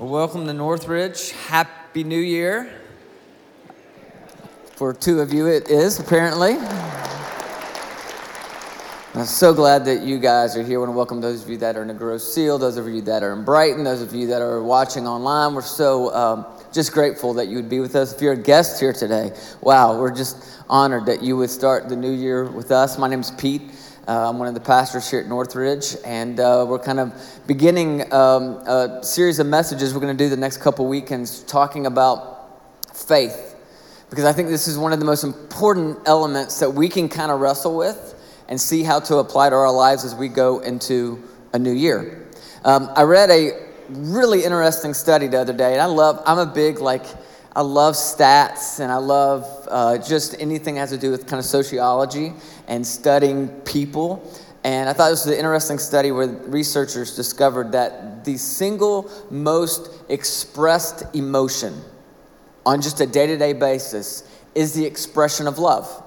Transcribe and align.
Well, 0.00 0.08
welcome 0.08 0.46
to 0.46 0.54
Northridge. 0.54 1.32
Happy 1.32 2.04
New 2.04 2.20
Year. 2.20 2.72
For 4.76 4.94
two 4.94 5.20
of 5.20 5.30
you, 5.30 5.46
it 5.46 5.68
is 5.68 6.00
apparently. 6.00 6.52
I'm 9.12 9.26
so 9.26 9.52
glad 9.52 9.84
that 9.84 10.00
you 10.00 10.18
guys 10.18 10.56
are 10.56 10.62
here. 10.62 10.78
I 10.78 10.78
want 10.78 10.88
to 10.88 10.96
welcome 10.96 11.20
those 11.20 11.44
of 11.44 11.50
you 11.50 11.58
that 11.58 11.76
are 11.76 11.82
in 11.82 11.88
the 11.88 11.92
Grosse 11.92 12.32
Seal, 12.32 12.56
those 12.56 12.78
of 12.78 12.88
you 12.88 13.02
that 13.02 13.22
are 13.22 13.34
in 13.34 13.44
Brighton, 13.44 13.84
those 13.84 14.00
of 14.00 14.14
you 14.14 14.26
that 14.28 14.40
are 14.40 14.62
watching 14.62 15.06
online. 15.06 15.54
We're 15.54 15.60
so 15.60 16.14
um, 16.14 16.46
just 16.72 16.92
grateful 16.92 17.34
that 17.34 17.48
you 17.48 17.56
would 17.56 17.68
be 17.68 17.80
with 17.80 17.94
us. 17.94 18.14
If 18.14 18.22
you're 18.22 18.32
a 18.32 18.42
guest 18.42 18.80
here 18.80 18.94
today, 18.94 19.32
wow, 19.60 20.00
we're 20.00 20.16
just 20.16 20.62
honored 20.70 21.04
that 21.06 21.22
you 21.22 21.36
would 21.36 21.50
start 21.50 21.90
the 21.90 21.96
new 21.96 22.12
year 22.12 22.50
with 22.50 22.70
us. 22.70 22.96
My 22.96 23.06
name 23.06 23.20
is 23.20 23.32
Pete. 23.32 23.70
I'm 24.10 24.40
one 24.40 24.48
of 24.48 24.54
the 24.54 24.60
pastors 24.60 25.08
here 25.08 25.20
at 25.20 25.28
Northridge, 25.28 25.94
and 26.04 26.40
uh, 26.40 26.66
we're 26.68 26.80
kind 26.80 26.98
of 26.98 27.14
beginning 27.46 28.12
um, 28.12 28.56
a 28.66 28.98
series 29.04 29.38
of 29.38 29.46
messages 29.46 29.94
we're 29.94 30.00
going 30.00 30.16
to 30.16 30.24
do 30.24 30.28
the 30.28 30.36
next 30.36 30.56
couple 30.56 30.88
weekends 30.88 31.44
talking 31.44 31.86
about 31.86 32.60
faith. 32.92 33.54
Because 34.08 34.24
I 34.24 34.32
think 34.32 34.48
this 34.48 34.66
is 34.66 34.76
one 34.76 34.92
of 34.92 34.98
the 34.98 35.04
most 35.04 35.22
important 35.22 35.96
elements 36.06 36.58
that 36.58 36.68
we 36.68 36.88
can 36.88 37.08
kind 37.08 37.30
of 37.30 37.38
wrestle 37.38 37.76
with 37.76 38.16
and 38.48 38.60
see 38.60 38.82
how 38.82 38.98
to 38.98 39.18
apply 39.18 39.50
to 39.50 39.54
our 39.54 39.70
lives 39.70 40.04
as 40.04 40.12
we 40.16 40.26
go 40.26 40.58
into 40.58 41.22
a 41.52 41.58
new 41.60 41.70
year. 41.70 42.26
Um, 42.64 42.90
I 42.96 43.04
read 43.04 43.30
a 43.30 43.64
really 43.90 44.42
interesting 44.42 44.92
study 44.92 45.28
the 45.28 45.38
other 45.38 45.52
day, 45.52 45.74
and 45.74 45.80
I 45.80 45.86
love, 45.86 46.20
I'm 46.26 46.38
a 46.38 46.52
big, 46.52 46.80
like, 46.80 47.04
I 47.54 47.62
love 47.62 47.94
stats 47.94 48.78
and 48.78 48.92
I 48.92 48.98
love 48.98 49.44
uh, 49.68 49.98
just 49.98 50.40
anything 50.40 50.74
that 50.74 50.82
has 50.82 50.90
to 50.90 50.98
do 50.98 51.10
with 51.10 51.26
kind 51.26 51.38
of 51.38 51.44
sociology 51.44 52.32
and 52.70 52.86
studying 52.86 53.48
people. 53.60 54.32
And 54.64 54.88
I 54.88 54.94
thought 54.94 55.10
this 55.10 55.26
was 55.26 55.34
an 55.34 55.38
interesting 55.38 55.78
study 55.78 56.12
where 56.12 56.28
researchers 56.28 57.14
discovered 57.14 57.72
that 57.72 58.24
the 58.24 58.38
single 58.38 59.10
most 59.30 59.90
expressed 60.08 61.02
emotion 61.14 61.78
on 62.64 62.80
just 62.80 63.00
a 63.00 63.06
day 63.06 63.26
to 63.26 63.36
day 63.36 63.52
basis 63.52 64.24
is 64.54 64.72
the 64.72 64.84
expression 64.86 65.46
of 65.46 65.58
love 65.58 66.02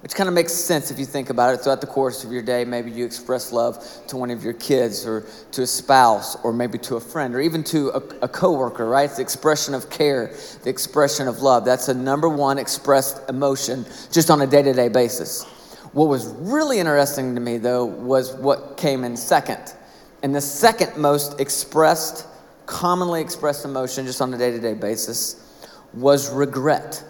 which 0.00 0.14
kind 0.14 0.28
of 0.28 0.34
makes 0.34 0.52
sense 0.52 0.90
if 0.90 0.98
you 0.98 1.04
think 1.04 1.28
about 1.28 1.54
it. 1.54 1.58
Throughout 1.58 1.82
the 1.82 1.86
course 1.86 2.24
of 2.24 2.32
your 2.32 2.42
day, 2.42 2.64
maybe 2.64 2.90
you 2.90 3.04
express 3.04 3.52
love 3.52 3.86
to 4.06 4.16
one 4.16 4.30
of 4.30 4.42
your 4.42 4.54
kids 4.54 5.06
or 5.06 5.26
to 5.52 5.62
a 5.62 5.66
spouse 5.66 6.36
or 6.42 6.52
maybe 6.52 6.78
to 6.78 6.96
a 6.96 7.00
friend 7.00 7.34
or 7.34 7.40
even 7.40 7.62
to 7.64 7.90
a, 7.90 7.98
a 8.22 8.28
coworker, 8.28 8.86
right? 8.86 9.04
It's 9.04 9.16
the 9.16 9.22
expression 9.22 9.74
of 9.74 9.90
care, 9.90 10.34
the 10.62 10.70
expression 10.70 11.28
of 11.28 11.42
love. 11.42 11.66
That's 11.66 11.86
the 11.86 11.94
number 11.94 12.30
one 12.30 12.58
expressed 12.58 13.28
emotion 13.28 13.84
just 14.10 14.30
on 14.30 14.40
a 14.40 14.46
day 14.46 14.62
to 14.62 14.72
day 14.72 14.88
basis. 14.88 15.44
What 15.92 16.08
was 16.08 16.26
really 16.26 16.78
interesting 16.78 17.34
to 17.34 17.40
me, 17.40 17.58
though, 17.58 17.84
was 17.84 18.32
what 18.34 18.76
came 18.76 19.02
in 19.02 19.16
second. 19.16 19.74
And 20.22 20.34
the 20.34 20.40
second 20.40 20.96
most 20.96 21.40
expressed, 21.40 22.26
commonly 22.66 23.20
expressed 23.20 23.64
emotion 23.64 24.06
just 24.06 24.20
on 24.20 24.32
a 24.32 24.38
day 24.38 24.50
to 24.52 24.60
day 24.60 24.74
basis 24.74 25.66
was 25.92 26.30
regret. 26.32 27.02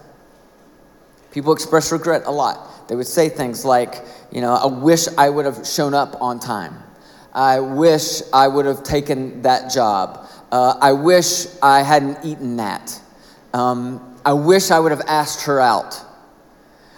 People 1.30 1.52
express 1.52 1.92
regret 1.92 2.22
a 2.24 2.30
lot. 2.30 2.88
They 2.88 2.96
would 2.96 3.06
say 3.06 3.28
things 3.28 3.64
like, 3.64 3.96
you 4.32 4.40
know, 4.40 4.54
I 4.54 4.66
wish 4.66 5.06
I 5.18 5.28
would 5.28 5.44
have 5.44 5.66
shown 5.66 5.92
up 5.92 6.20
on 6.20 6.40
time. 6.40 6.74
I 7.32 7.60
wish 7.60 8.22
I 8.32 8.48
would 8.48 8.66
have 8.66 8.82
taken 8.82 9.42
that 9.42 9.70
job. 9.70 10.26
Uh, 10.50 10.76
I 10.80 10.92
wish 10.92 11.46
I 11.62 11.82
hadn't 11.82 12.24
eaten 12.24 12.56
that. 12.56 13.00
Um, 13.52 14.18
I 14.24 14.32
wish 14.32 14.70
I 14.70 14.80
would 14.80 14.90
have 14.90 15.02
asked 15.02 15.46
her 15.46 15.60
out. 15.60 16.00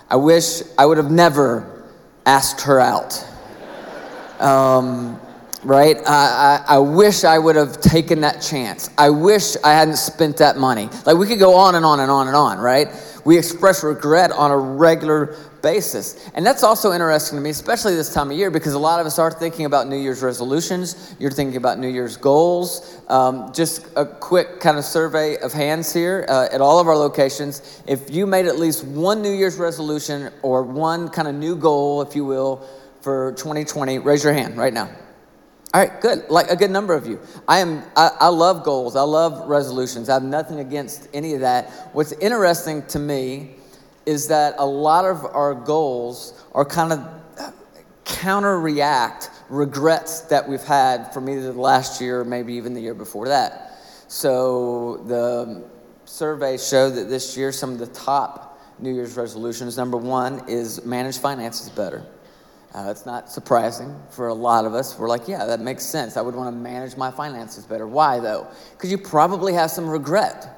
I 0.09 0.17
wish 0.17 0.63
I 0.79 0.87
would 0.87 0.97
have 0.97 1.11
never 1.11 1.72
asked 2.27 2.63
her 2.63 2.81
out. 2.81 3.27
Um, 4.41 5.21
right? 5.65 5.97
I, 6.07 6.65
I, 6.69 6.75
I, 6.75 6.79
wish 6.79 7.25
I 7.25 7.39
would 7.39 7.57
have 7.57 7.81
taken 7.81 8.21
that 8.23 8.43
chance. 8.43 8.91
I 8.99 9.11
wish 9.11 9.57
I 9.63 9.73
hadn't 9.73 9.97
spent 9.97 10.37
that 10.39 10.57
money. 10.57 10.89
Like 11.07 11.17
we 11.17 11.27
could 11.27 11.39
go 11.39 11.55
on 11.55 11.77
and 11.77 11.85
on 11.85 12.01
and 12.01 12.11
on 12.11 12.27
and 12.27 12.37
on, 12.37 12.59
right? 12.59 12.89
We 13.25 13.39
express 13.39 13.85
regret 13.85 14.33
on 14.33 14.51
a 14.51 14.59
regular 14.59 15.37
basis. 15.63 16.31
And 16.35 16.45
that's 16.45 16.63
also 16.63 16.93
interesting 16.93 17.39
to 17.39 17.43
me, 17.43 17.51
especially 17.51 17.95
this 17.95 18.13
time 18.13 18.31
of 18.31 18.37
year, 18.37 18.51
because 18.51 18.75
a 18.75 18.79
lot 18.79 19.01
of 19.01 19.07
us 19.07 19.19
are 19.19 19.31
thinking 19.31 19.65
about 19.65 19.89
New 19.89 19.97
Year's 19.97 20.23
resolutions. 20.23 21.15
You're 21.19 21.31
thinking 21.31 21.57
about 21.57 21.79
New 21.79 21.89
Year's 21.89 22.17
goals. 22.17 23.01
Um, 23.09 23.53
just 23.53 23.87
a 23.97 24.05
quick 24.05 24.61
kind 24.61 24.77
of 24.77 24.85
survey 24.85 25.37
of 25.39 25.53
hands 25.53 25.93
here 25.93 26.27
uh, 26.29 26.49
at 26.53 26.61
all 26.61 26.81
of 26.81 26.89
our 26.89 26.97
locations. 26.97 27.83
If 27.87 28.11
you 28.11 28.27
made 28.27 28.47
at 28.47 28.59
least 28.59 28.85
one 28.85 29.23
New 29.23 29.33
Year's 29.33 29.57
resolution 29.57 30.33
or 30.43 30.63
one 30.63 31.09
kind 31.09 31.29
of 31.29 31.35
new 31.35 31.57
goal, 31.57 32.03
if 32.03 32.15
you 32.15 32.25
will, 32.25 32.67
for 33.01 33.33
2020, 33.33 33.99
raise 34.01 34.23
your 34.23 34.33
hand 34.33 34.57
right 34.57 34.73
now. 34.73 34.91
All 35.75 35.81
right, 35.81 36.01
good. 36.03 36.29
Like 36.29 36.51
a 36.51 36.57
good 36.57 36.71
number 36.71 36.95
of 36.95 37.07
you. 37.07 37.19
I 37.49 37.61
am. 37.61 37.83
I, 37.97 38.11
I, 38.21 38.29
love 38.29 38.63
goals. 38.63 38.95
I 38.95 39.01
love 39.01 39.49
resolutions. 39.49 40.11
I 40.11 40.15
have 40.15 40.23
nothing 40.23 40.61
against 40.61 41.09
any 41.15 41.33
of 41.33 41.41
that. 41.41 41.71
What's 41.95 42.13
interesting 42.13 42.85
to 42.89 42.99
me 42.99 43.55
is 44.07 44.29
that 44.29 44.55
a 44.59 44.67
lot 44.67 45.05
of 45.05 45.25
our 45.25 45.55
goals 45.55 46.45
are 46.53 46.65
kind 46.65 46.93
of 46.93 47.53
counter 48.05 48.59
react 48.59 49.31
regrets 49.49 50.23
that 50.23 50.49
we've 50.49 50.63
had 50.63 51.13
from 51.13 51.29
either 51.29 51.53
the 51.53 51.61
last 51.61 52.01
year 52.01 52.21
or 52.21 52.25
maybe 52.25 52.55
even 52.55 52.75
the 52.75 52.81
year 52.81 52.95
before 52.95 53.29
that. 53.29 53.79
So 54.09 54.99
the 55.07 55.65
surveys 56.05 56.67
show 56.67 56.91
that 56.91 57.09
this 57.09 57.37
year 57.37 57.53
some 57.53 57.73
of 57.73 57.79
the 57.79 57.87
top 57.87 58.53
New 58.79 58.93
Year's 58.93 59.17
resolutions. 59.17 59.77
Number 59.77 59.97
one 59.97 60.49
is 60.49 60.85
manage 60.85 61.19
finances 61.19 61.69
better. 61.71 62.05
Uh, 62.75 62.89
it's 62.91 63.07
not 63.07 63.31
surprising 63.31 63.95
for 64.11 64.29
a 64.29 64.35
lot 64.35 64.65
of 64.65 64.75
us. 64.75 64.99
We're 64.99 65.09
like, 65.09 65.29
yeah, 65.29 65.45
that 65.45 65.61
makes 65.61 65.85
sense. 65.85 66.17
I 66.17 66.23
would 66.23 66.35
want 66.35 66.55
to 66.55 66.59
manage 66.59 66.97
my 66.97 67.11
finances 67.11 67.65
better. 67.65 67.87
Why, 67.87 68.19
though? 68.19 68.49
Because 68.73 68.91
you 68.91 68.99
probably 68.99 69.53
have 69.53 69.71
some 69.71 69.89
regret 69.89 70.49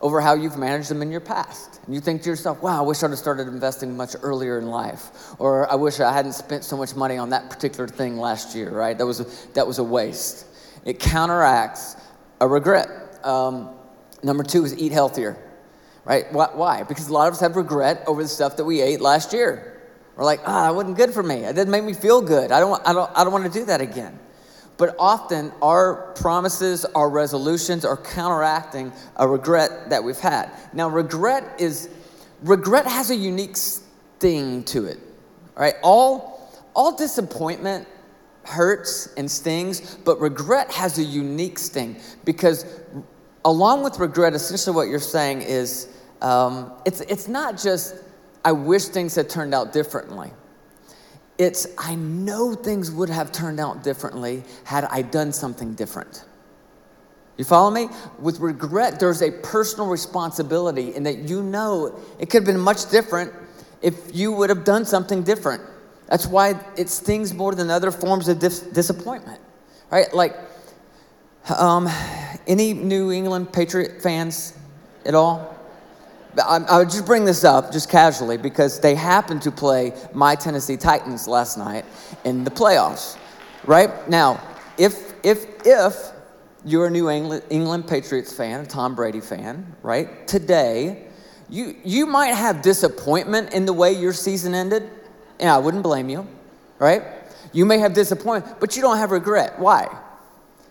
over 0.00 0.20
how 0.20 0.34
you've 0.34 0.58
managed 0.58 0.90
them 0.90 1.00
in 1.00 1.10
your 1.10 1.20
past. 1.20 1.71
And 1.84 1.94
you 1.94 2.00
think 2.00 2.22
to 2.22 2.30
yourself, 2.30 2.62
wow, 2.62 2.78
I 2.84 2.86
wish 2.86 3.02
I'd 3.02 3.10
have 3.10 3.18
started 3.18 3.48
investing 3.48 3.96
much 3.96 4.14
earlier 4.22 4.58
in 4.58 4.66
life. 4.66 5.34
Or 5.40 5.70
I 5.70 5.74
wish 5.74 5.98
I 5.98 6.12
hadn't 6.12 6.32
spent 6.32 6.64
so 6.64 6.76
much 6.76 6.94
money 6.94 7.18
on 7.18 7.30
that 7.30 7.50
particular 7.50 7.88
thing 7.88 8.18
last 8.18 8.54
year, 8.54 8.70
right? 8.70 8.96
That 8.96 9.06
was 9.06 9.20
a, 9.20 9.26
that 9.54 9.66
was 9.66 9.78
a 9.78 9.84
waste. 9.84 10.46
It 10.84 11.00
counteracts 11.00 11.96
a 12.40 12.46
regret. 12.46 12.88
Um, 13.24 13.70
number 14.22 14.44
two 14.44 14.64
is 14.64 14.76
eat 14.78 14.92
healthier, 14.92 15.36
right? 16.04 16.32
Why? 16.32 16.84
Because 16.84 17.08
a 17.08 17.12
lot 17.12 17.26
of 17.28 17.34
us 17.34 17.40
have 17.40 17.56
regret 17.56 18.04
over 18.06 18.22
the 18.22 18.28
stuff 18.28 18.56
that 18.58 18.64
we 18.64 18.80
ate 18.80 19.00
last 19.00 19.32
year. 19.32 19.80
We're 20.16 20.24
like, 20.24 20.40
ah, 20.44 20.64
that 20.64 20.74
wasn't 20.74 20.96
good 20.96 21.12
for 21.12 21.22
me. 21.22 21.36
It 21.36 21.54
didn't 21.54 21.70
make 21.70 21.84
me 21.84 21.94
feel 21.94 22.20
good. 22.20 22.52
I 22.52 22.60
don't, 22.60 22.80
I 22.86 22.92
don't, 22.92 23.10
I 23.16 23.24
don't 23.24 23.32
want 23.32 23.50
to 23.50 23.58
do 23.58 23.64
that 23.66 23.80
again. 23.80 24.18
But 24.82 24.96
often 24.98 25.52
our 25.62 26.10
promises, 26.16 26.84
our 26.96 27.08
resolutions 27.08 27.84
are 27.84 27.96
counteracting 27.96 28.92
a 29.14 29.28
regret 29.28 29.90
that 29.90 30.02
we've 30.02 30.18
had. 30.18 30.50
Now, 30.72 30.88
regret 30.88 31.60
is 31.60 31.88
regret 32.42 32.86
has 32.86 33.10
a 33.10 33.14
unique 33.14 33.56
sting 33.56 34.64
to 34.64 34.86
it. 34.86 34.98
Right? 35.54 35.74
All 35.84 36.50
all 36.74 36.96
disappointment 36.96 37.86
hurts 38.42 39.06
and 39.16 39.30
stings, 39.30 39.94
but 40.04 40.18
regret 40.18 40.72
has 40.72 40.98
a 40.98 41.04
unique 41.04 41.60
sting 41.60 42.00
because 42.24 42.66
along 43.44 43.84
with 43.84 44.00
regret, 44.00 44.34
essentially 44.34 44.74
what 44.74 44.88
you're 44.88 44.98
saying 44.98 45.42
is 45.42 45.90
um, 46.22 46.72
it's 46.84 47.02
it's 47.02 47.28
not 47.28 47.56
just 47.56 47.94
I 48.44 48.50
wish 48.50 48.86
things 48.86 49.14
had 49.14 49.30
turned 49.30 49.54
out 49.54 49.72
differently. 49.72 50.32
It's, 51.42 51.66
I 51.76 51.96
know 51.96 52.54
things 52.54 52.92
would 52.92 53.08
have 53.08 53.32
turned 53.32 53.58
out 53.58 53.82
differently 53.82 54.44
had 54.62 54.84
I 54.84 55.02
done 55.02 55.32
something 55.32 55.74
different. 55.74 56.24
You 57.36 57.44
follow 57.44 57.72
me? 57.72 57.88
With 58.20 58.38
regret, 58.38 59.00
there's 59.00 59.22
a 59.22 59.32
personal 59.32 59.88
responsibility 59.88 60.94
in 60.94 61.02
that 61.02 61.28
you 61.28 61.42
know 61.42 61.98
it 62.20 62.30
could 62.30 62.42
have 62.42 62.46
been 62.46 62.60
much 62.60 62.88
different 62.90 63.32
if 63.80 64.14
you 64.14 64.30
would 64.30 64.50
have 64.50 64.64
done 64.64 64.84
something 64.84 65.24
different. 65.24 65.62
That's 66.06 66.28
why 66.28 66.60
it 66.76 66.88
stings 66.88 67.34
more 67.34 67.56
than 67.56 67.70
other 67.70 67.90
forms 67.90 68.28
of 68.28 68.38
dis- 68.38 68.60
disappointment, 68.60 69.40
right? 69.90 70.14
Like, 70.14 70.36
um, 71.58 71.88
any 72.46 72.72
New 72.72 73.10
England 73.10 73.52
Patriot 73.52 74.00
fans 74.00 74.56
at 75.04 75.16
all? 75.16 75.58
I, 76.40 76.78
would 76.78 76.90
just 76.90 77.04
bring 77.04 77.24
this 77.24 77.44
up 77.44 77.72
just 77.72 77.90
casually 77.90 78.38
because 78.38 78.80
they 78.80 78.94
happened 78.94 79.42
to 79.42 79.50
play 79.50 79.92
my 80.14 80.34
Tennessee 80.34 80.76
Titans 80.76 81.28
last 81.28 81.58
night 81.58 81.84
in 82.24 82.44
the 82.44 82.50
playoffs. 82.50 83.18
Right 83.64 84.08
now, 84.08 84.40
if 84.78 85.12
if 85.22 85.46
if 85.64 86.12
you're 86.64 86.86
a 86.86 86.90
New 86.90 87.10
England, 87.10 87.44
England 87.50 87.86
Patriots 87.86 88.32
fan, 88.32 88.60
a 88.60 88.66
Tom 88.66 88.94
Brady 88.94 89.20
fan, 89.20 89.76
right? 89.82 90.26
Today, 90.26 91.04
you 91.48 91.76
you 91.84 92.06
might 92.06 92.34
have 92.34 92.62
disappointment 92.62 93.52
in 93.52 93.66
the 93.66 93.72
way 93.72 93.92
your 93.92 94.12
season 94.12 94.54
ended, 94.54 94.88
and 95.38 95.50
I 95.50 95.58
wouldn't 95.58 95.82
blame 95.82 96.08
you, 96.08 96.26
right? 96.78 97.02
You 97.52 97.66
may 97.66 97.78
have 97.78 97.92
disappointment, 97.92 98.58
but 98.58 98.74
you 98.74 98.82
don't 98.82 98.96
have 98.96 99.10
regret. 99.10 99.58
Why? 99.58 99.94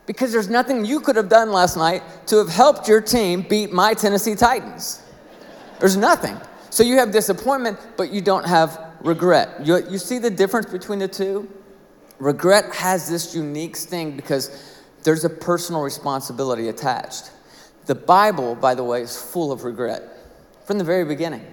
Because 0.08 0.32
there's 0.32 0.50
nothing 0.50 0.84
you 0.84 1.00
could 1.00 1.16
have 1.16 1.30
done 1.30 1.52
last 1.52 1.78
night 1.78 2.02
to 2.28 2.38
have 2.38 2.50
helped 2.50 2.88
your 2.88 3.00
team 3.00 3.44
beat 3.48 3.72
my 3.72 3.94
Tennessee 3.94 4.36
Titans. 4.36 5.04
There's 5.82 5.98
nothing. 5.98 6.40
So 6.70 6.84
you 6.84 6.98
have 6.98 7.12
disappointment, 7.12 7.80
but 7.98 8.14
you 8.14 8.22
don't 8.22 8.46
have 8.46 8.80
regret. 9.02 9.66
You, 9.66 9.84
you 9.90 9.98
see 9.98 10.20
the 10.20 10.30
difference 10.30 10.68
between 10.68 11.00
the 11.00 11.08
two? 11.08 11.50
Regret 12.20 12.76
has 12.76 13.10
this 13.10 13.34
unique 13.34 13.76
sting 13.76 14.16
because 14.16 14.80
there's 15.02 15.26
a 15.26 15.30
personal 15.30 15.82
responsibility 15.82 16.70
attached. 16.70 17.32
The 17.88 17.96
Bible, 17.96 18.54
by 18.54 18.76
the 18.76 18.84
way, 18.84 19.02
is 19.02 19.20
full 19.20 19.52
of 19.52 19.64
regret 19.64 20.04
from 20.66 20.78
the 20.78 20.84
very 20.84 21.04
beginning. 21.04 21.44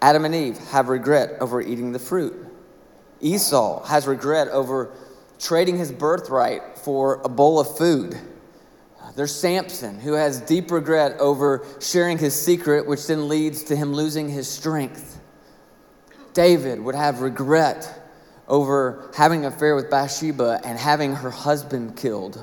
Adam 0.00 0.24
and 0.24 0.34
Eve 0.34 0.56
have 0.70 0.88
regret 0.88 1.36
over 1.42 1.60
eating 1.60 1.92
the 1.92 1.98
fruit. 1.98 2.34
Esau 3.20 3.84
has 3.84 4.06
regret 4.06 4.48
over 4.48 4.90
trading 5.38 5.76
his 5.76 5.92
birthright 5.92 6.78
for 6.78 7.20
a 7.24 7.28
bowl 7.28 7.60
of 7.60 7.76
food. 7.76 8.18
There's 9.20 9.34
Samson, 9.34 10.00
who 10.00 10.14
has 10.14 10.40
deep 10.40 10.70
regret 10.70 11.20
over 11.20 11.62
sharing 11.78 12.16
his 12.16 12.34
secret, 12.34 12.86
which 12.86 13.06
then 13.06 13.28
leads 13.28 13.62
to 13.64 13.76
him 13.76 13.92
losing 13.92 14.30
his 14.30 14.48
strength. 14.48 15.20
David 16.32 16.80
would 16.80 16.94
have 16.94 17.20
regret 17.20 18.02
over 18.48 19.10
having 19.14 19.40
an 19.44 19.52
affair 19.52 19.76
with 19.76 19.90
Bathsheba 19.90 20.62
and 20.64 20.78
having 20.78 21.14
her 21.14 21.28
husband 21.28 21.98
killed. 21.98 22.42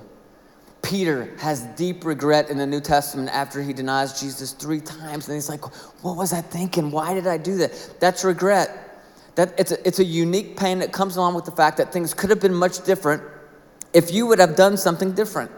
Peter 0.83 1.35
has 1.39 1.63
deep 1.75 2.06
regret 2.06 2.51
in 2.51 2.59
the 2.59 2.68
New 2.68 2.80
Testament 2.80 3.30
after 3.30 3.59
he 3.59 3.73
denies 3.73 4.21
Jesus 4.21 4.51
three 4.51 4.80
times. 4.80 5.27
And 5.27 5.33
he's 5.33 5.50
like, 5.50 5.65
What 6.03 6.15
was 6.15 6.31
I 6.31 6.41
thinking? 6.41 6.91
Why 6.91 7.15
did 7.15 7.25
I 7.25 7.38
do 7.38 7.56
that? 7.56 7.95
That's 8.00 8.23
regret. 8.23 9.01
That 9.33 9.56
it's, 9.57 9.71
a, 9.71 9.88
it's 9.88 9.97
a 9.97 10.06
unique 10.06 10.57
pain 10.57 10.77
that 10.77 10.91
comes 10.91 11.15
along 11.15 11.33
with 11.33 11.45
the 11.45 11.51
fact 11.53 11.77
that 11.77 11.91
things 11.91 12.13
could 12.13 12.30
have 12.30 12.39
been 12.39 12.53
much 12.53 12.85
different 12.85 13.23
if 13.94 14.13
you 14.13 14.27
would 14.27 14.38
have 14.38 14.56
done 14.56 14.77
something 14.77 15.13
different. 15.13 15.50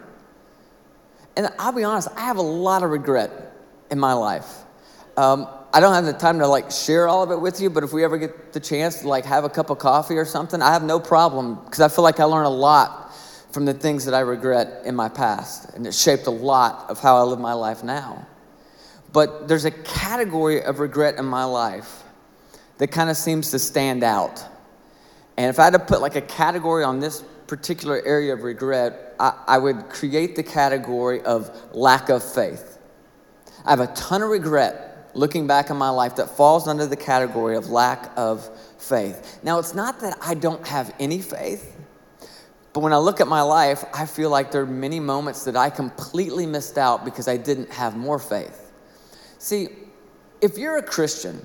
And 1.36 1.50
I'll 1.58 1.72
be 1.72 1.84
honest, 1.84 2.08
I 2.16 2.22
have 2.22 2.36
a 2.36 2.42
lot 2.42 2.82
of 2.82 2.90
regret 2.90 3.30
in 3.90 3.98
my 3.98 4.12
life. 4.12 4.48
Um, 5.16 5.48
I 5.72 5.78
don't 5.78 5.94
have 5.94 6.04
the 6.04 6.12
time 6.12 6.38
to 6.40 6.48
like 6.48 6.70
share 6.70 7.06
all 7.06 7.22
of 7.22 7.30
it 7.30 7.40
with 7.40 7.60
you, 7.60 7.70
but 7.70 7.84
if 7.84 7.92
we 7.92 8.02
ever 8.02 8.18
get 8.18 8.52
the 8.52 8.60
chance 8.60 9.00
to 9.02 9.08
like 9.08 9.24
have 9.24 9.44
a 9.44 9.48
cup 9.48 9.70
of 9.70 9.78
coffee 9.78 10.16
or 10.16 10.24
something, 10.24 10.60
I 10.60 10.72
have 10.72 10.82
no 10.82 10.98
problem 10.98 11.56
because 11.64 11.80
I 11.80 11.88
feel 11.88 12.02
like 12.02 12.18
I 12.18 12.24
learn 12.24 12.46
a 12.46 12.50
lot 12.50 13.14
from 13.52 13.64
the 13.64 13.74
things 13.74 14.04
that 14.04 14.14
I 14.14 14.20
regret 14.20 14.82
in 14.84 14.94
my 14.94 15.08
past, 15.08 15.74
and 15.74 15.86
it 15.86 15.94
shaped 15.94 16.26
a 16.26 16.30
lot 16.30 16.88
of 16.88 17.00
how 17.00 17.16
I 17.16 17.22
live 17.22 17.40
my 17.40 17.52
life 17.52 17.82
now. 17.82 18.26
But 19.12 19.48
there's 19.48 19.64
a 19.64 19.70
category 19.70 20.62
of 20.62 20.78
regret 20.78 21.16
in 21.16 21.24
my 21.24 21.44
life 21.44 22.04
that 22.78 22.88
kind 22.88 23.10
of 23.10 23.16
seems 23.16 23.50
to 23.50 23.58
stand 23.58 24.02
out. 24.04 24.44
And 25.36 25.50
if 25.50 25.58
I 25.58 25.64
had 25.64 25.72
to 25.72 25.78
put 25.78 26.00
like 26.00 26.16
a 26.16 26.20
category 26.20 26.84
on 26.84 27.00
this 27.00 27.24
particular 27.50 28.00
area 28.06 28.32
of 28.32 28.44
regret, 28.44 29.16
I, 29.18 29.34
I 29.48 29.58
would 29.58 29.88
create 29.88 30.36
the 30.36 30.42
category 30.42 31.20
of 31.22 31.50
lack 31.74 32.08
of 32.08 32.22
faith. 32.22 32.78
I 33.66 33.70
have 33.70 33.80
a 33.80 33.88
ton 33.88 34.22
of 34.22 34.30
regret 34.30 35.10
looking 35.14 35.48
back 35.48 35.68
in 35.68 35.76
my 35.76 35.90
life 35.90 36.14
that 36.16 36.30
falls 36.30 36.68
under 36.68 36.86
the 36.86 36.96
category 36.96 37.56
of 37.56 37.68
lack 37.68 38.12
of 38.16 38.48
faith. 38.78 39.40
Now, 39.42 39.58
it's 39.58 39.74
not 39.74 39.98
that 40.00 40.16
I 40.22 40.34
don't 40.34 40.64
have 40.64 40.94
any 41.00 41.20
faith, 41.20 41.76
but 42.72 42.84
when 42.84 42.92
I 42.92 42.98
look 42.98 43.20
at 43.20 43.26
my 43.26 43.42
life, 43.42 43.84
I 43.92 44.06
feel 44.06 44.30
like 44.30 44.52
there 44.52 44.62
are 44.62 44.66
many 44.66 45.00
moments 45.00 45.44
that 45.44 45.56
I 45.56 45.70
completely 45.70 46.46
missed 46.46 46.78
out 46.78 47.04
because 47.04 47.26
I 47.26 47.36
didn't 47.36 47.72
have 47.72 47.96
more 47.96 48.20
faith. 48.20 48.70
See, 49.38 49.70
if 50.40 50.56
you're 50.56 50.76
a 50.76 50.82
Christian, 50.84 51.44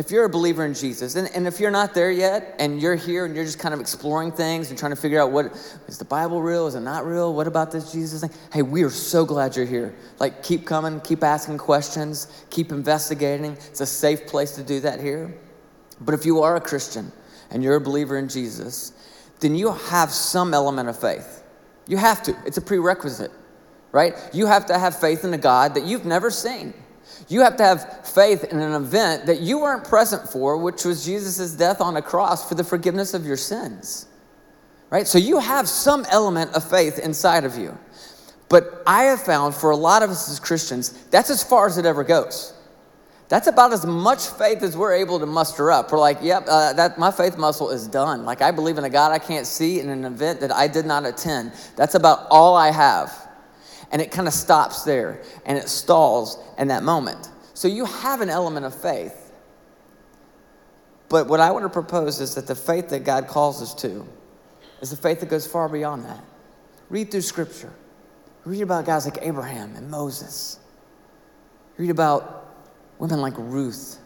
if 0.00 0.10
you're 0.10 0.24
a 0.24 0.30
believer 0.30 0.64
in 0.64 0.72
Jesus, 0.72 1.14
and, 1.14 1.28
and 1.34 1.46
if 1.46 1.60
you're 1.60 1.70
not 1.70 1.92
there 1.92 2.10
yet, 2.10 2.56
and 2.58 2.80
you're 2.80 2.94
here 2.94 3.26
and 3.26 3.36
you're 3.36 3.44
just 3.44 3.58
kind 3.58 3.74
of 3.74 3.80
exploring 3.80 4.32
things 4.32 4.70
and 4.70 4.78
trying 4.78 4.92
to 4.92 4.96
figure 4.96 5.20
out 5.20 5.30
what 5.30 5.52
is 5.88 5.98
the 5.98 6.06
Bible 6.06 6.40
real? 6.40 6.66
Is 6.66 6.74
it 6.74 6.80
not 6.80 7.04
real? 7.04 7.34
What 7.34 7.46
about 7.46 7.70
this 7.70 7.92
Jesus 7.92 8.22
thing? 8.22 8.30
Hey, 8.50 8.62
we 8.62 8.82
are 8.82 8.88
so 8.88 9.26
glad 9.26 9.54
you're 9.54 9.66
here. 9.66 9.94
Like, 10.18 10.42
keep 10.42 10.64
coming, 10.64 11.00
keep 11.02 11.22
asking 11.22 11.58
questions, 11.58 12.28
keep 12.48 12.72
investigating. 12.72 13.52
It's 13.52 13.82
a 13.82 13.86
safe 13.86 14.26
place 14.26 14.52
to 14.52 14.62
do 14.62 14.80
that 14.80 15.00
here. 15.00 15.36
But 16.00 16.14
if 16.14 16.24
you 16.24 16.40
are 16.40 16.56
a 16.56 16.62
Christian 16.62 17.12
and 17.50 17.62
you're 17.62 17.76
a 17.76 17.80
believer 17.80 18.16
in 18.16 18.30
Jesus, 18.30 18.94
then 19.40 19.54
you 19.54 19.70
have 19.70 20.10
some 20.12 20.54
element 20.54 20.88
of 20.88 20.98
faith. 20.98 21.44
You 21.86 21.98
have 21.98 22.22
to, 22.22 22.34
it's 22.46 22.56
a 22.56 22.62
prerequisite, 22.62 23.32
right? 23.92 24.14
You 24.32 24.46
have 24.46 24.64
to 24.66 24.78
have 24.78 24.98
faith 24.98 25.24
in 25.26 25.34
a 25.34 25.38
God 25.38 25.74
that 25.74 25.84
you've 25.84 26.06
never 26.06 26.30
seen. 26.30 26.72
You 27.28 27.42
have 27.42 27.56
to 27.56 27.64
have 27.64 28.06
faith 28.06 28.44
in 28.44 28.60
an 28.60 28.72
event 28.72 29.26
that 29.26 29.40
you 29.40 29.60
weren't 29.60 29.84
present 29.84 30.28
for, 30.28 30.56
which 30.56 30.84
was 30.84 31.04
Jesus' 31.04 31.52
death 31.52 31.80
on 31.80 31.96
a 31.96 32.02
cross 32.02 32.48
for 32.48 32.54
the 32.54 32.64
forgiveness 32.64 33.14
of 33.14 33.24
your 33.24 33.36
sins. 33.36 34.06
Right? 34.90 35.06
So 35.06 35.18
you 35.18 35.38
have 35.38 35.68
some 35.68 36.04
element 36.10 36.54
of 36.54 36.68
faith 36.68 36.98
inside 36.98 37.44
of 37.44 37.56
you. 37.56 37.78
But 38.48 38.82
I 38.86 39.04
have 39.04 39.22
found 39.22 39.54
for 39.54 39.70
a 39.70 39.76
lot 39.76 40.02
of 40.02 40.10
us 40.10 40.28
as 40.28 40.40
Christians, 40.40 40.90
that's 41.10 41.30
as 41.30 41.42
far 41.42 41.66
as 41.66 41.78
it 41.78 41.86
ever 41.86 42.02
goes. 42.02 42.52
That's 43.28 43.46
about 43.46 43.72
as 43.72 43.86
much 43.86 44.26
faith 44.26 44.64
as 44.64 44.76
we're 44.76 44.94
able 44.94 45.20
to 45.20 45.26
muster 45.26 45.70
up. 45.70 45.92
We're 45.92 46.00
like, 46.00 46.18
yep, 46.20 46.46
uh, 46.48 46.72
that, 46.72 46.98
my 46.98 47.12
faith 47.12 47.38
muscle 47.38 47.70
is 47.70 47.86
done. 47.86 48.24
Like, 48.24 48.42
I 48.42 48.50
believe 48.50 48.76
in 48.76 48.82
a 48.82 48.90
God 48.90 49.12
I 49.12 49.20
can't 49.20 49.46
see 49.46 49.78
in 49.78 49.88
an 49.88 50.04
event 50.04 50.40
that 50.40 50.50
I 50.50 50.66
did 50.66 50.84
not 50.84 51.06
attend. 51.06 51.52
That's 51.76 51.94
about 51.94 52.26
all 52.28 52.56
I 52.56 52.72
have 52.72 53.29
and 53.90 54.00
it 54.00 54.10
kind 54.10 54.28
of 54.28 54.34
stops 54.34 54.82
there 54.82 55.22
and 55.44 55.58
it 55.58 55.68
stalls 55.68 56.38
in 56.58 56.68
that 56.68 56.82
moment. 56.82 57.30
So 57.54 57.68
you 57.68 57.84
have 57.84 58.20
an 58.20 58.30
element 58.30 58.66
of 58.66 58.74
faith. 58.74 59.32
But 61.08 61.26
what 61.26 61.40
I 61.40 61.50
want 61.50 61.64
to 61.64 61.68
propose 61.68 62.20
is 62.20 62.34
that 62.36 62.46
the 62.46 62.54
faith 62.54 62.88
that 62.90 63.04
God 63.04 63.26
calls 63.26 63.60
us 63.60 63.74
to 63.82 64.06
is 64.80 64.92
a 64.92 64.96
faith 64.96 65.20
that 65.20 65.28
goes 65.28 65.46
far 65.46 65.68
beyond 65.68 66.04
that. 66.04 66.22
Read 66.88 67.10
through 67.10 67.22
Scripture. 67.22 67.72
Read 68.44 68.62
about 68.62 68.86
guys 68.86 69.04
like 69.04 69.18
Abraham 69.20 69.74
and 69.76 69.90
Moses. 69.90 70.58
Read 71.76 71.90
about 71.90 72.54
women 72.98 73.20
like 73.20 73.34
Ruth. 73.36 73.98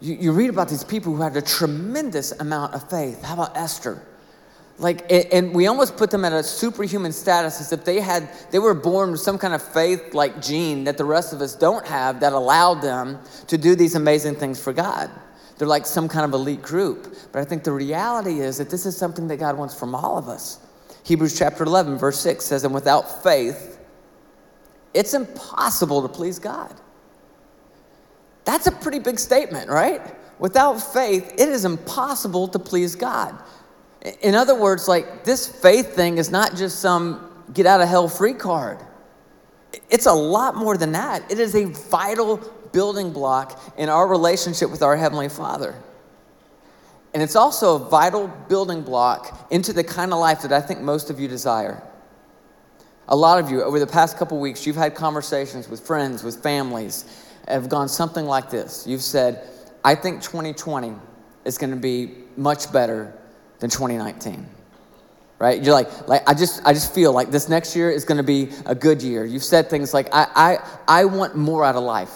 You, 0.00 0.14
you 0.14 0.32
read 0.32 0.50
about 0.50 0.68
these 0.68 0.84
people 0.84 1.14
who 1.14 1.22
had 1.22 1.36
a 1.36 1.42
tremendous 1.42 2.32
amount 2.32 2.74
of 2.74 2.88
faith. 2.88 3.22
How 3.22 3.34
about 3.34 3.56
Esther? 3.56 4.02
Like 4.80 5.04
and 5.12 5.54
we 5.54 5.66
almost 5.66 5.96
put 5.96 6.10
them 6.10 6.24
at 6.24 6.32
a 6.32 6.42
superhuman 6.42 7.12
status 7.12 7.60
as 7.60 7.70
if 7.70 7.84
they 7.84 8.00
had 8.00 8.28
they 8.50 8.58
were 8.58 8.72
born 8.72 9.12
with 9.12 9.20
some 9.20 9.38
kind 9.38 9.52
of 9.52 9.62
faith 9.62 10.14
like 10.14 10.40
gene 10.40 10.84
that 10.84 10.96
the 10.96 11.04
rest 11.04 11.34
of 11.34 11.42
us 11.42 11.54
don't 11.54 11.86
have 11.86 12.18
that 12.20 12.32
allowed 12.32 12.80
them 12.80 13.18
to 13.46 13.58
do 13.58 13.74
these 13.74 13.94
amazing 13.94 14.34
things 14.34 14.60
for 14.60 14.72
god. 14.72 15.10
They're 15.58 15.68
like 15.68 15.84
some 15.84 16.08
kind 16.08 16.24
of 16.24 16.32
elite 16.32 16.62
group. 16.62 17.14
But 17.30 17.40
i 17.40 17.44
think 17.44 17.62
the 17.62 17.72
reality 17.72 18.40
is 18.40 18.56
that 18.56 18.70
this 18.70 18.86
is 18.86 18.96
something 18.96 19.28
that 19.28 19.36
god 19.36 19.58
wants 19.58 19.78
from 19.78 19.94
all 19.94 20.16
of 20.16 20.28
us. 20.28 20.58
Hebrews 21.04 21.38
chapter 21.38 21.64
11 21.64 21.98
verse 21.98 22.18
6 22.18 22.42
says 22.42 22.64
and 22.64 22.72
without 22.72 23.22
faith 23.22 23.78
it's 24.94 25.12
impossible 25.12 26.02
to 26.02 26.08
please 26.08 26.38
god. 26.38 26.74
That's 28.46 28.66
a 28.66 28.72
pretty 28.72 28.98
big 28.98 29.18
statement 29.18 29.68
right? 29.68 30.00
Without 30.38 30.78
faith 30.78 31.34
it 31.34 31.50
is 31.50 31.66
impossible 31.66 32.48
to 32.48 32.58
please 32.58 32.96
god 32.96 33.38
in 34.22 34.34
other 34.34 34.54
words, 34.54 34.88
like 34.88 35.24
this 35.24 35.46
faith 35.46 35.94
thing 35.94 36.18
is 36.18 36.30
not 36.30 36.56
just 36.56 36.80
some 36.80 37.44
get 37.52 37.66
out 37.66 37.80
of 37.80 37.88
hell 37.88 38.08
free 38.08 38.32
card. 38.32 38.78
It's 39.90 40.06
a 40.06 40.12
lot 40.12 40.56
more 40.56 40.76
than 40.76 40.92
that. 40.92 41.30
It 41.30 41.38
is 41.38 41.54
a 41.54 41.64
vital 41.64 42.38
building 42.72 43.12
block 43.12 43.60
in 43.76 43.88
our 43.88 44.06
relationship 44.06 44.70
with 44.70 44.82
our 44.82 44.96
Heavenly 44.96 45.28
Father. 45.28 45.74
And 47.12 47.22
it's 47.22 47.36
also 47.36 47.76
a 47.76 47.78
vital 47.78 48.28
building 48.48 48.82
block 48.82 49.48
into 49.50 49.72
the 49.72 49.84
kind 49.84 50.12
of 50.12 50.18
life 50.20 50.42
that 50.42 50.52
I 50.52 50.60
think 50.60 50.80
most 50.80 51.10
of 51.10 51.18
you 51.18 51.28
desire. 51.28 51.82
A 53.08 53.16
lot 53.16 53.42
of 53.42 53.50
you, 53.50 53.62
over 53.62 53.80
the 53.80 53.86
past 53.86 54.16
couple 54.16 54.38
weeks, 54.38 54.64
you've 54.64 54.76
had 54.76 54.94
conversations 54.94 55.68
with 55.68 55.80
friends, 55.80 56.22
with 56.22 56.40
families, 56.42 57.26
have 57.48 57.68
gone 57.68 57.88
something 57.88 58.24
like 58.24 58.50
this. 58.50 58.86
You've 58.86 59.02
said, 59.02 59.48
I 59.84 59.96
think 59.96 60.22
2020 60.22 60.94
is 61.44 61.58
going 61.58 61.70
to 61.70 61.76
be 61.76 62.14
much 62.36 62.72
better 62.72 63.12
than 63.60 63.70
2019 63.70 64.46
right? 65.40 65.64
You're 65.64 65.74
like 65.74 66.06
like 66.06 66.22
i 66.28 66.34
just 66.34 66.60
i 66.64 66.72
just 66.72 66.94
feel 66.94 67.12
like 67.12 67.32
this 67.32 67.48
next 67.48 67.74
year 67.74 67.90
is 67.90 68.04
going 68.04 68.18
to 68.18 68.22
be 68.22 68.50
a 68.66 68.74
good 68.74 69.02
year. 69.02 69.24
You've 69.24 69.42
said 69.42 69.68
things 69.68 69.92
like 69.92 70.08
I, 70.12 70.26
I 70.36 71.00
i 71.00 71.04
want 71.06 71.34
more 71.34 71.64
out 71.64 71.74
of 71.74 71.82
life. 71.82 72.12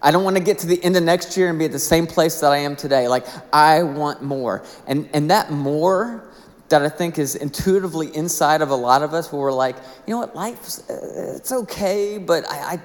I 0.00 0.10
don't 0.12 0.24
want 0.24 0.36
to 0.36 0.42
get 0.42 0.58
to 0.60 0.66
the 0.66 0.82
end 0.82 0.96
of 0.96 1.02
next 1.02 1.36
year 1.36 1.50
and 1.50 1.58
be 1.58 1.64
at 1.64 1.72
the 1.72 1.78
same 1.78 2.06
place 2.06 2.40
that 2.40 2.52
i 2.52 2.58
am 2.58 2.76
today. 2.76 3.08
Like 3.08 3.26
i 3.52 3.82
want 3.82 4.22
more. 4.22 4.64
And 4.86 5.10
and 5.12 5.30
that 5.30 5.50
more 5.50 6.30
that 6.68 6.82
i 6.82 6.88
think 6.88 7.18
is 7.18 7.34
intuitively 7.34 8.14
inside 8.16 8.62
of 8.62 8.70
a 8.70 8.74
lot 8.74 9.02
of 9.02 9.12
us 9.12 9.32
where 9.32 9.42
we're 9.42 9.52
like 9.52 9.76
you 10.06 10.14
know 10.14 10.18
what 10.18 10.34
life's 10.34 10.88
uh, 10.90 11.34
it's 11.36 11.52
okay 11.52 12.18
but 12.18 12.44
i 12.50 12.74
i, 12.74 12.80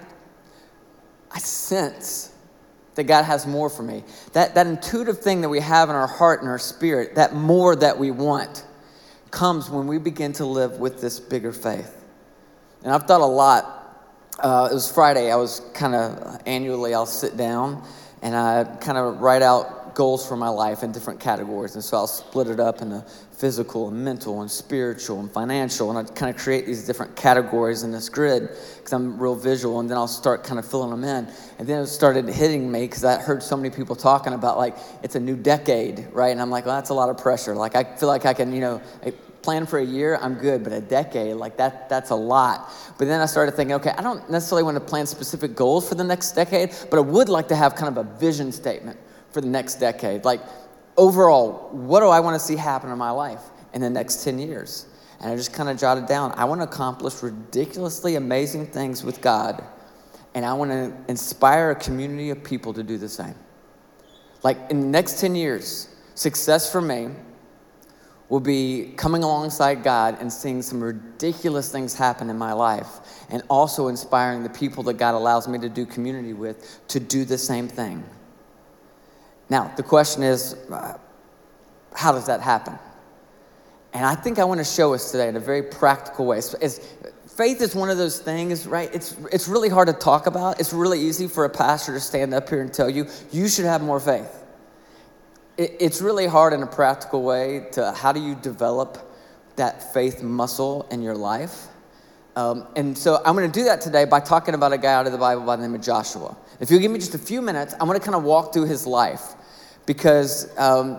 I 1.31 1.39
sense 1.39 2.30
that 2.95 3.03
God 3.03 3.23
has 3.23 3.47
more 3.47 3.69
for 3.69 3.83
me. 3.83 4.03
That, 4.33 4.55
that 4.55 4.67
intuitive 4.67 5.19
thing 5.19 5.41
that 5.41 5.49
we 5.49 5.59
have 5.59 5.89
in 5.89 5.95
our 5.95 6.07
heart 6.07 6.41
and 6.41 6.49
our 6.49 6.59
spirit, 6.59 7.15
that 7.15 7.33
more 7.33 7.75
that 7.75 7.97
we 7.97 8.11
want, 8.11 8.65
comes 9.31 9.69
when 9.69 9.87
we 9.87 9.97
begin 9.97 10.33
to 10.33 10.45
live 10.45 10.73
with 10.73 10.99
this 10.99 11.19
bigger 11.19 11.53
faith. 11.53 12.03
And 12.83 12.93
I've 12.93 13.03
thought 13.03 13.21
a 13.21 13.25
lot. 13.25 13.77
Uh, 14.39 14.67
it 14.71 14.73
was 14.73 14.91
Friday. 14.91 15.31
I 15.31 15.35
was 15.35 15.61
kind 15.73 15.95
of 15.95 16.41
annually, 16.45 16.93
I'll 16.93 17.05
sit 17.05 17.37
down 17.37 17.83
and 18.21 18.35
I 18.35 18.63
kind 18.81 18.97
of 18.97 19.21
write 19.21 19.41
out 19.41 19.80
goals 19.95 20.27
for 20.27 20.35
my 20.35 20.49
life 20.49 20.83
in 20.83 20.91
different 20.91 21.19
categories. 21.19 21.75
And 21.75 21.83
so 21.83 21.97
I'll 21.97 22.07
split 22.07 22.47
it 22.47 22.59
up 22.59 22.81
into 22.81 23.05
physical 23.31 23.87
and 23.87 24.03
mental 24.03 24.41
and 24.41 24.51
spiritual 24.51 25.19
and 25.19 25.31
financial. 25.31 25.89
And 25.89 25.97
I 25.97 26.11
kind 26.13 26.33
of 26.33 26.41
create 26.41 26.65
these 26.65 26.85
different 26.85 27.15
categories 27.15 27.83
in 27.83 27.91
this 27.91 28.09
grid 28.09 28.49
because 28.77 28.93
I'm 28.93 29.17
real 29.17 29.35
visual. 29.35 29.79
And 29.79 29.89
then 29.89 29.97
I'll 29.97 30.07
start 30.07 30.43
kind 30.43 30.59
of 30.59 30.65
filling 30.65 30.91
them 30.91 31.03
in. 31.03 31.27
And 31.59 31.67
then 31.67 31.81
it 31.81 31.87
started 31.87 32.27
hitting 32.27 32.71
me 32.71 32.81
because 32.81 33.03
I 33.03 33.21
heard 33.21 33.41
so 33.41 33.57
many 33.57 33.69
people 33.69 33.95
talking 33.95 34.33
about 34.33 34.57
like 34.57 34.75
it's 35.03 35.15
a 35.15 35.19
new 35.19 35.35
decade, 35.35 36.07
right? 36.11 36.31
And 36.31 36.41
I'm 36.41 36.49
like, 36.49 36.65
well, 36.65 36.75
that's 36.75 36.89
a 36.89 36.93
lot 36.95 37.09
of 37.09 37.17
pressure. 37.17 37.55
Like 37.55 37.75
I 37.75 37.83
feel 37.83 38.09
like 38.09 38.25
I 38.25 38.33
can, 38.33 38.53
you 38.53 38.61
know, 38.61 38.81
plan 39.41 39.65
for 39.65 39.79
a 39.79 39.85
year, 39.85 40.17
I'm 40.21 40.35
good, 40.35 40.63
but 40.63 40.73
a 40.73 40.81
decade, 40.81 41.35
like 41.35 41.57
that, 41.57 41.89
that's 41.89 42.11
a 42.11 42.15
lot. 42.15 42.71
But 42.97 43.07
then 43.07 43.21
I 43.21 43.25
started 43.25 43.55
thinking, 43.55 43.75
okay, 43.75 43.91
I 43.97 44.01
don't 44.01 44.29
necessarily 44.29 44.63
want 44.63 44.75
to 44.75 44.81
plan 44.81 45.05
specific 45.05 45.55
goals 45.55 45.87
for 45.87 45.95
the 45.95 46.03
next 46.03 46.33
decade, 46.33 46.75
but 46.89 46.97
I 46.97 47.01
would 47.01 47.29
like 47.29 47.47
to 47.49 47.55
have 47.55 47.75
kind 47.75 47.97
of 47.97 48.05
a 48.05 48.17
vision 48.17 48.51
statement 48.51 48.99
for 49.31 49.41
the 49.41 49.47
next 49.47 49.75
decade. 49.75 50.25
Like, 50.25 50.41
overall, 50.97 51.69
what 51.71 52.01
do 52.01 52.07
I 52.07 52.19
want 52.19 52.39
to 52.39 52.45
see 52.45 52.55
happen 52.55 52.91
in 52.91 52.97
my 52.97 53.11
life 53.11 53.41
in 53.73 53.81
the 53.81 53.89
next 53.89 54.23
10 54.23 54.39
years? 54.39 54.87
And 55.19 55.31
I 55.31 55.35
just 55.35 55.53
kind 55.53 55.69
of 55.69 55.77
jotted 55.77 56.07
down, 56.07 56.33
I 56.35 56.45
want 56.45 56.61
to 56.61 56.65
accomplish 56.65 57.21
ridiculously 57.21 58.15
amazing 58.15 58.67
things 58.67 59.03
with 59.03 59.21
God, 59.21 59.63
and 60.33 60.45
I 60.45 60.53
want 60.53 60.71
to 60.71 60.93
inspire 61.07 61.71
a 61.71 61.75
community 61.75 62.31
of 62.31 62.43
people 62.43 62.73
to 62.73 62.83
do 62.83 62.97
the 62.97 63.09
same. 63.09 63.35
Like, 64.43 64.57
in 64.71 64.81
the 64.81 64.87
next 64.87 65.19
10 65.19 65.35
years, 65.35 65.89
success 66.15 66.71
for 66.71 66.81
me 66.81 67.09
will 68.29 68.39
be 68.39 68.93
coming 68.95 69.23
alongside 69.23 69.83
God 69.83 70.17
and 70.21 70.31
seeing 70.31 70.61
some 70.61 70.81
ridiculous 70.81 71.71
things 71.71 71.93
happen 71.93 72.29
in 72.29 72.37
my 72.37 72.53
life, 72.53 73.25
and 73.29 73.43
also 73.49 73.89
inspiring 73.89 74.41
the 74.41 74.49
people 74.49 74.83
that 74.83 74.93
God 74.93 75.13
allows 75.13 75.47
me 75.47 75.59
to 75.59 75.69
do 75.69 75.85
community 75.85 76.33
with 76.33 76.79
to 76.87 76.99
do 76.99 77.25
the 77.25 77.37
same 77.37 77.67
thing. 77.67 78.03
Now, 79.51 79.71
the 79.77 79.83
question 79.83 80.23
is 80.23 80.55
uh, 80.71 80.97
how 81.93 82.11
does 82.11 82.25
that 82.25 82.41
happen? 82.41 82.79
And 83.93 84.03
I 84.03 84.15
think 84.15 84.39
I 84.39 84.45
want 84.45 84.59
to 84.59 84.63
show 84.63 84.95
us 84.95 85.11
today 85.11 85.27
in 85.27 85.35
a 85.35 85.39
very 85.39 85.61
practical 85.61 86.25
way. 86.25 86.39
It's, 86.39 86.55
it's, 86.55 86.79
faith 87.27 87.61
is 87.61 87.75
one 87.75 87.91
of 87.91 87.97
those 87.97 88.19
things, 88.19 88.65
right? 88.65 88.89
It's, 88.95 89.15
it's 89.31 89.47
really 89.47 89.69
hard 89.69 89.89
to 89.89 89.93
talk 89.93 90.25
about. 90.25 90.59
It's 90.59 90.73
really 90.73 90.99
easy 90.99 91.27
for 91.27 91.45
a 91.45 91.49
pastor 91.49 91.93
to 91.93 91.99
stand 91.99 92.33
up 92.33 92.49
here 92.49 92.61
and 92.61 92.73
tell 92.73 92.89
you, 92.89 93.05
you 93.31 93.47
should 93.47 93.65
have 93.65 93.83
more 93.83 93.99
faith 93.99 94.41
it's 95.57 96.01
really 96.01 96.25
hard 96.27 96.53
in 96.53 96.63
a 96.63 96.67
practical 96.67 97.23
way 97.23 97.67
to 97.73 97.91
how 97.91 98.11
do 98.11 98.19
you 98.19 98.35
develop 98.35 98.97
that 99.57 99.93
faith 99.93 100.23
muscle 100.23 100.87
in 100.91 101.01
your 101.01 101.15
life? 101.15 101.67
Um, 102.35 102.67
and 102.75 102.97
so 102.97 103.21
I'm 103.25 103.35
going 103.35 103.51
to 103.51 103.59
do 103.59 103.65
that 103.65 103.81
today 103.81 104.05
by 104.05 104.21
talking 104.21 104.55
about 104.55 104.71
a 104.71 104.77
guy 104.77 104.93
out 104.93 105.05
of 105.05 105.11
the 105.11 105.17
Bible 105.17 105.43
by 105.43 105.57
the 105.57 105.61
name 105.61 105.75
of 105.75 105.81
Joshua. 105.81 106.35
If 106.59 106.71
you'll 106.71 106.79
give 106.79 106.91
me 106.91 106.99
just 106.99 107.13
a 107.13 107.19
few 107.19 107.41
minutes, 107.41 107.73
I'm 107.79 107.87
going 107.87 107.99
to 107.99 108.03
kind 108.03 108.15
of 108.15 108.23
walk 108.23 108.53
through 108.53 108.67
his 108.67 108.87
life 108.87 109.33
because 109.85 110.57
um, 110.57 110.97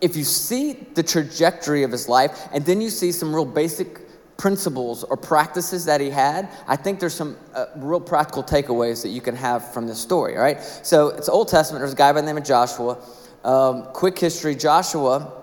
if 0.00 0.16
you 0.16 0.24
see 0.24 0.72
the 0.94 1.02
trajectory 1.02 1.82
of 1.82 1.92
his 1.92 2.08
life 2.08 2.48
and 2.52 2.64
then 2.64 2.80
you 2.80 2.90
see 2.90 3.12
some 3.12 3.34
real 3.34 3.44
basic 3.44 4.00
principles 4.36 5.04
or 5.04 5.16
practices 5.16 5.84
that 5.84 6.00
he 6.00 6.08
had, 6.08 6.48
I 6.66 6.76
think 6.76 6.98
there's 6.98 7.14
some 7.14 7.36
uh, 7.54 7.66
real 7.76 8.00
practical 8.00 8.42
takeaways 8.42 9.02
that 9.02 9.10
you 9.10 9.20
can 9.20 9.36
have 9.36 9.72
from 9.72 9.86
this 9.86 10.00
story, 10.00 10.36
all 10.36 10.42
right? 10.42 10.60
So 10.82 11.08
it's 11.08 11.28
Old 11.28 11.48
Testament. 11.48 11.80
There's 11.80 11.92
a 11.92 11.96
guy 11.96 12.12
by 12.12 12.22
the 12.22 12.26
name 12.26 12.38
of 12.38 12.44
Joshua. 12.44 12.98
Um, 13.44 13.84
quick 13.92 14.18
history 14.18 14.54
Joshua 14.54 15.42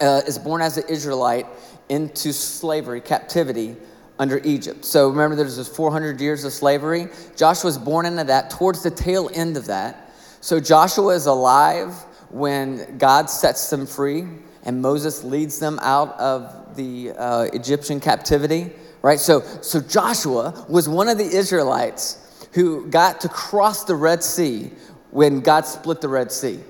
uh, 0.00 0.22
is 0.26 0.38
born 0.38 0.62
as 0.62 0.76
an 0.76 0.84
Israelite 0.88 1.46
into 1.88 2.32
slavery, 2.32 3.00
captivity 3.00 3.76
under 4.18 4.40
Egypt. 4.44 4.84
So 4.84 5.08
remember, 5.08 5.36
there's 5.36 5.56
this 5.56 5.68
400 5.68 6.20
years 6.20 6.44
of 6.44 6.52
slavery. 6.52 7.08
Joshua 7.36 7.68
was 7.68 7.78
born 7.78 8.06
into 8.06 8.24
that, 8.24 8.50
towards 8.50 8.82
the 8.82 8.90
tail 8.90 9.30
end 9.32 9.56
of 9.56 9.66
that. 9.66 10.03
So 10.44 10.60
Joshua 10.60 11.14
is 11.14 11.24
alive 11.24 11.94
when 12.28 12.98
God 12.98 13.30
sets 13.30 13.70
them 13.70 13.86
free 13.86 14.26
and 14.64 14.82
Moses 14.82 15.24
leads 15.24 15.58
them 15.58 15.78
out 15.80 16.20
of 16.20 16.76
the 16.76 17.12
uh, 17.12 17.48
Egyptian 17.54 17.98
captivity, 17.98 18.70
right? 19.00 19.18
So, 19.18 19.40
so 19.62 19.80
Joshua 19.80 20.66
was 20.68 20.86
one 20.86 21.08
of 21.08 21.16
the 21.16 21.24
Israelites 21.24 22.46
who 22.52 22.86
got 22.88 23.22
to 23.22 23.28
cross 23.30 23.84
the 23.84 23.94
Red 23.94 24.22
Sea 24.22 24.70
when 25.12 25.40
God 25.40 25.64
split 25.64 26.02
the 26.02 26.08
Red 26.08 26.30
Sea. 26.30 26.60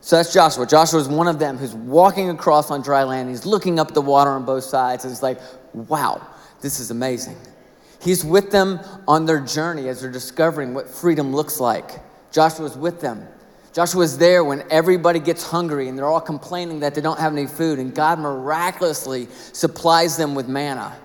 So 0.00 0.14
that's 0.14 0.32
Joshua. 0.32 0.64
Joshua 0.64 1.00
is 1.00 1.08
one 1.08 1.26
of 1.26 1.40
them 1.40 1.56
who's 1.56 1.74
walking 1.74 2.30
across 2.30 2.70
on 2.70 2.82
dry 2.82 3.02
land. 3.02 3.30
He's 3.30 3.44
looking 3.44 3.80
up 3.80 3.94
the 3.94 4.00
water 4.00 4.30
on 4.30 4.44
both 4.44 4.62
sides. 4.62 5.04
And 5.04 5.10
he's 5.10 5.24
like, 5.24 5.40
wow, 5.74 6.24
this 6.60 6.78
is 6.78 6.92
amazing. 6.92 7.36
He's 8.00 8.24
with 8.24 8.52
them 8.52 8.78
on 9.08 9.26
their 9.26 9.40
journey 9.40 9.88
as 9.88 10.02
they're 10.02 10.12
discovering 10.12 10.72
what 10.72 10.88
freedom 10.88 11.34
looks 11.34 11.58
like. 11.58 11.98
Joshua's 12.30 12.76
with 12.76 13.00
them. 13.00 13.26
Joshua's 13.72 14.18
there 14.18 14.42
when 14.42 14.64
everybody 14.70 15.20
gets 15.20 15.42
hungry 15.42 15.88
and 15.88 15.96
they're 15.96 16.06
all 16.06 16.20
complaining 16.20 16.80
that 16.80 16.94
they 16.94 17.00
don't 17.00 17.18
have 17.18 17.32
any 17.32 17.46
food, 17.46 17.78
and 17.78 17.94
God 17.94 18.18
miraculously 18.18 19.28
supplies 19.52 20.16
them 20.16 20.34
with 20.34 20.48
manna. 20.48 20.96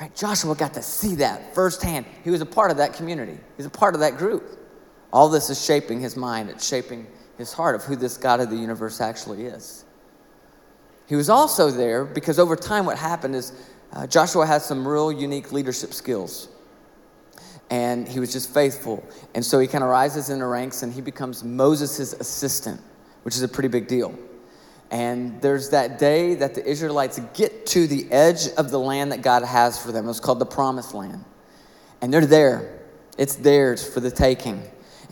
Right? 0.00 0.14
Joshua 0.14 0.54
got 0.54 0.72
to 0.74 0.82
see 0.82 1.16
that 1.16 1.54
firsthand. 1.54 2.06
He 2.24 2.30
was 2.30 2.40
a 2.40 2.46
part 2.46 2.70
of 2.70 2.78
that 2.78 2.94
community, 2.94 3.38
he's 3.56 3.66
a 3.66 3.70
part 3.70 3.94
of 3.94 4.00
that 4.00 4.16
group. 4.16 4.58
All 5.12 5.28
this 5.28 5.50
is 5.50 5.62
shaping 5.62 6.00
his 6.00 6.16
mind, 6.16 6.48
it's 6.48 6.66
shaping 6.66 7.06
his 7.36 7.52
heart 7.52 7.74
of 7.74 7.82
who 7.82 7.96
this 7.96 8.16
God 8.16 8.40
of 8.40 8.48
the 8.48 8.56
universe 8.56 9.00
actually 9.00 9.44
is. 9.44 9.84
He 11.06 11.16
was 11.16 11.28
also 11.28 11.70
there 11.70 12.04
because 12.04 12.38
over 12.38 12.54
time, 12.54 12.86
what 12.86 12.96
happened 12.96 13.34
is 13.34 13.52
uh, 13.92 14.06
Joshua 14.06 14.46
had 14.46 14.62
some 14.62 14.86
real 14.86 15.10
unique 15.10 15.50
leadership 15.50 15.92
skills. 15.92 16.48
And 17.70 18.08
he 18.08 18.18
was 18.18 18.32
just 18.32 18.52
faithful. 18.52 19.04
And 19.34 19.44
so 19.44 19.58
he 19.60 19.68
kind 19.68 19.84
of 19.84 19.90
rises 19.90 20.28
in 20.28 20.40
the 20.40 20.46
ranks 20.46 20.82
and 20.82 20.92
he 20.92 21.00
becomes 21.00 21.44
Moses' 21.44 22.12
assistant, 22.14 22.80
which 23.22 23.36
is 23.36 23.42
a 23.42 23.48
pretty 23.48 23.68
big 23.68 23.86
deal. 23.86 24.14
And 24.90 25.40
there's 25.40 25.70
that 25.70 25.98
day 25.98 26.34
that 26.34 26.54
the 26.54 26.66
Israelites 26.66 27.20
get 27.32 27.66
to 27.66 27.86
the 27.86 28.10
edge 28.10 28.48
of 28.56 28.72
the 28.72 28.78
land 28.78 29.12
that 29.12 29.22
God 29.22 29.44
has 29.44 29.80
for 29.80 29.92
them. 29.92 30.08
It's 30.08 30.18
called 30.18 30.40
the 30.40 30.46
Promised 30.46 30.94
Land. 30.94 31.24
And 32.02 32.12
they're 32.12 32.26
there, 32.26 32.80
it's 33.16 33.36
theirs 33.36 33.86
for 33.88 34.00
the 34.00 34.10
taking. 34.10 34.62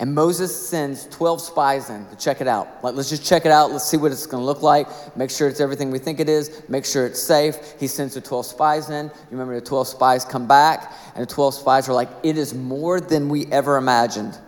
And 0.00 0.14
Moses 0.14 0.68
sends 0.68 1.06
12 1.08 1.40
spies 1.40 1.90
in 1.90 2.06
to 2.06 2.16
check 2.16 2.40
it 2.40 2.46
out. 2.46 2.84
Like, 2.84 2.94
let's 2.94 3.10
just 3.10 3.26
check 3.26 3.44
it 3.44 3.50
out. 3.50 3.72
Let's 3.72 3.84
see 3.84 3.96
what 3.96 4.12
it's 4.12 4.26
going 4.26 4.40
to 4.40 4.44
look 4.44 4.62
like. 4.62 4.86
Make 5.16 5.28
sure 5.28 5.48
it's 5.48 5.58
everything 5.58 5.90
we 5.90 5.98
think 5.98 6.20
it 6.20 6.28
is. 6.28 6.62
Make 6.68 6.84
sure 6.84 7.04
it's 7.04 7.20
safe. 7.20 7.74
He 7.80 7.88
sends 7.88 8.14
the 8.14 8.20
12 8.20 8.46
spies 8.46 8.90
in. 8.90 9.06
You 9.06 9.12
remember 9.32 9.58
the 9.58 9.66
12 9.66 9.88
spies 9.88 10.24
come 10.24 10.46
back, 10.46 10.92
and 11.16 11.22
the 11.26 11.32
12 11.34 11.54
spies 11.54 11.88
are 11.88 11.94
like, 11.94 12.08
It 12.22 12.38
is 12.38 12.54
more 12.54 13.00
than 13.00 13.28
we 13.28 13.46
ever 13.46 13.76
imagined, 13.76 14.38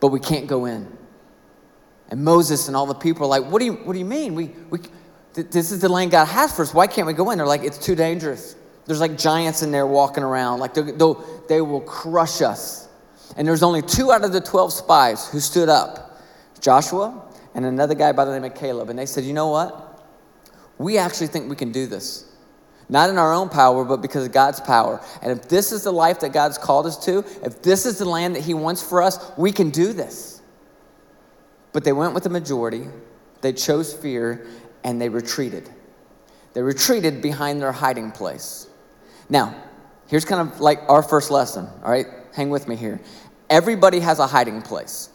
but 0.00 0.08
we 0.08 0.20
can't 0.20 0.46
go 0.46 0.64
in. 0.64 0.90
And 2.08 2.24
Moses 2.24 2.68
and 2.68 2.76
all 2.76 2.86
the 2.86 2.94
people 2.94 3.24
are 3.24 3.40
like, 3.40 3.50
What 3.52 3.58
do 3.58 3.66
you, 3.66 3.74
what 3.74 3.92
do 3.92 3.98
you 3.98 4.06
mean? 4.06 4.34
We, 4.34 4.52
we, 4.70 4.78
th- 5.34 5.50
this 5.50 5.70
is 5.70 5.82
the 5.82 5.88
land 5.90 6.12
God 6.12 6.26
has 6.26 6.56
for 6.56 6.62
us. 6.62 6.72
Why 6.72 6.86
can't 6.86 7.06
we 7.06 7.12
go 7.12 7.30
in? 7.30 7.36
They're 7.36 7.46
like, 7.46 7.64
It's 7.64 7.78
too 7.78 7.94
dangerous. 7.94 8.56
There's 8.86 9.00
like 9.00 9.18
giants 9.18 9.62
in 9.62 9.70
there 9.70 9.86
walking 9.86 10.24
around. 10.24 10.60
Like, 10.60 10.72
they 10.74 11.60
will 11.60 11.80
crush 11.82 12.40
us. 12.40 12.88
And 13.36 13.46
there's 13.46 13.62
only 13.62 13.82
two 13.82 14.12
out 14.12 14.24
of 14.24 14.32
the 14.32 14.40
12 14.40 14.72
spies 14.72 15.28
who 15.28 15.40
stood 15.40 15.68
up 15.68 16.20
Joshua 16.60 17.22
and 17.54 17.64
another 17.64 17.94
guy 17.94 18.12
by 18.12 18.24
the 18.24 18.32
name 18.32 18.44
of 18.44 18.54
Caleb. 18.54 18.90
And 18.90 18.98
they 18.98 19.06
said, 19.06 19.24
You 19.24 19.32
know 19.32 19.48
what? 19.48 20.02
We 20.78 20.98
actually 20.98 21.28
think 21.28 21.48
we 21.48 21.56
can 21.56 21.72
do 21.72 21.86
this. 21.86 22.30
Not 22.88 23.08
in 23.08 23.16
our 23.16 23.32
own 23.32 23.48
power, 23.48 23.84
but 23.84 24.02
because 24.02 24.26
of 24.26 24.32
God's 24.32 24.60
power. 24.60 25.00
And 25.22 25.32
if 25.32 25.48
this 25.48 25.72
is 25.72 25.84
the 25.84 25.92
life 25.92 26.20
that 26.20 26.32
God's 26.32 26.58
called 26.58 26.86
us 26.86 27.02
to, 27.06 27.24
if 27.42 27.62
this 27.62 27.86
is 27.86 27.98
the 27.98 28.04
land 28.04 28.36
that 28.36 28.42
He 28.42 28.54
wants 28.54 28.82
for 28.82 29.02
us, 29.02 29.32
we 29.38 29.52
can 29.52 29.70
do 29.70 29.92
this. 29.92 30.42
But 31.72 31.84
they 31.84 31.92
went 31.92 32.14
with 32.14 32.24
the 32.24 32.30
majority, 32.30 32.86
they 33.40 33.52
chose 33.52 33.92
fear, 33.92 34.46
and 34.84 35.00
they 35.00 35.08
retreated. 35.08 35.68
They 36.52 36.62
retreated 36.62 37.20
behind 37.20 37.60
their 37.60 37.72
hiding 37.72 38.12
place. 38.12 38.68
Now, 39.28 39.54
here's 40.06 40.24
kind 40.24 40.48
of 40.48 40.60
like 40.60 40.80
our 40.88 41.02
first 41.02 41.30
lesson, 41.30 41.66
all 41.82 41.90
right? 41.90 42.06
Hang 42.32 42.50
with 42.50 42.68
me 42.68 42.76
here. 42.76 43.00
Everybody 43.50 44.00
has 44.00 44.18
a 44.18 44.26
hiding 44.26 44.62
place. 44.62 45.10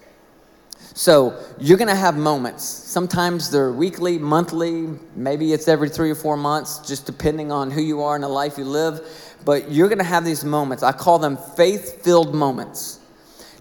So 0.93 1.41
you're 1.59 1.77
going 1.77 1.89
to 1.89 1.95
have 1.95 2.17
moments. 2.17 2.63
Sometimes 2.63 3.49
they're 3.49 3.71
weekly, 3.71 4.17
monthly, 4.17 4.89
maybe 5.15 5.53
it's 5.53 5.67
every 5.67 5.89
three 5.89 6.11
or 6.11 6.15
four 6.15 6.35
months, 6.35 6.79
just 6.87 7.05
depending 7.05 7.51
on 7.51 7.71
who 7.71 7.81
you 7.81 8.01
are 8.01 8.15
and 8.15 8.23
the 8.23 8.27
life 8.29 8.57
you 8.57 8.65
live. 8.65 9.01
But 9.45 9.71
you're 9.71 9.87
going 9.87 9.99
to 9.99 10.03
have 10.03 10.25
these 10.25 10.43
moments. 10.43 10.83
I 10.83 10.91
call 10.91 11.19
them 11.19 11.37
faith 11.55 12.03
filled 12.03 12.35
moments. 12.35 12.99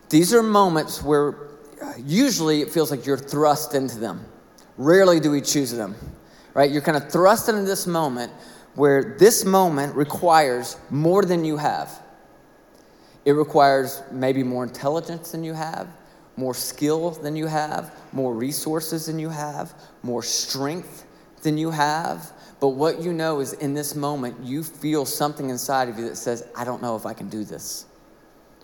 These 0.09 0.33
are 0.35 0.43
moments 0.43 1.03
where 1.03 1.37
uh, 1.83 1.93
usually 1.99 2.63
it 2.63 2.71
feels 2.71 2.91
like 2.91 3.07
you're 3.07 3.17
thrust 3.17 3.75
into 3.75 3.99
them. 3.99 4.25
Rarely 4.77 5.21
do 5.21 5.31
we 5.31 5.41
choose 5.41 5.71
them, 5.71 5.95
right? 6.55 6.71
You're 6.71 6.83
kind 6.83 6.97
of 6.97 7.11
thrust 7.11 7.49
into 7.49 7.63
this 7.63 7.87
moment 7.87 8.33
where 8.75 9.17
this 9.19 9.45
moment 9.45 9.95
requires 9.95 10.77
more 10.89 11.25
than 11.25 11.45
you 11.45 11.57
have. 11.57 12.01
It 13.29 13.33
requires 13.33 14.03
maybe 14.11 14.43
more 14.43 14.65
intelligence 14.65 15.33
than 15.33 15.45
you 15.45 15.53
have, 15.53 15.87
more 16.39 16.55
skill 16.55 17.11
than 17.11 17.37
you 17.37 17.45
have, 17.45 17.95
more 18.11 18.33
resources 18.33 19.05
than 19.05 19.19
you 19.19 19.29
have, 19.29 19.75
more 20.03 20.23
strength 20.23 21.05
than 21.43 21.59
you 21.59 21.71
have. 21.71 22.33
But 22.59 22.69
what 22.69 23.03
you 23.03 23.13
know 23.13 23.41
is 23.41 23.53
in 23.53 23.75
this 23.75 23.95
moment, 23.95 24.37
you 24.43 24.63
feel 24.63 25.05
something 25.05 25.51
inside 25.51 25.91
of 25.91 25.99
you 25.99 26.09
that 26.09 26.17
says, 26.17 26.49
I 26.57 26.65
don't 26.65 26.81
know 26.81 26.97
if 26.97 27.05
I 27.05 27.13
can 27.13 27.29
do 27.29 27.45
this. 27.45 27.85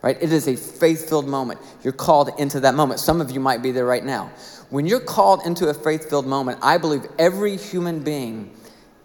Right? 0.00 0.16
It 0.18 0.33
is 0.33 0.49
a 0.49 0.56
faith 0.56 1.11
filled 1.11 1.28
moment. 1.28 1.61
You're 1.83 1.92
called 1.92 2.30
into 2.38 2.59
that 2.61 2.75
moment. 2.75 3.00
Some 3.00 3.21
of 3.21 3.30
you 3.30 3.40
might 3.40 3.61
be 3.61 3.71
there 3.71 3.85
right 3.85 4.02
now. 4.02 4.33
When 4.71 4.87
you're 4.87 4.99
called 4.99 5.42
into 5.44 5.68
a 5.68 5.75
faith 5.75 6.09
filled 6.09 6.26
moment, 6.26 6.61
I 6.62 6.78
believe 6.78 7.04
every 7.18 7.59
human 7.59 8.02
being 8.02 8.56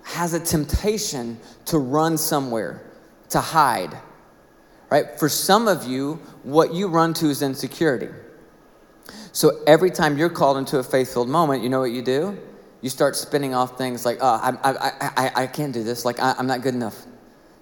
has 0.04 0.34
a 0.34 0.40
temptation 0.40 1.38
to 1.66 1.80
run 1.80 2.18
somewhere, 2.18 2.82
to 3.32 3.42
hide, 3.42 3.98
right? 4.90 5.18
For 5.18 5.30
some 5.30 5.68
of 5.68 5.86
you, 5.86 6.16
what 6.44 6.74
you 6.74 6.88
run 6.88 7.14
to 7.16 7.28
is 7.28 7.42
insecurity. 7.42 8.10
So 9.32 9.62
every 9.68 9.92
time 9.92 10.18
you're 10.18 10.30
called 10.30 10.58
into 10.58 10.80
a 10.80 10.84
faith 10.84 11.14
filled 11.14 11.30
moment, 11.30 11.64
you 11.64 11.70
know 11.70 11.80
what 11.80 11.92
you 11.92 12.02
do? 12.02 12.38
you 12.82 12.90
start 12.90 13.16
spinning 13.16 13.54
off 13.54 13.78
things 13.78 14.06
like, 14.06 14.20
oh, 14.22 14.40
I, 14.42 14.72
I, 14.72 15.12
I, 15.18 15.32
I 15.44 15.48
can't 15.48 15.74
do 15.74 15.84
this. 15.84 16.06
Like, 16.06 16.20
I, 16.20 16.34
I'm 16.38 16.48
not 16.48 16.62
good 16.62 16.74
enough. 16.74 17.06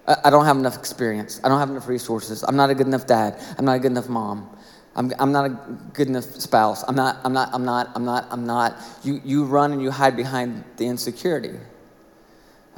I, 0.07 0.15
I 0.25 0.29
don't 0.29 0.45
have 0.45 0.57
enough 0.57 0.77
experience. 0.77 1.41
I 1.43 1.49
don't 1.49 1.59
have 1.59 1.69
enough 1.69 1.87
resources. 1.87 2.43
I'm 2.43 2.55
not 2.55 2.69
a 2.69 2.75
good 2.75 2.87
enough 2.87 3.07
dad. 3.07 3.41
I'm 3.57 3.65
not 3.65 3.77
a 3.77 3.79
good 3.79 3.91
enough 3.91 4.09
mom. 4.09 4.49
I'm, 4.95 5.11
I'm 5.19 5.31
not 5.31 5.45
a 5.45 5.49
good 5.93 6.07
enough 6.07 6.25
spouse. 6.25 6.83
I'm 6.87 6.95
not, 6.95 7.17
I'm 7.23 7.33
not, 7.33 7.49
I'm 7.53 7.65
not, 7.65 7.89
I'm 7.95 8.05
not, 8.05 8.27
I'm 8.29 8.45
not. 8.45 8.77
You, 9.03 9.21
you 9.23 9.45
run 9.45 9.71
and 9.71 9.81
you 9.81 9.91
hide 9.91 10.15
behind 10.15 10.63
the 10.77 10.85
insecurity. 10.85 11.57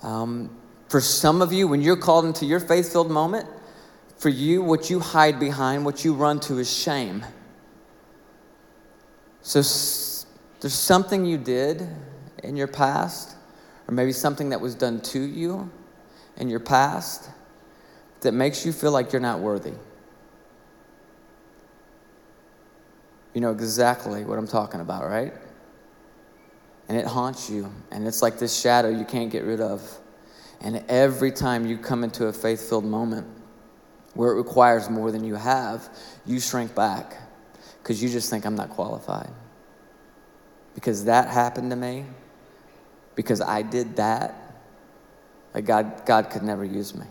Um, 0.02 0.56
for 0.88 1.02
some 1.02 1.42
of 1.42 1.52
you, 1.52 1.68
when 1.68 1.82
you're 1.82 1.98
called 1.98 2.26
into 2.26 2.46
your 2.46 2.60
faith 2.60 2.92
filled 2.92 3.12
moment, 3.12 3.48
for 4.20 4.30
you, 4.30 4.62
what 4.62 4.90
you 4.90 5.00
hide 5.00 5.40
behind, 5.40 5.86
what 5.86 6.04
you 6.04 6.14
run 6.14 6.42
to 6.42 6.60
is 6.60 6.72
shame. 6.72 7.26
So 9.42 9.60
there's 9.60 10.74
something 10.74 11.26
you 11.26 11.38
did 11.38 11.88
in 12.44 12.58
your 12.58 12.68
past, 12.68 13.38
or 13.88 13.94
maybe 13.94 14.12
something 14.12 14.50
that 14.50 14.60
was 14.60 14.76
done 14.76 15.00
to 15.02 15.20
you 15.22 15.72
in 16.36 16.50
your 16.50 16.60
past 16.60 17.30
that 18.20 18.34
makes 18.34 18.66
you 18.66 18.74
feel 18.74 18.92
like 18.92 19.14
you're 19.14 19.22
not 19.22 19.40
worthy. 19.40 19.74
You 23.34 23.40
know 23.40 23.52
exactly 23.52 24.26
what 24.26 24.38
I'm 24.38 24.48
talking 24.48 24.82
about, 24.82 25.10
right? 25.10 25.34
And 26.90 26.98
it 26.98 27.06
haunts 27.06 27.50
you, 27.50 27.72
and 27.90 28.06
it's 28.06 28.22
like 28.22 28.38
this 28.38 28.60
shadow 28.60 28.90
you 28.90 29.06
can't 29.06 29.32
get 29.32 29.46
rid 29.46 29.62
of. 29.62 29.98
And 30.60 30.84
every 30.90 31.32
time 31.32 31.66
you 31.66 31.78
come 31.78 32.04
into 32.04 32.28
a 32.28 32.34
faith 32.34 32.68
filled 32.68 32.84
moment 32.84 33.39
where 34.14 34.32
it 34.32 34.36
requires 34.36 34.90
more 34.90 35.12
than 35.12 35.24
you 35.24 35.36
have, 35.36 35.90
you 36.26 36.40
shrink 36.40 36.74
back 36.76 37.16
because 37.82 38.02
you 38.02 38.10
just 38.10 38.30
think, 38.30 38.46
I'm 38.46 38.56
not 38.56 38.70
qualified. 38.70 39.30
Because 40.76 41.06
that 41.06 41.28
happened 41.30 41.72
to 41.72 41.76
me, 41.76 42.06
because 43.16 43.42
I 43.42 43.62
did 43.62 43.96
that, 43.96 44.36
like 45.54 45.66
God, 45.66 46.06
God 46.06 46.30
could 46.30 46.44
never 46.44 46.64
use 46.64 46.94
me. 46.94 47.06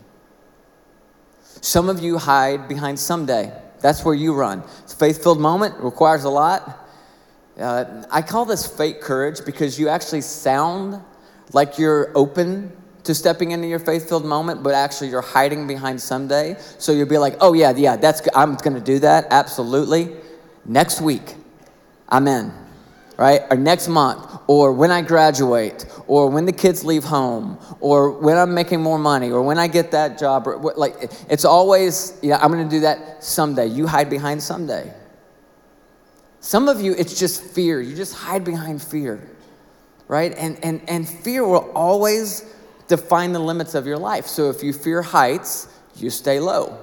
Some 1.61 1.89
of 1.89 1.99
you 1.99 2.17
hide 2.17 2.67
behind 2.67 2.97
someday. 2.99 3.51
That's 3.81 4.05
where 4.05 4.15
you 4.15 4.33
run. 4.33 4.63
It's 4.83 4.93
a 4.93 4.95
faith 4.95 5.21
filled 5.21 5.39
moment, 5.39 5.75
requires 5.79 6.23
a 6.23 6.29
lot. 6.29 6.87
Uh, 7.59 8.05
I 8.09 8.21
call 8.21 8.45
this 8.45 8.65
fake 8.65 9.01
courage 9.01 9.43
because 9.45 9.77
you 9.77 9.89
actually 9.89 10.21
sound 10.21 11.01
like 11.51 11.77
you're 11.77 12.11
open 12.15 12.71
to 13.09 13.15
stepping 13.15 13.49
into 13.49 13.67
your 13.67 13.79
faith 13.79 14.07
filled 14.07 14.23
moment, 14.23 14.61
but 14.61 14.75
actually 14.75 15.09
you're 15.09 15.19
hiding 15.19 15.65
behind 15.65 15.99
someday. 15.99 16.55
So 16.77 16.91
you'll 16.91 17.07
be 17.07 17.17
like, 17.17 17.37
oh, 17.41 17.53
yeah, 17.53 17.73
yeah, 17.75 17.95
that's, 17.95 18.21
I'm 18.35 18.53
going 18.53 18.75
to 18.75 18.79
do 18.81 18.99
that. 18.99 19.25
Absolutely. 19.31 20.15
Next 20.63 21.01
week, 21.01 21.33
I'm 22.07 22.27
in, 22.27 22.53
right? 23.17 23.41
Or 23.49 23.57
next 23.57 23.87
month, 23.87 24.41
or 24.45 24.73
when 24.73 24.91
I 24.91 25.01
graduate, 25.01 25.87
or 26.05 26.29
when 26.29 26.45
the 26.45 26.51
kids 26.51 26.85
leave 26.85 27.03
home, 27.03 27.57
or 27.79 28.11
when 28.11 28.37
I'm 28.37 28.53
making 28.53 28.79
more 28.79 28.99
money, 28.99 29.31
or 29.31 29.41
when 29.41 29.57
I 29.57 29.67
get 29.67 29.89
that 29.89 30.19
job. 30.19 30.45
Or, 30.45 30.59
like, 30.77 30.93
it's 31.27 31.45
always, 31.45 32.15
yeah, 32.21 32.37
I'm 32.39 32.51
going 32.51 32.63
to 32.63 32.69
do 32.69 32.81
that 32.81 33.23
someday. 33.23 33.65
You 33.65 33.87
hide 33.87 34.11
behind 34.11 34.43
someday. 34.43 34.93
Some 36.41 36.69
of 36.69 36.79
you, 36.79 36.93
it's 36.93 37.17
just 37.17 37.41
fear. 37.41 37.81
You 37.81 37.95
just 37.95 38.13
hide 38.13 38.43
behind 38.43 38.83
fear, 38.83 39.27
right? 40.07 40.31
And, 40.37 40.63
and, 40.63 40.87
and 40.87 41.09
fear 41.09 41.43
will 41.43 41.71
always 41.73 42.45
define 42.89 43.31
the 43.31 43.39
limits 43.39 43.75
of 43.75 43.87
your 43.87 43.97
life. 43.97 44.27
So 44.27 44.49
if 44.49 44.61
you 44.61 44.73
fear 44.73 45.01
heights, 45.01 45.69
you 45.95 46.09
stay 46.09 46.41
low. 46.41 46.77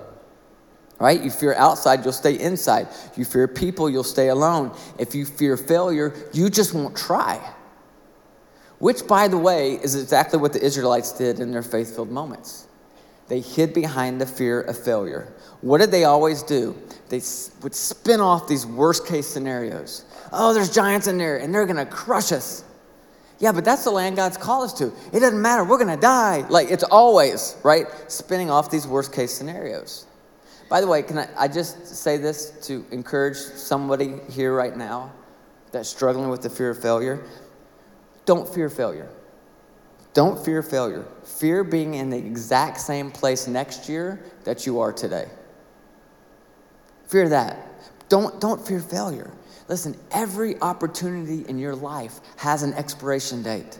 Right? 0.98 1.22
You 1.22 1.30
fear 1.30 1.54
outside, 1.54 2.02
you'll 2.04 2.14
stay 2.14 2.38
inside. 2.40 2.88
You 3.16 3.26
fear 3.26 3.46
people, 3.46 3.90
you'll 3.90 4.02
stay 4.02 4.28
alone. 4.28 4.74
If 4.98 5.14
you 5.14 5.26
fear 5.26 5.58
failure, 5.58 6.14
you 6.32 6.48
just 6.48 6.72
won't 6.72 6.96
try. 6.96 7.52
Which, 8.78 9.06
by 9.06 9.28
the 9.28 9.36
way, 9.36 9.74
is 9.74 9.94
exactly 9.94 10.38
what 10.38 10.54
the 10.54 10.64
Israelites 10.64 11.12
did 11.12 11.40
in 11.40 11.50
their 11.50 11.62
faith 11.62 11.94
filled 11.94 12.10
moments. 12.10 12.66
They 13.28 13.40
hid 13.40 13.74
behind 13.74 14.20
the 14.20 14.26
fear 14.26 14.62
of 14.62 14.78
failure. 14.78 15.32
What 15.60 15.78
did 15.78 15.90
they 15.90 16.04
always 16.04 16.42
do? 16.42 16.76
They 17.08 17.20
would 17.62 17.74
spin 17.74 18.20
off 18.20 18.46
these 18.46 18.64
worst 18.64 19.06
case 19.06 19.26
scenarios. 19.26 20.04
Oh, 20.32 20.54
there's 20.54 20.72
giants 20.72 21.08
in 21.08 21.18
there, 21.18 21.38
and 21.38 21.52
they're 21.52 21.66
going 21.66 21.76
to 21.76 21.86
crush 21.86 22.32
us. 22.32 22.64
Yeah, 23.38 23.52
but 23.52 23.64
that's 23.64 23.84
the 23.84 23.90
land 23.90 24.16
God's 24.16 24.36
called 24.36 24.64
us 24.64 24.72
to. 24.74 24.92
It 25.12 25.20
doesn't 25.20 25.40
matter. 25.40 25.62
We're 25.62 25.78
going 25.78 25.94
to 25.94 26.00
die. 26.00 26.46
Like 26.48 26.70
it's 26.70 26.84
always, 26.84 27.56
right? 27.62 27.86
Spinning 28.10 28.50
off 28.50 28.70
these 28.70 28.86
worst 28.86 29.12
case 29.12 29.32
scenarios. 29.32 30.06
By 30.68 30.80
the 30.80 30.86
way, 30.86 31.02
can 31.02 31.18
I, 31.18 31.28
I 31.36 31.48
just 31.48 31.86
say 31.86 32.16
this 32.16 32.50
to 32.66 32.84
encourage 32.90 33.36
somebody 33.36 34.14
here 34.30 34.54
right 34.54 34.76
now 34.76 35.12
that's 35.70 35.88
struggling 35.88 36.30
with 36.30 36.42
the 36.42 36.50
fear 36.50 36.70
of 36.70 36.80
failure? 36.80 37.24
Don't 38.24 38.48
fear 38.48 38.68
failure. 38.68 39.08
Don't 40.14 40.42
fear 40.42 40.62
failure. 40.62 41.04
Fear 41.24 41.64
being 41.64 41.94
in 41.94 42.08
the 42.08 42.16
exact 42.16 42.80
same 42.80 43.10
place 43.10 43.46
next 43.46 43.88
year 43.88 44.24
that 44.44 44.66
you 44.66 44.80
are 44.80 44.92
today. 44.92 45.26
Fear 47.06 47.28
that. 47.28 47.68
Don't, 48.08 48.40
don't 48.40 48.66
fear 48.66 48.80
failure. 48.80 49.30
Listen, 49.68 49.96
every 50.12 50.60
opportunity 50.60 51.48
in 51.48 51.58
your 51.58 51.74
life 51.74 52.20
has 52.36 52.62
an 52.62 52.72
expiration 52.74 53.42
date. 53.42 53.78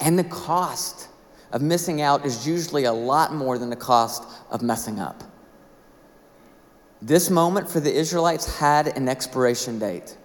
And 0.00 0.18
the 0.18 0.24
cost 0.24 1.08
of 1.52 1.60
missing 1.60 2.00
out 2.00 2.24
is 2.24 2.46
usually 2.46 2.84
a 2.84 2.92
lot 2.92 3.34
more 3.34 3.58
than 3.58 3.70
the 3.70 3.76
cost 3.76 4.24
of 4.50 4.62
messing 4.62 4.98
up. 4.98 5.22
This 7.02 7.30
moment 7.30 7.68
for 7.68 7.80
the 7.80 7.92
Israelites 7.92 8.58
had 8.58 8.96
an 8.96 9.08
expiration 9.08 9.78
date. 9.78 10.16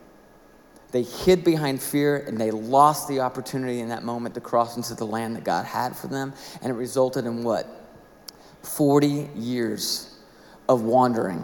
They 0.91 1.03
hid 1.03 1.43
behind 1.43 1.81
fear 1.81 2.17
and 2.17 2.39
they 2.39 2.51
lost 2.51 3.09
the 3.09 3.19
opportunity 3.19 3.81
in 3.81 3.89
that 3.89 4.03
moment 4.03 4.35
to 4.35 4.41
cross 4.41 4.77
into 4.77 4.95
the 4.95 5.05
land 5.05 5.35
that 5.35 5.43
God 5.43 5.65
had 5.65 5.95
for 5.95 6.07
them. 6.07 6.33
And 6.61 6.71
it 6.71 6.75
resulted 6.75 7.25
in 7.25 7.43
what? 7.43 7.67
40 8.63 9.29
years 9.35 10.15
of 10.69 10.83
wandering 10.83 11.43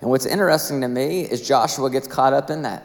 and 0.00 0.10
what's 0.10 0.26
interesting 0.26 0.80
to 0.80 0.88
me 0.88 1.22
is 1.22 1.46
Joshua 1.46 1.90
gets 1.90 2.06
caught 2.06 2.32
up 2.32 2.50
in 2.50 2.62
that. 2.62 2.84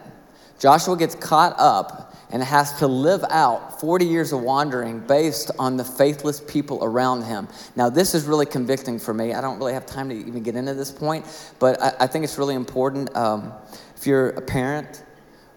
Joshua 0.58 0.96
gets 0.96 1.14
caught 1.14 1.54
up 1.58 2.14
and 2.30 2.42
has 2.42 2.78
to 2.78 2.86
live 2.86 3.24
out 3.30 3.80
40 3.80 4.04
years 4.04 4.32
of 4.32 4.42
wandering 4.42 5.00
based 5.00 5.50
on 5.58 5.76
the 5.76 5.84
faithless 5.84 6.40
people 6.40 6.82
around 6.82 7.22
him. 7.22 7.46
Now, 7.76 7.88
this 7.88 8.14
is 8.14 8.24
really 8.24 8.46
convicting 8.46 8.98
for 8.98 9.14
me. 9.14 9.32
I 9.32 9.40
don't 9.40 9.58
really 9.58 9.74
have 9.74 9.86
time 9.86 10.08
to 10.08 10.14
even 10.14 10.42
get 10.42 10.56
into 10.56 10.74
this 10.74 10.90
point, 10.90 11.24
but 11.58 11.80
I, 11.80 11.92
I 12.00 12.06
think 12.06 12.24
it's 12.24 12.38
really 12.38 12.54
important. 12.54 13.14
Um, 13.14 13.52
if 13.96 14.06
you're 14.06 14.30
a 14.30 14.42
parent, 14.42 15.02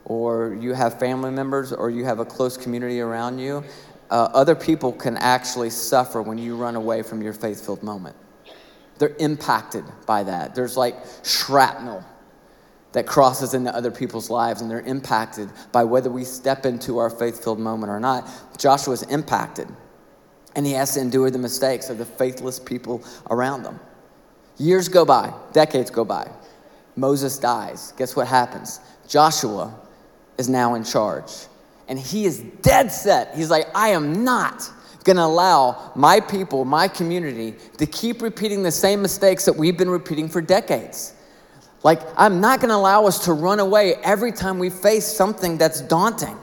or 0.06 0.58
you 0.60 0.74
have 0.74 1.00
family 1.00 1.32
members, 1.32 1.72
or 1.72 1.90
you 1.90 2.04
have 2.06 2.20
a 2.20 2.26
close 2.26 2.58
community 2.58 3.00
around 3.00 3.40
you, 3.40 3.64
uh, 4.10 4.30
other 4.34 4.56
people 4.56 4.92
can 4.92 5.18
actually 5.18 5.70
suffer 5.70 6.22
when 6.22 6.38
you 6.38 6.56
run 6.56 6.76
away 6.76 7.04
from 7.04 7.22
your 7.22 7.34
faith 7.34 7.64
filled 7.64 7.84
moment 7.84 8.16
they're 9.00 9.16
impacted 9.20 9.84
by 10.06 10.24
that. 10.24 10.54
There's 10.54 10.78
like 10.78 10.96
shrapnel 11.24 12.04
that 12.92 13.06
crosses 13.06 13.54
into 13.54 13.74
other 13.74 13.92
people's 13.92 14.30
lives, 14.30 14.62
and 14.62 14.70
they're 14.70 14.82
impacted 14.82 15.50
by 15.72 15.84
whether 15.84 16.10
we 16.12 16.24
step 16.24 16.66
into 16.66 16.98
our 16.98 17.10
faith 17.10 17.44
filled 17.44 17.60
moment 17.60 17.92
or 17.92 18.00
not. 18.00 18.28
Joshua's 18.58 19.04
impacted, 19.04 19.68
and 20.56 20.66
he 20.66 20.74
has 20.74 20.94
to 20.96 21.00
endure 21.00 21.32
the 21.32 21.38
mistakes 21.38 21.90
of 21.90 21.98
the 21.98 22.06
faithless 22.06 22.60
people 22.60 23.04
around 23.30 23.64
them. 23.64 23.80
Years 24.58 24.90
go 24.90 25.06
by, 25.06 25.34
decades 25.54 25.90
go 25.90 26.04
by. 26.04 26.30
Moses 26.96 27.38
dies. 27.40 27.94
Guess 27.98 28.16
what 28.16 28.28
happens? 28.28 28.82
Joshua 29.08 29.74
is 30.38 30.50
now 30.50 30.74
in 30.74 30.84
charge. 30.84 31.32
And 31.88 31.98
he 31.98 32.26
is 32.26 32.40
dead 32.62 32.92
set. 32.92 33.36
He's 33.36 33.50
like, 33.50 33.68
I 33.74 33.90
am 33.90 34.24
not 34.24 34.70
going 35.04 35.18
to 35.18 35.24
allow 35.24 35.92
my 35.96 36.20
people, 36.20 36.66
my 36.66 36.88
community, 36.88 37.56
to 37.78 37.86
keep 37.86 38.22
repeating 38.22 38.64
the 38.64 38.72
same 38.72 39.02
mistakes 39.02 39.46
that 39.46 39.56
we've 39.56 39.78
been 39.78 39.90
repeating 39.90 40.30
for 40.30 40.42
decades. 40.42 41.14
Like, 41.84 42.02
I'm 42.18 42.42
not 42.42 42.60
going 42.60 42.70
to 42.70 42.76
allow 42.76 43.06
us 43.06 43.26
to 43.26 43.34
run 43.34 43.60
away 43.60 43.96
every 44.04 44.32
time 44.32 44.60
we 44.60 44.70
face 44.70 45.06
something 45.06 45.58
that's 45.58 45.82
daunting. 45.82 46.38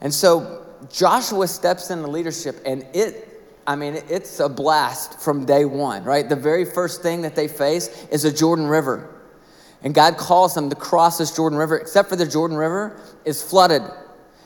And 0.00 0.12
so 0.12 0.66
Joshua 0.90 1.46
steps 1.48 1.90
into 1.90 2.08
leadership, 2.08 2.56
and 2.64 2.86
it, 2.94 3.42
I 3.66 3.76
mean, 3.76 4.02
it's 4.08 4.40
a 4.40 4.48
blast 4.48 5.20
from 5.20 5.44
day 5.44 5.64
one, 5.64 6.04
right? 6.04 6.26
The 6.28 6.36
very 6.36 6.64
first 6.64 7.02
thing 7.02 7.22
that 7.22 7.36
they 7.36 7.48
face 7.48 8.06
is 8.10 8.24
a 8.24 8.32
Jordan 8.32 8.66
River. 8.66 9.12
And 9.82 9.94
God 9.94 10.16
calls 10.16 10.54
them 10.54 10.70
to 10.70 10.76
cross 10.76 11.18
this 11.18 11.36
Jordan 11.36 11.58
River, 11.58 11.76
except 11.76 12.08
for 12.08 12.16
the 12.16 12.26
Jordan 12.26 12.56
River 12.56 12.98
is 13.24 13.42
flooded. 13.42 13.82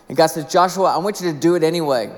And 0.09 0.17
God 0.17 0.27
says, 0.27 0.51
Joshua, 0.51 0.93
I 0.93 0.99
want 0.99 1.21
you 1.21 1.33
to 1.33 1.39
do 1.39 1.55
it 1.55 1.63
anyway. 1.63 2.13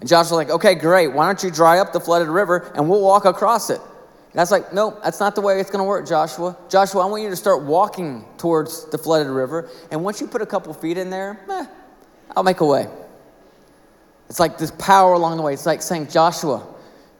And 0.00 0.08
Joshua's 0.08 0.32
like, 0.32 0.50
okay, 0.50 0.74
great. 0.74 1.08
Why 1.08 1.26
don't 1.26 1.42
you 1.42 1.50
dry 1.50 1.78
up 1.78 1.92
the 1.92 2.00
flooded 2.00 2.28
river 2.28 2.70
and 2.74 2.88
we'll 2.88 3.00
walk 3.00 3.24
across 3.24 3.70
it? 3.70 3.80
And 3.80 4.34
that's 4.34 4.50
like, 4.50 4.72
nope, 4.72 5.00
that's 5.02 5.20
not 5.20 5.34
the 5.34 5.40
way 5.40 5.58
it's 5.58 5.70
going 5.70 5.80
to 5.80 5.88
work, 5.88 6.06
Joshua. 6.06 6.56
Joshua, 6.68 7.02
I 7.02 7.06
want 7.06 7.22
you 7.22 7.30
to 7.30 7.36
start 7.36 7.62
walking 7.62 8.24
towards 8.36 8.84
the 8.90 8.98
flooded 8.98 9.28
river. 9.28 9.70
And 9.90 10.04
once 10.04 10.20
you 10.20 10.26
put 10.26 10.42
a 10.42 10.46
couple 10.46 10.72
feet 10.74 10.98
in 10.98 11.10
there, 11.10 11.40
eh, 11.50 11.66
I'll 12.36 12.42
make 12.42 12.60
a 12.60 12.66
way. 12.66 12.86
It's 14.28 14.38
like 14.38 14.58
this 14.58 14.70
power 14.72 15.14
along 15.14 15.38
the 15.38 15.42
way. 15.42 15.54
It's 15.54 15.66
like 15.66 15.80
saying, 15.80 16.08
Joshua, 16.08 16.66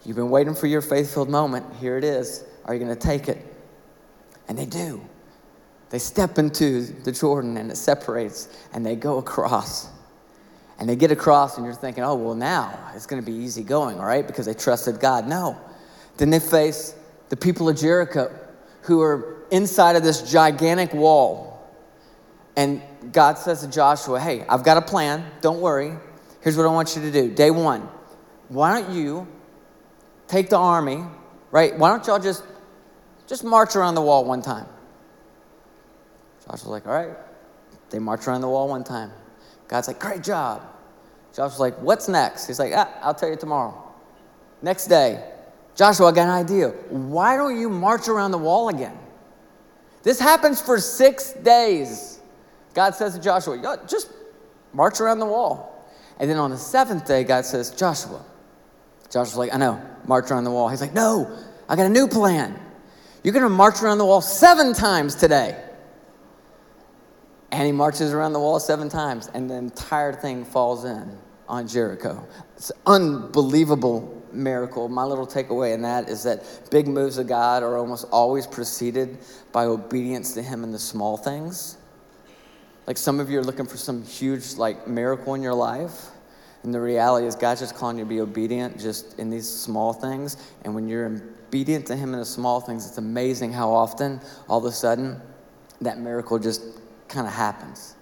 you've 0.05 0.17
been 0.17 0.31
waiting 0.31 0.55
for 0.55 0.67
your 0.67 0.83
faith 0.83 1.13
filled 1.15 1.31
moment. 1.31 1.65
Here 1.81 1.97
it 1.97 2.05
is. 2.05 2.45
Are 2.67 2.75
you 2.75 2.81
going 2.85 2.95
to 2.95 3.01
take 3.01 3.29
it? 3.29 3.45
And 4.47 4.59
they 4.59 4.67
do. 4.67 5.03
They 5.91 5.99
step 5.99 6.39
into 6.39 6.83
the 6.83 7.13
Jordan 7.13 7.57
and 7.57 7.71
it 7.71 7.77
separates 7.77 8.49
and 8.75 8.85
they 8.85 8.95
go 8.95 9.19
across. 9.19 9.89
And 10.79 10.89
they 10.89 10.95
get 10.95 11.11
across, 11.11 11.57
and 11.57 11.67
you're 11.67 11.75
thinking, 11.75 12.05
oh, 12.05 12.15
well, 12.15 12.35
now 12.35 12.93
it's 12.95 13.07
going 13.07 13.23
to 13.23 13.27
be 13.27 13.37
easy 13.37 13.65
going, 13.65 13.99
all 13.99 14.07
right, 14.07 14.27
Because 14.27 14.47
they 14.47 14.55
trusted 14.55 15.01
God. 15.01 15.27
No. 15.27 15.57
Then 16.17 16.31
they 16.31 16.39
face 16.39 16.95
the 17.29 17.37
people 17.37 17.69
of 17.69 17.77
Jericho 17.77 18.33
who 18.83 19.01
are 19.03 19.45
inside 19.51 19.97
of 19.97 20.03
this 20.03 20.31
gigantic 20.31 20.93
wall. 20.93 21.69
And 22.57 22.83
God 23.13 23.39
says 23.39 23.61
to 23.61 23.69
Joshua, 23.69 24.21
hey, 24.21 24.45
I've 24.49 24.65
got 24.65 24.77
a 24.77 24.83
plan. 24.83 25.25
Don't 25.41 25.61
worry. 25.61 25.93
Here's 26.41 26.57
what 26.57 26.67
I 26.67 26.71
want 26.71 26.97
you 26.97 27.03
to 27.03 27.11
do. 27.11 27.33
Day 27.33 27.51
one, 27.51 27.89
why 28.49 28.81
don't 28.81 28.95
you 28.95 29.27
take 30.27 30.51
the 30.51 30.57
army, 30.57 31.05
right? 31.51 31.77
Why 31.77 31.91
don't 31.91 32.07
y'all 32.07 32.19
just 32.19 32.43
just 33.27 33.45
march 33.45 33.77
around 33.77 33.95
the 33.95 34.01
wall 34.01 34.25
one 34.25 34.43
time? 34.43 34.67
Joshua's 36.45 36.67
like, 36.67 36.87
all 36.87 36.95
right. 36.95 37.17
They 37.91 37.99
march 37.99 38.27
around 38.27 38.41
the 38.41 38.49
wall 38.49 38.69
one 38.69 38.85
time. 38.85 39.13
God's 39.69 39.89
like, 39.89 40.01
great 40.01 40.23
job. 40.23 40.63
Joshua's 41.35 41.61
like, 41.61 41.79
what's 41.81 42.09
next? 42.09 42.47
He's 42.47 42.59
like, 42.59 42.73
ah, 42.75 42.91
I'll 43.03 43.15
tell 43.15 43.29
you 43.29 43.37
tomorrow. 43.37 43.75
Next 44.63 44.87
day, 44.87 45.23
Joshua, 45.77 46.09
I 46.09 46.13
got 46.13 46.25
an 46.25 46.31
idea. 46.31 46.71
Why 46.89 47.37
don't 47.37 47.61
you 47.61 47.69
march 47.69 48.09
around 48.09 48.33
the 48.33 48.39
wall 48.39 48.71
again? 48.71 48.99
This 50.03 50.19
happens 50.19 50.61
for 50.61 50.81
six 50.81 51.33
days. 51.33 52.21
God 52.75 52.95
says 52.95 53.15
to 53.15 53.21
Joshua, 53.21 53.79
just 53.87 54.11
march 54.73 55.01
around 55.01 55.19
the 55.19 55.27
wall. 55.27 55.87
And 56.19 56.29
then 56.29 56.39
on 56.39 56.51
the 56.51 56.57
seventh 56.57 57.07
day, 57.07 57.23
God 57.23 57.45
says, 57.45 57.71
Joshua. 57.71 58.25
Joshua's 59.11 59.37
like, 59.37 59.55
I 59.55 59.59
know, 59.59 59.81
march 60.07 60.31
around 60.31 60.45
the 60.45 60.51
wall. 60.51 60.69
He's 60.69 60.81
like, 60.81 60.95
no, 60.95 61.31
I 61.69 61.77
got 61.77 61.87
a 61.87 61.91
new 61.91 62.09
plan. 62.09 62.59
You're 63.23 63.33
going 63.33 63.45
to 63.45 63.49
march 63.49 63.83
around 63.83 63.99
the 63.99 64.05
wall 64.05 64.21
seven 64.21 64.73
times 64.73 65.15
today. 65.15 65.63
And 67.51 67.65
he 67.65 67.73
marches 67.73 68.13
around 68.13 68.35
the 68.35 68.41
wall 68.41 68.61
seven 68.61 68.89
times, 68.89 69.31
and 69.33 69.49
the 69.49 69.55
entire 69.55 70.13
thing 70.13 70.45
falls 70.45 70.85
in 70.85 71.19
on 71.49 71.67
Jericho. 71.67 72.27
It's 72.57 72.71
an 72.71 72.77
unbelievable 72.87 74.23
miracle. 74.33 74.89
My 74.89 75.05
little 75.05 75.27
takeaway 75.27 75.73
in 75.75 75.83
that 75.83 76.09
is 76.09 76.23
that 76.25 76.45
big 76.71 76.87
moves 76.87 77.19
of 77.19 77.27
God 77.27 77.63
are 77.63 77.79
almost 77.79 78.07
always 78.11 78.47
preceded 78.47 79.19
by 79.53 79.65
obedience 79.65 80.35
to 80.35 80.43
Him 80.43 80.63
in 80.63 80.73
the 80.73 80.79
small 80.79 81.17
things. 81.17 81.79
Like 82.87 82.97
some 82.97 83.21
of 83.21 83.31
you 83.31 83.39
are 83.39 83.45
looking 83.45 83.67
for 83.67 83.77
some 83.77 84.03
huge 84.05 84.55
like 84.55 84.87
miracle 84.87 85.35
in 85.35 85.43
your 85.43 85.55
life. 85.55 86.07
And 86.63 86.75
the 86.75 86.81
reality 86.81 87.27
is 87.27 87.35
God's 87.35 87.61
just 87.61 87.75
calling 87.75 87.99
you 87.99 88.05
to 88.05 88.09
be 88.09 88.21
obedient 88.21 88.79
just 88.81 89.19
in 89.19 89.31
these 89.31 89.49
small 89.49 89.93
things. 89.93 90.37
And 90.65 90.75
when 90.75 90.89
you're 90.89 91.07
obedient 91.07 91.87
to 91.87 91.97
Him 91.97 92.13
in 92.13 92.19
the 92.19 92.27
small 92.27 92.61
things, 92.61 92.87
it's 92.87 92.99
amazing 92.99 93.53
how 93.53 93.71
often 93.71 94.21
all 94.49 94.59
of 94.59 94.65
a 94.65 94.73
sudden 94.73 95.21
that 95.81 95.99
miracle 95.99 96.39
just 96.39 96.63
kind 97.09 97.27
of 97.27 97.33
happens. 97.33 97.95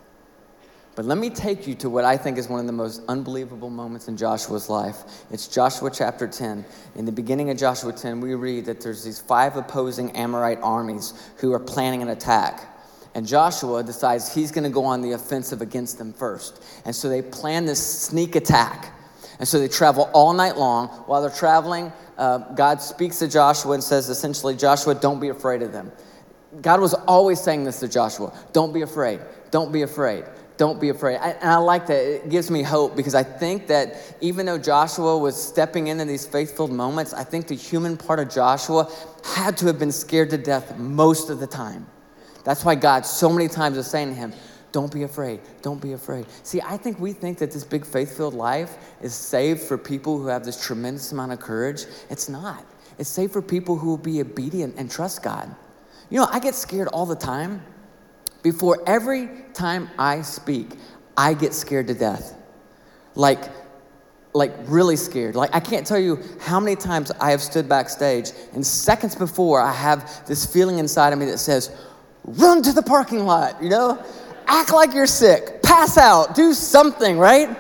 But 0.97 1.05
let 1.05 1.19
me 1.19 1.29
take 1.29 1.66
you 1.66 1.75
to 1.77 1.90
what 1.90 2.07
I 2.07 2.16
think 2.16 2.38
is 2.38 2.49
one 2.49 2.59
of 2.59 2.66
the 2.66 2.73
most 2.73 3.03
unbelievable 3.07 3.69
moments 3.69 4.09
in 4.09 4.16
Joshua's 4.16 4.71
life. 4.71 5.27
It's 5.31 5.47
Joshua 5.47 5.90
chapter 5.92 6.27
10. 6.27 6.64
In 6.95 7.05
the 7.05 7.12
beginning 7.12 7.51
of 7.51 7.59
Joshua 7.59 7.92
10, 7.92 8.19
we 8.19 8.35
read 8.35 8.64
that 8.64 8.81
there's 8.81 9.05
these 9.05 9.21
five 9.21 9.57
opposing 9.57 10.11
Amorite 10.12 10.59
armies 10.62 11.12
who 11.37 11.53
are 11.53 11.61
planning 11.61 12.01
an 12.01 12.09
attack. 12.09 12.73
And 13.14 13.27
Joshua 13.27 13.83
decides 13.83 14.35
he's 14.35 14.51
going 14.51 14.64
to 14.64 14.71
go 14.71 14.85
on 14.85 15.03
the 15.03 15.12
offensive 15.12 15.61
against 15.61 15.99
them 15.99 16.14
first. 16.14 16.64
And 16.87 16.97
so 16.97 17.11
they 17.11 17.21
plan 17.21 17.66
this 17.66 17.85
sneak 17.85 18.35
attack. 18.35 18.95
And 19.38 19.47
so 19.47 19.59
they 19.59 19.69
travel 19.69 20.11
all 20.14 20.33
night 20.33 20.57
long. 20.57 20.88
While 20.88 21.21
they're 21.21 21.31
traveling, 21.31 21.92
uh, 22.16 22.38
God 22.55 22.81
speaks 22.81 23.19
to 23.19 23.29
Joshua 23.29 23.73
and 23.73 23.85
says 23.85 24.09
essentially, 24.09 24.57
Joshua, 24.57 24.95
don't 24.95 25.21
be 25.21 25.29
afraid 25.29 25.61
of 25.61 25.73
them. 25.73 25.92
God 26.61 26.81
was 26.81 26.95
always 26.95 27.40
saying 27.40 27.64
this 27.64 27.81
to 27.81 27.88
Joshua 27.88 28.33
don't 28.53 28.73
be 28.73 28.83
afraid, 28.83 29.21
don't 29.51 29.73
be 29.73 29.83
afraid. 29.83 30.25
Don't 30.57 30.81
be 30.81 30.88
afraid. 30.88 31.19
I, 31.19 31.33
and 31.33 31.51
I 31.51 31.57
like 31.57 31.87
that. 31.88 31.99
It 31.99 32.31
gives 32.31 32.51
me 32.51 32.62
hope 32.62 32.97
because 32.97 33.14
I 33.14 33.23
think 33.23 33.66
that 33.66 34.16
even 34.23 34.47
though 34.47 34.57
Joshua 34.57 35.19
was 35.19 35.37
stepping 35.40 35.88
into 35.88 36.07
these 36.07 36.27
faith-filled 36.27 36.73
moments, 36.73 37.12
I 37.12 37.25
think 37.25 37.47
the 37.47 37.55
human 37.55 37.97
part 37.97 38.21
of 38.21 38.31
Joshua 38.31 38.90
had 39.23 39.59
to 39.59 39.66
have 39.66 39.79
been 39.79 39.92
scared 39.92 40.31
to 40.31 40.38
death 40.38 40.79
most 40.79 41.29
of 41.29 41.40
the 41.40 41.47
time. 41.47 41.87
That's 42.45 42.64
why 42.64 42.75
God 42.75 43.05
so 43.05 43.29
many 43.29 43.49
times 43.49 43.77
is 43.77 43.87
saying 43.87 44.09
to 44.09 44.14
him, 44.14 44.33
don't 44.73 44.92
be 44.92 45.03
afraid. 45.03 45.40
Don't 45.62 45.81
be 45.81 45.92
afraid. 45.92 46.27
See, 46.42 46.61
I 46.62 46.77
think 46.77 46.99
we 47.01 47.12
think 47.12 47.38
that 47.38 47.51
this 47.51 47.64
big 47.64 47.85
faith 47.85 48.16
filled 48.16 48.35
life 48.35 48.77
is 49.03 49.14
saved 49.14 49.61
for 49.61 49.77
people 49.77 50.19
who 50.19 50.27
have 50.29 50.45
this 50.45 50.64
tremendous 50.64 51.12
amount 51.12 51.33
of 51.33 51.40
courage. 51.40 51.85
It's 52.09 52.29
not. 52.29 52.64
It's 52.99 53.11
saved 53.11 53.33
for 53.33 53.42
people 53.42 53.77
who 53.77 53.88
will 53.88 53.97
be 53.99 54.21
obedient 54.21 54.77
and 54.77 54.90
trust 54.90 55.23
God. 55.23 55.55
You 56.11 56.21
know, 56.21 56.29
I 56.31 56.38
get 56.38 56.55
scared 56.55 56.88
all 56.88 57.07
the 57.07 57.16
time. 57.16 57.62
Before 58.42 58.83
every 58.87 59.29
time 59.55 59.90
I 59.99 60.23
speak, 60.23 60.69
I 61.16 61.35
get 61.35 61.53
scared 61.53 61.88
to 61.88 61.95
death. 61.95 62.37
Like, 63.14 63.42
like 64.35 64.53
really 64.66 64.97
scared. 64.97 65.35
Like 65.35 65.51
I 65.55 65.61
can't 65.61 65.87
tell 65.87 65.99
you 65.99 66.23
how 66.40 66.61
many 66.61 66.77
times 66.77 67.11
I 67.21 67.31
have 67.31 67.42
stood 67.42 67.69
backstage 67.69 68.31
and 68.53 68.64
seconds 68.64 69.14
before 69.14 69.61
I 69.61 69.73
have 69.73 70.27
this 70.27 70.47
feeling 70.47 70.79
inside 70.79 71.12
of 71.12 71.19
me 71.19 71.25
that 71.27 71.38
says, 71.38 71.75
run 72.25 72.62
to 72.62 72.73
the 72.73 72.83
parking 72.83 73.25
lot, 73.25 73.62
you 73.62 73.71
know? 73.71 74.05
Act 74.47 74.73
like 74.73 74.95
you're 74.95 75.07
sick, 75.07 75.62
pass 75.62 75.99
out, 75.99 76.37
do 76.37 76.53
something, 76.53 77.19
right? 77.19 77.57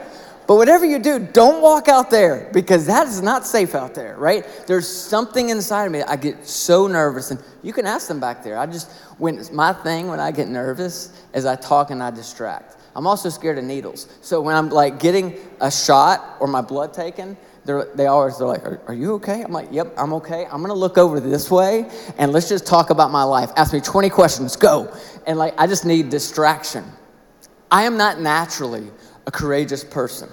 But 0.46 0.56
whatever 0.56 0.86
you 0.86 1.00
do, 1.00 1.18
don't 1.18 1.60
walk 1.60 1.88
out 1.88 2.08
there 2.10 2.48
because 2.52 2.86
that 2.86 3.08
is 3.08 3.20
not 3.20 3.44
safe 3.44 3.74
out 3.74 3.94
there, 3.94 4.16
right? 4.16 4.46
There's 4.66 4.86
something 4.86 5.48
inside 5.48 5.86
of 5.86 5.92
me. 5.92 6.02
I 6.02 6.14
get 6.14 6.46
so 6.46 6.86
nervous, 6.86 7.32
and 7.32 7.42
you 7.64 7.72
can 7.72 7.84
ask 7.84 8.06
them 8.06 8.20
back 8.20 8.44
there. 8.44 8.56
I 8.56 8.66
just, 8.66 8.92
when 9.18 9.38
it's 9.38 9.50
my 9.50 9.72
thing 9.72 10.06
when 10.06 10.20
I 10.20 10.30
get 10.30 10.46
nervous 10.46 11.20
is 11.34 11.46
I 11.46 11.56
talk 11.56 11.90
and 11.90 12.00
I 12.00 12.10
distract. 12.10 12.76
I'm 12.94 13.06
also 13.06 13.28
scared 13.28 13.58
of 13.58 13.64
needles. 13.64 14.08
So 14.22 14.40
when 14.40 14.54
I'm 14.56 14.70
like 14.70 15.00
getting 15.00 15.36
a 15.60 15.70
shot 15.70 16.36
or 16.40 16.46
my 16.46 16.62
blood 16.62 16.94
taken, 16.94 17.36
they're, 17.66 17.84
they 17.94 18.06
always 18.06 18.38
they're 18.38 18.46
like, 18.46 18.64
are, 18.64 18.80
are, 18.86 18.94
you 18.94 19.14
okay? 19.14 19.42
I'm 19.42 19.52
like, 19.52 19.68
yep, 19.72 19.92
I'm 19.98 20.14
okay. 20.14 20.46
I'm 20.46 20.62
gonna 20.62 20.74
look 20.74 20.96
over 20.96 21.20
this 21.20 21.50
way 21.50 21.90
and 22.16 22.32
let's 22.32 22.48
just 22.48 22.66
talk 22.66 22.90
about 22.90 23.10
my 23.10 23.24
life. 23.24 23.50
Ask 23.56 23.74
me 23.74 23.80
20 23.80 24.08
questions, 24.08 24.56
go. 24.56 24.96
And 25.26 25.38
like, 25.38 25.54
I 25.58 25.66
just 25.66 25.84
need 25.84 26.08
distraction. 26.08 26.84
I 27.70 27.82
am 27.82 27.96
not 27.96 28.20
naturally 28.20 28.90
a 29.26 29.30
courageous 29.30 29.84
person. 29.84 30.28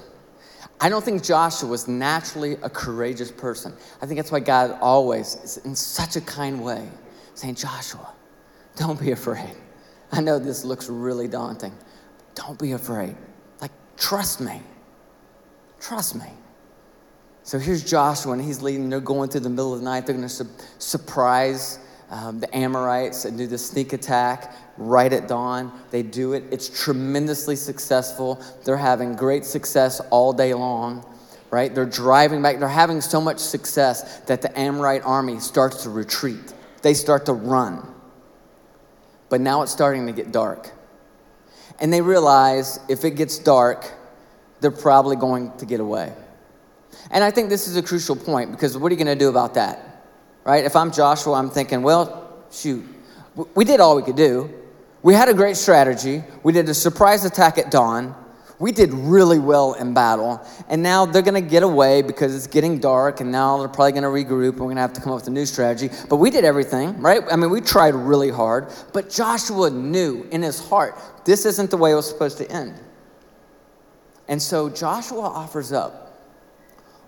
I 0.79 0.89
don't 0.89 1.03
think 1.03 1.23
Joshua 1.23 1.69
was 1.69 1.87
naturally 1.87 2.53
a 2.61 2.69
courageous 2.69 3.31
person. 3.31 3.73
I 4.01 4.05
think 4.05 4.17
that's 4.17 4.31
why 4.31 4.39
God 4.39 4.77
always, 4.81 5.35
is 5.35 5.57
in 5.57 5.75
such 5.75 6.15
a 6.15 6.21
kind 6.21 6.63
way, 6.63 6.87
saying, 7.35 7.55
Joshua, 7.55 8.13
don't 8.75 8.99
be 8.99 9.11
afraid. 9.11 9.55
I 10.11 10.21
know 10.21 10.39
this 10.39 10.63
looks 10.63 10.89
really 10.89 11.27
daunting. 11.27 11.73
Don't 12.35 12.59
be 12.59 12.73
afraid. 12.73 13.15
Like, 13.61 13.71
trust 13.97 14.41
me. 14.41 14.61
Trust 15.79 16.15
me. 16.15 16.27
So 17.43 17.59
here's 17.59 17.83
Joshua, 17.83 18.33
and 18.33 18.41
he's 18.41 18.61
leading. 18.61 18.89
They're 18.89 18.99
going 18.99 19.29
through 19.29 19.41
the 19.41 19.49
middle 19.49 19.73
of 19.73 19.79
the 19.79 19.85
night. 19.85 20.05
They're 20.05 20.15
going 20.15 20.27
to 20.27 20.33
su- 20.33 20.49
surprise 20.79 21.79
um, 22.13 22.39
the 22.39 22.55
Amorites 22.55 23.25
and 23.25 23.35
do 23.35 23.47
the 23.47 23.57
sneak 23.57 23.91
attack 23.91 24.53
right 24.77 25.11
at 25.11 25.27
dawn. 25.27 25.71
They 25.89 26.03
do 26.03 26.33
it. 26.33 26.43
It's 26.51 26.69
tremendously 26.69 27.55
successful. 27.55 28.39
They're 28.63 28.77
having 28.77 29.15
great 29.15 29.45
success 29.45 29.99
all 30.11 30.31
day 30.31 30.53
long, 30.53 31.03
right? 31.49 31.73
They're 31.73 31.87
driving 31.87 32.43
back. 32.43 32.59
They're 32.59 32.67
having 32.67 33.01
so 33.01 33.19
much 33.19 33.39
success 33.39 34.19
that 34.27 34.43
the 34.43 34.57
Amorite 34.57 35.01
army 35.03 35.39
starts 35.39 35.83
to 35.83 35.89
retreat. 35.89 36.53
They 36.83 36.93
start 36.93 37.25
to 37.25 37.33
run. 37.33 37.81
But 39.29 39.41
now 39.41 39.63
it's 39.63 39.71
starting 39.71 40.05
to 40.05 40.13
get 40.13 40.31
dark. 40.31 40.71
And 41.79 41.91
they 41.91 42.01
realize 42.01 42.79
if 42.89 43.05
it 43.05 43.15
gets 43.15 43.39
dark, 43.39 43.91
they're 44.61 44.69
probably 44.69 45.15
going 45.15 45.51
to 45.57 45.65
get 45.65 45.79
away. 45.79 46.13
And 47.09 47.23
I 47.23 47.31
think 47.31 47.49
this 47.49 47.67
is 47.67 47.75
a 47.75 47.81
crucial 47.81 48.15
point 48.15 48.51
because 48.51 48.77
what 48.77 48.91
are 48.91 48.95
you 48.95 49.03
going 49.03 49.17
to 49.17 49.19
do 49.19 49.29
about 49.29 49.55
that? 49.55 49.92
Right? 50.43 50.65
If 50.65 50.75
I'm 50.75 50.91
Joshua, 50.91 51.33
I'm 51.33 51.49
thinking, 51.49 51.81
well, 51.81 52.43
shoot, 52.51 52.85
we 53.55 53.65
did 53.65 53.79
all 53.79 53.95
we 53.95 54.03
could 54.03 54.17
do. 54.17 54.49
We 55.01 55.13
had 55.13 55.29
a 55.29 55.33
great 55.33 55.57
strategy. 55.57 56.23
We 56.43 56.53
did 56.53 56.67
a 56.69 56.73
surprise 56.73 57.25
attack 57.25 57.57
at 57.57 57.71
dawn. 57.71 58.15
We 58.59 58.71
did 58.71 58.93
really 58.93 59.39
well 59.39 59.73
in 59.73 59.93
battle. 59.93 60.45
And 60.69 60.81
now 60.81 61.05
they're 61.05 61.21
going 61.21 61.41
to 61.41 61.49
get 61.49 61.63
away 61.63 62.01
because 62.01 62.35
it's 62.35 62.47
getting 62.47 62.79
dark, 62.79 63.19
and 63.19 63.31
now 63.31 63.57
they're 63.57 63.67
probably 63.67 63.91
going 63.91 64.03
to 64.03 64.09
regroup, 64.09 64.51
and 64.51 64.59
we're 64.59 64.67
going 64.67 64.75
to 64.75 64.81
have 64.81 64.93
to 64.93 65.01
come 65.01 65.11
up 65.11 65.19
with 65.19 65.27
a 65.27 65.31
new 65.31 65.45
strategy. 65.45 65.89
But 66.09 66.17
we 66.17 66.29
did 66.29 66.45
everything, 66.45 66.97
right? 67.01 67.21
I 67.29 67.35
mean, 67.35 67.49
we 67.49 67.59
tried 67.59 67.95
really 67.95 68.29
hard. 68.29 68.71
But 68.93 69.09
Joshua 69.09 69.69
knew 69.69 70.27
in 70.31 70.41
his 70.41 70.65
heart 70.65 70.97
this 71.25 71.45
isn't 71.45 71.71
the 71.71 71.77
way 71.77 71.91
it 71.91 71.95
was 71.95 72.07
supposed 72.07 72.37
to 72.37 72.49
end. 72.49 72.79
And 74.29 74.41
so 74.41 74.69
Joshua 74.69 75.21
offers 75.21 75.73
up 75.73 76.02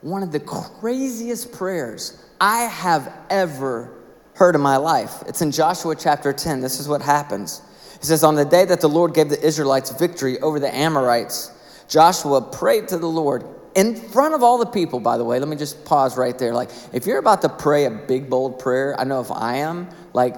one 0.06 0.22
of 0.22 0.32
the 0.32 0.40
craziest 0.40 1.52
prayers 1.52 2.24
I 2.40 2.66
have 2.66 3.12
ever 3.32 3.92
heard 4.36 4.54
in 4.54 4.62
my 4.62 4.78
life. 4.78 5.24
It's 5.26 5.42
in 5.42 5.50
Joshua 5.50 5.96
chapter 5.96 6.32
10. 6.32 6.62
This 6.62 6.80
is 6.80 6.88
what 6.88 7.02
happens. 7.02 7.64
It 7.96 8.04
says, 8.04 8.24
On 8.24 8.36
the 8.36 8.46
day 8.46 8.66
that 8.66 8.82
the 8.82 8.88
Lord 8.88 9.16
gave 9.16 9.30
the 9.30 9.44
Israelites 9.44 9.90
victory 9.90 10.40
over 10.42 10.60
the 10.60 10.74
Amorites, 10.74 11.52
Joshua 11.88 12.40
prayed 12.40 12.88
to 12.90 13.00
the 13.00 13.08
Lord 13.08 13.46
in 13.74 13.96
front 13.96 14.36
of 14.36 14.44
all 14.44 14.60
the 14.60 14.68
people, 14.68 15.00
by 15.00 15.18
the 15.18 15.26
way. 15.26 15.40
Let 15.40 15.48
me 15.48 15.56
just 15.56 15.84
pause 15.86 16.20
right 16.20 16.38
there. 16.38 16.54
Like, 16.54 16.70
if 16.94 17.08
you're 17.08 17.18
about 17.18 17.42
to 17.42 17.50
pray 17.50 17.86
a 17.86 17.90
big, 17.90 18.30
bold 18.30 18.60
prayer, 18.60 19.00
I 19.00 19.06
know 19.06 19.22
if 19.22 19.32
I 19.32 19.56
am, 19.56 19.90
like, 20.14 20.36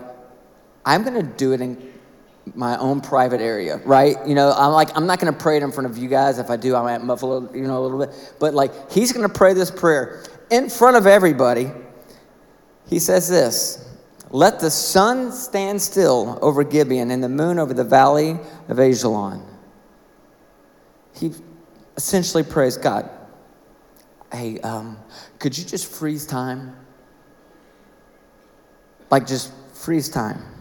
I'm 0.85 1.03
going 1.03 1.21
to 1.21 1.29
do 1.37 1.51
it 1.51 1.59
in 1.59 1.91
my 2.55 2.77
own 2.77 3.01
private 3.01 3.41
area, 3.41 3.77
right? 3.85 4.15
You 4.25 4.35
know, 4.35 4.51
I'm 4.51 4.71
like, 4.71 4.95
I'm 4.95 5.05
not 5.05 5.19
to 5.33 5.39
pray 5.39 5.57
it 5.57 5.63
in 5.63 5.71
front 5.71 5.89
of 5.89 5.97
you 5.97 6.07
guys. 6.07 6.39
If 6.39 6.49
I 6.49 6.57
do, 6.57 6.75
I 6.75 6.81
might 6.81 7.03
muffle, 7.03 7.49
you 7.53 7.63
know, 7.63 7.79
a 7.79 7.83
little 7.83 7.99
bit. 7.99 8.33
But 8.39 8.53
like, 8.53 8.91
he's 8.91 9.11
to 9.27 9.33
pray 9.33 9.53
this 9.53 9.71
prayer 9.71 10.23
in 10.49 10.69
front 10.69 10.97
of 10.97 11.07
everybody. 11.07 11.71
He 12.87 12.99
says 12.99 13.27
this 13.27 13.87
Let 14.31 14.59
the 14.59 14.71
sun 14.71 15.31
stand 15.31 15.81
still 15.81 16.39
over 16.41 16.63
Gibeon 16.63 17.11
and 17.11 17.23
the 17.23 17.29
moon 17.29 17.59
over 17.59 17.73
the 17.73 17.83
valley 17.83 18.31
of 18.67 18.77
Aijalon. 18.77 19.43
He 21.15 21.33
essentially 21.95 22.43
prays 22.43 22.77
God, 22.77 23.09
hey, 24.31 24.59
um, 24.59 24.97
could 25.39 25.57
you 25.57 25.65
just 25.65 25.91
freeze 25.91 26.25
time? 26.25 26.75
Like, 29.09 29.25
just 29.25 29.51
freeze 29.73 30.09
time. 30.09 30.56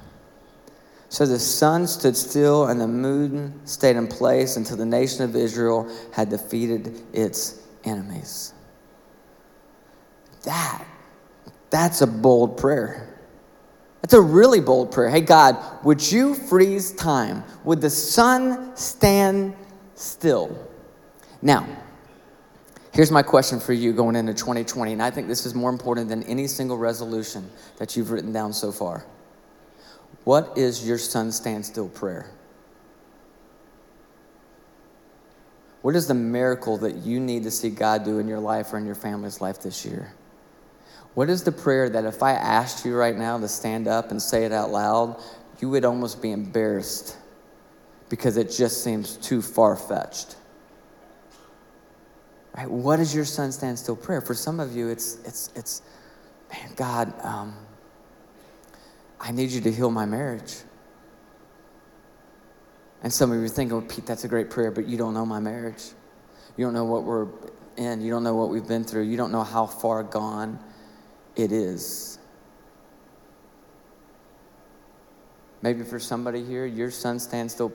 So 1.16 1.24
the 1.24 1.38
sun 1.38 1.86
stood 1.86 2.14
still 2.14 2.66
and 2.66 2.78
the 2.78 2.86
moon 2.86 3.58
stayed 3.64 3.96
in 3.96 4.06
place 4.06 4.58
until 4.58 4.76
the 4.76 4.84
nation 4.84 5.24
of 5.24 5.34
Israel 5.34 5.90
had 6.12 6.28
defeated 6.28 7.00
its 7.14 7.58
enemies. 7.84 8.52
That, 10.42 10.84
that's 11.70 12.02
a 12.02 12.06
bold 12.06 12.58
prayer. 12.58 13.18
That's 14.02 14.12
a 14.12 14.20
really 14.20 14.60
bold 14.60 14.92
prayer. 14.92 15.08
Hey, 15.08 15.22
God, 15.22 15.56
would 15.86 16.12
you 16.12 16.34
freeze 16.34 16.92
time? 16.92 17.44
Would 17.64 17.80
the 17.80 17.88
sun 17.88 18.76
stand 18.76 19.56
still? 19.94 20.68
Now, 21.40 21.66
here's 22.92 23.10
my 23.10 23.22
question 23.22 23.58
for 23.58 23.72
you 23.72 23.94
going 23.94 24.16
into 24.16 24.34
2020, 24.34 24.92
and 24.92 25.02
I 25.02 25.10
think 25.10 25.28
this 25.28 25.46
is 25.46 25.54
more 25.54 25.70
important 25.70 26.10
than 26.10 26.24
any 26.24 26.46
single 26.46 26.76
resolution 26.76 27.50
that 27.78 27.96
you've 27.96 28.10
written 28.10 28.34
down 28.34 28.52
so 28.52 28.70
far. 28.70 29.06
What 30.26 30.58
is 30.58 30.84
your 30.84 30.98
sun 30.98 31.30
standstill 31.30 31.88
prayer? 31.88 32.28
What 35.82 35.94
is 35.94 36.08
the 36.08 36.14
miracle 36.14 36.78
that 36.78 36.96
you 36.96 37.20
need 37.20 37.44
to 37.44 37.50
see 37.52 37.70
God 37.70 38.04
do 38.04 38.18
in 38.18 38.26
your 38.26 38.40
life 38.40 38.72
or 38.72 38.78
in 38.78 38.86
your 38.86 38.96
family's 38.96 39.40
life 39.40 39.62
this 39.62 39.84
year? 39.84 40.12
What 41.14 41.30
is 41.30 41.44
the 41.44 41.52
prayer 41.52 41.88
that 41.90 42.04
if 42.04 42.24
I 42.24 42.32
asked 42.32 42.84
you 42.84 42.96
right 42.96 43.16
now 43.16 43.38
to 43.38 43.46
stand 43.46 43.86
up 43.86 44.10
and 44.10 44.20
say 44.20 44.44
it 44.44 44.50
out 44.50 44.72
loud, 44.72 45.22
you 45.60 45.70
would 45.70 45.84
almost 45.84 46.20
be 46.20 46.32
embarrassed 46.32 47.16
because 48.08 48.36
it 48.36 48.50
just 48.50 48.82
seems 48.82 49.16
too 49.18 49.40
far 49.40 49.76
fetched? 49.76 50.34
Right? 52.56 52.68
What 52.68 52.98
is 52.98 53.14
your 53.14 53.24
sun 53.24 53.52
standstill 53.52 53.94
prayer? 53.94 54.20
For 54.20 54.34
some 54.34 54.58
of 54.58 54.74
you, 54.74 54.88
it's, 54.88 55.18
it's, 55.24 55.50
it's 55.54 55.82
man, 56.50 56.72
God, 56.74 57.14
um, 57.24 57.65
I 59.20 59.32
need 59.32 59.50
you 59.50 59.60
to 59.62 59.72
heal 59.72 59.90
my 59.90 60.06
marriage. 60.06 60.54
And 63.02 63.12
some 63.12 63.30
of 63.30 63.38
you 63.38 63.44
are 63.44 63.48
thinking, 63.48 63.76
well, 63.76 63.86
Pete, 63.86 64.06
that's 64.06 64.24
a 64.24 64.28
great 64.28 64.50
prayer, 64.50 64.70
but 64.70 64.86
you 64.86 64.96
don't 64.96 65.14
know 65.14 65.26
my 65.26 65.40
marriage. 65.40 65.82
You 66.56 66.64
don't 66.64 66.74
know 66.74 66.84
what 66.84 67.04
we're 67.04 67.28
in. 67.76 68.00
You 68.00 68.10
don't 68.10 68.24
know 68.24 68.34
what 68.34 68.48
we've 68.48 68.66
been 68.66 68.84
through. 68.84 69.04
You 69.04 69.16
don't 69.16 69.32
know 69.32 69.42
how 69.44 69.66
far 69.66 70.02
gone 70.02 70.58
it 71.36 71.52
is. 71.52 72.18
Maybe 75.62 75.82
for 75.82 75.98
somebody 75.98 76.44
here, 76.44 76.66
your 76.66 76.90
sun 76.90 77.18
stands 77.18 77.54
still 77.54 77.72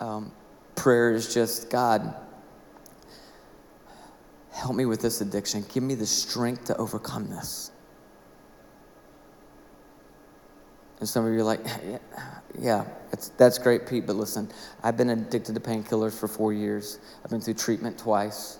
um, 0.00 0.32
prayer 0.74 1.12
is 1.12 1.32
just 1.32 1.70
God, 1.70 2.14
help 4.50 4.74
me 4.74 4.84
with 4.84 5.00
this 5.00 5.20
addiction. 5.20 5.64
Give 5.72 5.82
me 5.82 5.94
the 5.94 6.06
strength 6.06 6.64
to 6.66 6.76
overcome 6.76 7.28
this. 7.28 7.70
And 11.02 11.08
some 11.08 11.26
of 11.26 11.32
you 11.32 11.40
are 11.40 11.42
like, 11.42 11.66
yeah, 12.60 12.84
that's 13.36 13.58
great, 13.58 13.88
Pete, 13.88 14.06
but 14.06 14.14
listen, 14.14 14.48
I've 14.84 14.96
been 14.96 15.10
addicted 15.10 15.52
to 15.52 15.60
painkillers 15.60 16.16
for 16.16 16.28
four 16.28 16.52
years. 16.52 17.00
I've 17.24 17.30
been 17.32 17.40
through 17.40 17.54
treatment 17.54 17.98
twice. 17.98 18.58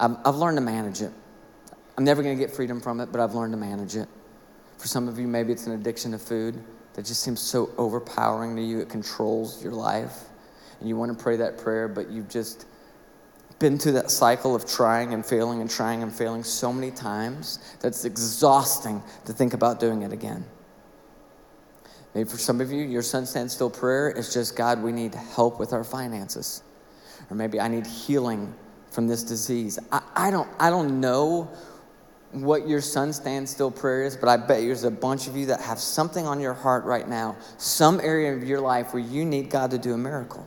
I've, 0.00 0.16
I've 0.24 0.34
learned 0.34 0.56
to 0.56 0.60
manage 0.60 1.02
it. 1.02 1.12
I'm 1.96 2.02
never 2.02 2.20
going 2.20 2.36
to 2.36 2.44
get 2.44 2.52
freedom 2.52 2.80
from 2.80 2.98
it, 2.98 3.12
but 3.12 3.20
I've 3.20 3.36
learned 3.36 3.52
to 3.52 3.58
manage 3.58 3.94
it. 3.94 4.08
For 4.78 4.88
some 4.88 5.06
of 5.06 5.20
you, 5.20 5.28
maybe 5.28 5.52
it's 5.52 5.68
an 5.68 5.74
addiction 5.74 6.10
to 6.10 6.18
food 6.18 6.60
that 6.94 7.04
just 7.04 7.22
seems 7.22 7.38
so 7.38 7.70
overpowering 7.78 8.56
to 8.56 8.62
you, 8.62 8.80
it 8.80 8.88
controls 8.88 9.62
your 9.62 9.72
life. 9.72 10.24
And 10.80 10.88
you 10.88 10.96
want 10.96 11.16
to 11.16 11.22
pray 11.22 11.36
that 11.36 11.58
prayer, 11.58 11.86
but 11.86 12.10
you've 12.10 12.28
just 12.28 12.66
been 13.60 13.78
through 13.78 13.92
that 13.92 14.10
cycle 14.10 14.56
of 14.56 14.66
trying 14.66 15.14
and 15.14 15.24
failing 15.24 15.60
and 15.60 15.70
trying 15.70 16.02
and 16.02 16.12
failing 16.12 16.42
so 16.42 16.72
many 16.72 16.90
times 16.90 17.60
that 17.82 17.86
it's 17.86 18.04
exhausting 18.04 19.00
to 19.26 19.32
think 19.32 19.54
about 19.54 19.78
doing 19.78 20.02
it 20.02 20.12
again. 20.12 20.44
Maybe 22.14 22.28
for 22.28 22.38
some 22.38 22.60
of 22.60 22.70
you, 22.70 22.82
your 22.82 23.02
sun 23.02 23.24
stand 23.24 23.50
still 23.50 23.70
prayer 23.70 24.10
is 24.10 24.32
just 24.32 24.54
God, 24.54 24.82
we 24.82 24.92
need 24.92 25.14
help 25.14 25.58
with 25.58 25.72
our 25.72 25.84
finances. 25.84 26.62
Or 27.30 27.36
maybe 27.36 27.58
I 27.58 27.68
need 27.68 27.86
healing 27.86 28.54
from 28.90 29.06
this 29.06 29.22
disease. 29.22 29.78
I, 29.90 30.02
I, 30.14 30.30
don't, 30.30 30.48
I 30.58 30.68
don't 30.68 31.00
know 31.00 31.50
what 32.32 32.68
your 32.68 32.80
sun 32.80 33.12
stand 33.12 33.48
still 33.48 33.70
prayer 33.70 34.04
is, 34.04 34.16
but 34.16 34.28
I 34.28 34.36
bet 34.36 34.60
there's 34.60 34.84
a 34.84 34.90
bunch 34.90 35.26
of 35.26 35.36
you 35.36 35.46
that 35.46 35.60
have 35.60 35.78
something 35.78 36.26
on 36.26 36.40
your 36.40 36.54
heart 36.54 36.84
right 36.84 37.08
now, 37.08 37.36
some 37.56 38.00
area 38.00 38.34
of 38.34 38.44
your 38.44 38.60
life 38.60 38.92
where 38.92 39.02
you 39.02 39.24
need 39.24 39.48
God 39.48 39.70
to 39.70 39.78
do 39.78 39.94
a 39.94 39.98
miracle. 39.98 40.46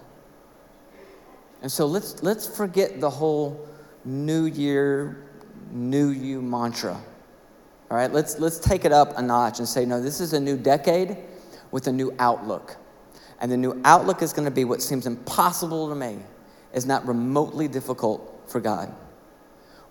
And 1.63 1.71
so 1.71 1.87
let's, 1.87 2.21
let's 2.21 2.45
forget 2.45 2.99
the 2.99 3.09
whole 3.09 3.67
new 4.03 4.45
year, 4.45 5.25
new 5.71 6.09
you 6.09 6.41
mantra. 6.41 7.01
All 7.89 7.97
right, 7.97 8.11
let's, 8.11 8.39
let's 8.39 8.59
take 8.59 8.85
it 8.85 8.91
up 8.91 9.17
a 9.17 9.21
notch 9.21 9.59
and 9.59 9.67
say, 9.67 9.85
no, 9.85 9.99
this 9.99 10.19
is 10.19 10.33
a 10.33 10.39
new 10.39 10.57
decade 10.57 11.17
with 11.71 11.87
a 11.87 11.91
new 11.91 12.13
outlook. 12.19 12.77
And 13.39 13.51
the 13.51 13.57
new 13.57 13.79
outlook 13.83 14.21
is 14.21 14.33
going 14.33 14.45
to 14.45 14.51
be 14.51 14.63
what 14.63 14.81
seems 14.81 15.05
impossible 15.05 15.89
to 15.89 15.95
me 15.95 16.19
is 16.73 16.85
not 16.85 17.05
remotely 17.07 17.67
difficult 17.67 18.43
for 18.47 18.59
God. 18.59 18.93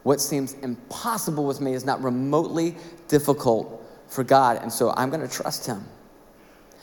What 0.02 0.20
seems 0.20 0.54
impossible 0.54 1.46
with 1.46 1.60
me 1.60 1.72
is 1.72 1.84
not 1.84 2.02
remotely 2.02 2.76
difficult 3.08 3.82
for 4.06 4.22
God. 4.22 4.58
And 4.62 4.72
so 4.72 4.92
I'm 4.96 5.10
going 5.10 5.26
to 5.26 5.32
trust 5.32 5.66
Him. 5.66 5.84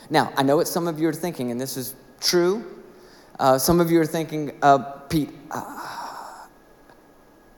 Now, 0.10 0.34
I 0.36 0.44
know 0.44 0.58
what 0.58 0.68
some 0.68 0.88
of 0.88 1.00
you 1.00 1.08
are 1.08 1.14
thinking, 1.14 1.52
and 1.52 1.62
this 1.62 1.78
is 1.78 1.96
true. 2.20 2.82
Uh, 3.40 3.58
some 3.58 3.80
of 3.80 3.90
you 3.90 4.00
are 4.02 4.06
thinking, 4.06 4.58
uh, 4.62 4.78
Pete, 5.08 5.30
uh, 5.52 6.01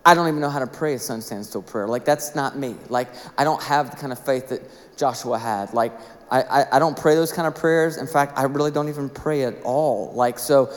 I 0.06 0.16
don't 0.16 0.28
even 0.28 0.42
know 0.42 0.50
how 0.50 0.60
to 0.60 0.68
pray 0.68 0.96
a 0.96 1.00
sun 1.00 1.22
stand 1.22 1.46
still 1.46 1.62
prayer. 1.62 1.88
Like, 1.88 2.04
that's 2.04 2.36
not 2.36 2.58
me. 2.58 2.76
Like, 2.90 3.08
I 3.38 3.46
don't 3.46 3.62
have 3.64 3.92
the 3.92 3.98
kind 3.98 4.12
of 4.12 4.20
faith 4.20 4.50
that 4.50 4.62
Joshua 4.98 5.40
had. 5.40 5.74
Like, 5.74 5.94
I, 6.30 6.42
I, 6.42 6.66
I, 6.74 6.80
don't 6.80 6.98
pray 6.98 7.16
those 7.16 7.32
kind 7.32 7.48
of 7.48 7.56
prayers. 7.56 7.98
In 7.98 8.08
fact, 8.08 8.38
I 8.38 8.44
really 8.44 8.72
don't 8.72 8.90
even 8.90 9.10
pray 9.10 9.44
at 9.44 9.56
all. 9.64 10.12
Like, 10.14 10.40
so 10.40 10.72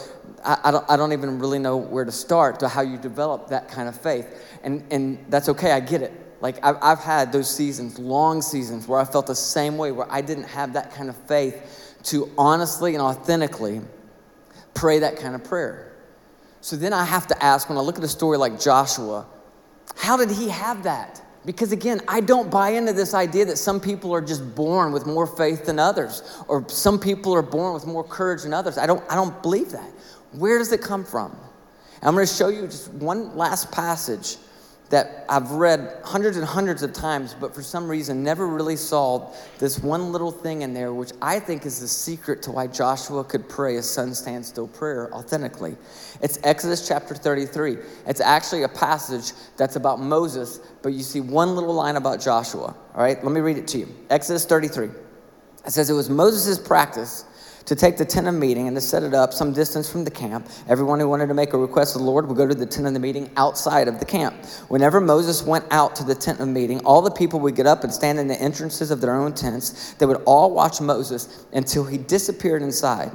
I, 0.45 0.59
I, 0.65 0.71
don't, 0.71 0.85
I 0.89 0.97
don't 0.97 1.13
even 1.13 1.41
really 1.41 1.59
know 1.59 1.77
where 1.77 2.05
to 2.05 2.13
start 2.13 2.61
to 2.61 2.69
how 2.69 2.83
you 2.83 2.99
develop 2.99 3.49
that 3.49 3.69
kind 3.69 3.89
of 3.89 4.01
faith. 4.01 4.59
And, 4.63 4.85
and 4.93 5.25
that's 5.29 5.49
okay, 5.49 5.73
I 5.73 5.81
get 5.81 6.03
it. 6.03 6.13
Like, 6.41 6.65
I've, 6.65 6.77
I've 6.81 7.01
had 7.01 7.33
those 7.33 7.51
seasons, 7.51 7.99
long 7.99 8.43
seasons, 8.43 8.87
where 8.87 9.01
I 9.01 9.05
felt 9.05 9.27
the 9.27 9.35
same 9.35 9.77
way, 9.77 9.91
where 9.91 10.11
I 10.11 10.21
didn't 10.21 10.45
have 10.45 10.75
that 10.75 10.93
kind 10.95 11.09
of 11.09 11.17
faith 11.27 11.97
to 12.05 12.31
honestly 12.39 12.95
and 12.95 13.03
authentically 13.03 13.81
pray 14.75 15.01
that 15.01 15.17
kind 15.17 15.35
of 15.35 15.43
prayer. 15.43 15.96
So 16.67 16.75
then 16.75 16.93
I 16.93 17.05
have 17.05 17.29
to 17.29 17.45
ask 17.45 17.69
when 17.69 17.79
I 17.79 17.81
look 17.81 17.97
at 17.97 18.03
a 18.03 18.09
story 18.09 18.39
like 18.39 18.59
Joshua, 18.59 19.25
how 19.95 20.17
did 20.17 20.33
he 20.33 20.49
have 20.49 20.83
that? 20.83 21.23
Because 21.45 21.71
again, 21.71 22.01
I 22.09 22.21
don't 22.21 22.51
buy 22.51 22.71
into 22.71 22.93
this 22.93 23.15
idea 23.15 23.45
that 23.45 23.57
some 23.57 23.79
people 23.79 24.13
are 24.13 24.21
just 24.21 24.57
born 24.57 24.91
with 24.91 25.07
more 25.07 25.29
faith 25.29 25.65
than 25.65 25.79
others, 25.79 26.25
or 26.49 26.69
some 26.69 26.99
people 26.99 27.33
are 27.37 27.41
born 27.41 27.73
with 27.73 27.87
more 27.87 28.03
courage 28.03 28.43
than 28.43 28.53
others. 28.53 28.79
I 28.79 28.87
don't, 28.89 29.01
I 29.09 29.15
don't 29.15 29.41
believe 29.43 29.71
that. 29.71 29.89
Where 30.33 30.59
does 30.59 30.73
it 30.73 30.83
come 30.83 31.05
from? 31.05 31.31
And 32.01 32.09
I'm 32.09 32.15
going 32.15 32.27
to 32.27 32.35
show 32.35 32.49
you 32.49 32.63
just 32.63 32.91
one 32.95 33.37
last 33.37 33.71
passage 33.71 34.37
that 34.91 35.25
I've 35.29 35.51
read 35.51 35.99
hundreds 36.05 36.37
and 36.37 36.47
hundreds 36.47 36.83
of 36.83 36.93
times, 36.93 37.35
but 37.39 37.55
for 37.55 37.63
some 37.63 37.89
reason 37.89 38.23
never 38.23 38.47
really 38.47 38.77
saw 38.77 39.33
this 39.59 39.81
one 39.81 40.13
little 40.13 40.31
thing 40.31 40.63
in 40.63 40.75
there, 40.75 40.93
which 40.93 41.11
I 41.21 41.41
think 41.41 41.67
is 41.67 41.81
the 41.81 41.89
secret 41.89 42.43
to 42.43 42.53
why 42.53 42.69
Joshua 42.69 43.25
could 43.25 43.49
pray 43.49 43.77
a 43.77 43.83
sun 43.83 44.15
stand 44.15 44.47
still 44.47 44.69
prayer 44.69 45.13
authentically. 45.13 45.77
It's 46.21 46.39
Exodus 46.45 46.87
chapter 46.87 47.15
33. 47.15 47.79
It's 48.07 48.21
actually 48.21 48.63
a 48.63 48.69
passage 48.69 49.33
that's 49.57 49.75
about 49.75 49.99
Moses, 49.99 50.61
but 50.83 50.93
you 50.93 51.03
see 51.03 51.21
one 51.21 51.57
little 51.57 51.75
line 51.75 51.97
about 51.97 52.21
Joshua. 52.21 52.77
All 52.95 53.03
right, 53.03 53.23
let 53.25 53.33
me 53.33 53.41
read 53.41 53.59
it 53.59 53.67
to 53.69 53.79
you. 53.79 53.89
Exodus 54.11 54.45
33. 54.45 54.87
It 55.67 55.73
says, 55.73 55.91
It 55.91 55.95
was 55.95 56.09
Moses' 56.09 56.59
practice 56.59 57.25
to 57.67 57.75
take 57.75 57.97
the 57.97 58.05
tent 58.05 58.29
of 58.29 58.35
meeting 58.35 58.69
and 58.69 58.77
to 58.77 58.81
set 58.81 59.03
it 59.03 59.13
up 59.13 59.35
some 59.35 59.53
distance 59.53 59.91
from 59.91 60.05
the 60.05 60.11
camp. 60.11 60.49
Everyone 60.69 61.01
who 61.01 61.09
wanted 61.09 61.27
to 61.27 61.35
make 61.35 61.53
a 61.53 61.59
request 61.59 61.97
of 61.97 62.01
the 62.01 62.07
Lord 62.07 62.27
would 62.29 62.37
go 62.37 62.47
to 62.47 62.55
the 62.55 62.65
tent 62.65 62.87
of 62.87 62.95
the 62.95 63.01
meeting 63.01 63.29
outside 63.37 63.89
of 63.89 63.99
the 63.99 64.05
camp. 64.05 64.37
Whenever 64.69 65.01
Moses 65.01 65.43
went 65.43 65.65
out 65.73 65.97
to 65.97 66.05
the 66.05 66.15
tent 66.15 66.39
of 66.41 66.49
meeting, 66.49 66.81
all 66.81 67.03
the 67.03 67.11
people 67.11 67.41
would 67.41 67.57
get 67.57 67.67
up 67.67 67.83
and 67.83 67.93
stand 67.93 68.21
in 68.21 68.29
the 68.29 68.41
entrances 68.41 68.91
of 68.93 69.01
their 69.01 69.15
own 69.15 69.35
tents. 69.35 69.95
They 69.95 70.07
would 70.07 70.23
all 70.27 70.53
watch 70.53 70.81
Moses 70.81 71.45
until 71.53 71.85
he 71.85 71.99
disappeared 71.99 72.63
inside. 72.63 73.11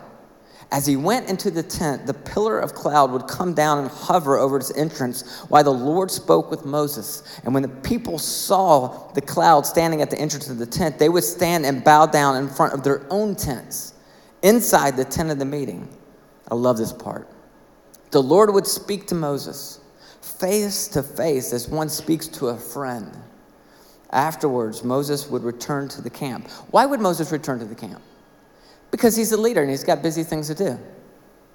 As 0.74 0.86
he 0.86 0.96
went 0.96 1.30
into 1.30 1.52
the 1.52 1.64
tent, 1.64 2.06
the 2.06 2.14
pillar 2.14 2.60
of 2.60 2.74
cloud 2.74 3.12
would 3.12 3.28
come 3.28 3.54
down 3.54 3.80
and 3.80 3.90
hover 3.90 4.38
over 4.38 4.58
its 4.58 4.76
entrance 4.78 5.42
while 5.50 5.66
the 5.66 5.70
Lord 5.70 6.10
spoke 6.10 6.50
with 6.50 6.66
Moses. 6.66 7.24
And 7.44 7.54
when 7.54 7.64
the 7.64 7.70
people 7.70 8.18
saw 8.18 9.12
the 9.14 9.22
cloud 9.22 9.66
standing 9.66 10.02
at 10.02 10.10
the 10.10 10.20
entrance 10.20 10.50
of 10.50 10.58
the 10.58 10.66
tent, 10.66 10.98
they 10.98 11.10
would 11.10 11.26
stand 11.26 11.66
and 11.66 11.84
bow 11.84 12.06
down 12.06 12.38
in 12.38 12.48
front 12.48 12.74
of 12.74 12.84
their 12.84 13.06
own 13.10 13.36
tents 13.36 13.91
inside 14.44 14.98
the 14.98 15.06
tent 15.06 15.30
of 15.30 15.40
the 15.40 15.46
meeting, 15.46 15.88
I 16.50 16.56
love 16.56 16.78
this 16.78 16.94
part. 16.94 17.28
The 18.12 18.22
Lord 18.22 18.54
would 18.54 18.68
speak 18.68 19.08
to 19.08 19.16
Moses 19.16 19.80
face 20.22 20.88
to 20.90 21.02
face 21.02 21.54
as 21.54 21.68
one 21.68 21.90
speaks 21.90 22.28
to 22.28 22.50
a 22.50 22.58
friend. 22.58 23.16
Afterwards, 24.12 24.84
Moses 24.84 25.30
would 25.30 25.44
return 25.44 25.88
to 25.90 26.02
the 26.02 26.10
camp. 26.10 26.50
Why 26.72 26.86
would 26.86 27.00
Moses 27.00 27.32
return 27.32 27.60
to 27.60 27.66
the 27.66 27.76
camp? 27.76 28.02
Because 28.92 29.16
he's 29.16 29.32
a 29.32 29.38
leader 29.38 29.62
and 29.62 29.70
he's 29.70 29.86
got 29.86 30.02
busy 30.02 30.24
things 30.24 30.48
to 30.48 30.56
do. 30.56 30.80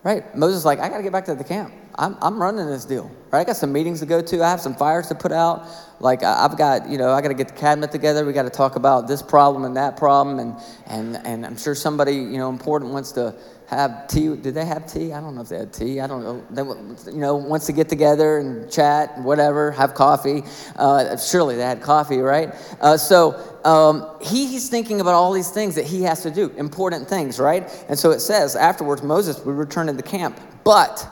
Right? 0.06 0.36
Moses 0.36 0.64
like, 0.64 0.78
I 0.78 0.88
got 0.88 0.98
to 0.98 1.02
get 1.02 1.10
back 1.10 1.24
to 1.24 1.34
the 1.34 1.42
camp. 1.42 1.74
I'm, 1.96 2.16
I'm 2.22 2.40
running 2.40 2.64
this 2.68 2.84
deal. 2.84 3.10
Right? 3.32 3.40
I 3.40 3.44
got 3.44 3.56
some 3.56 3.72
meetings 3.72 3.98
to 3.98 4.06
go 4.06 4.22
to. 4.22 4.40
I 4.40 4.48
have 4.48 4.60
some 4.60 4.76
fires 4.76 5.08
to 5.08 5.16
put 5.16 5.32
out. 5.32 5.66
Like 5.98 6.22
I've 6.22 6.56
got, 6.56 6.88
you 6.88 6.96
know, 6.96 7.10
I 7.10 7.20
got 7.20 7.28
to 7.30 7.34
get 7.34 7.48
the 7.48 7.54
cabinet 7.54 7.90
together. 7.90 8.24
We 8.24 8.32
got 8.32 8.44
to 8.44 8.50
talk 8.50 8.76
about 8.76 9.08
this 9.08 9.20
problem 9.20 9.64
and 9.64 9.76
that 9.76 9.96
problem. 9.96 10.38
And, 10.38 10.60
and, 10.86 11.26
and 11.26 11.44
I'm 11.44 11.56
sure 11.56 11.74
somebody, 11.74 12.14
you 12.14 12.38
know, 12.38 12.50
important 12.50 12.92
wants 12.92 13.10
to 13.12 13.34
have 13.66 14.06
tea. 14.06 14.36
Did 14.36 14.54
they 14.54 14.64
have 14.64 14.90
tea? 14.90 15.12
I 15.12 15.20
don't 15.20 15.34
know 15.34 15.40
if 15.40 15.48
they 15.48 15.58
had 15.58 15.72
tea. 15.72 16.00
I 16.00 16.06
don't 16.06 16.22
know. 16.22 16.44
They, 16.50 17.10
you 17.12 17.18
know, 17.18 17.36
wants 17.36 17.66
to 17.66 17.72
get 17.72 17.88
together 17.88 18.38
and 18.38 18.70
chat 18.70 19.18
whatever, 19.18 19.72
have 19.72 19.94
coffee. 19.94 20.44
Uh, 20.76 21.16
surely 21.16 21.56
they 21.56 21.62
had 21.62 21.82
coffee, 21.82 22.18
right? 22.18 22.54
Uh, 22.80 22.96
so 22.96 23.58
um, 23.64 24.16
he, 24.22 24.46
he's 24.46 24.68
thinking 24.68 25.00
about 25.00 25.14
all 25.14 25.32
these 25.32 25.50
things 25.50 25.74
that 25.74 25.84
he 25.84 26.02
has 26.02 26.22
to 26.22 26.30
do, 26.30 26.50
important 26.56 27.08
things, 27.08 27.40
right? 27.40 27.68
And 27.88 27.98
so 27.98 28.12
it 28.12 28.20
says, 28.20 28.54
afterwards, 28.54 29.02
Moses 29.02 29.44
would 29.44 29.56
return 29.56 29.88
to 29.88 29.92
the 29.92 30.02
camp. 30.02 30.38
But 30.62 31.08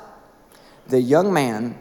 the 0.87 1.01
young 1.01 1.33
man 1.33 1.77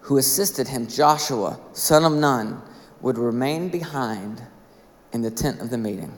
who 0.00 0.18
assisted 0.18 0.68
him, 0.68 0.86
Joshua, 0.86 1.58
son 1.72 2.04
of 2.04 2.12
Nun, 2.12 2.62
would 3.00 3.18
remain 3.18 3.68
behind 3.68 4.42
in 5.12 5.22
the 5.22 5.30
tent 5.30 5.60
of 5.60 5.70
the 5.70 5.78
meeting. 5.78 6.12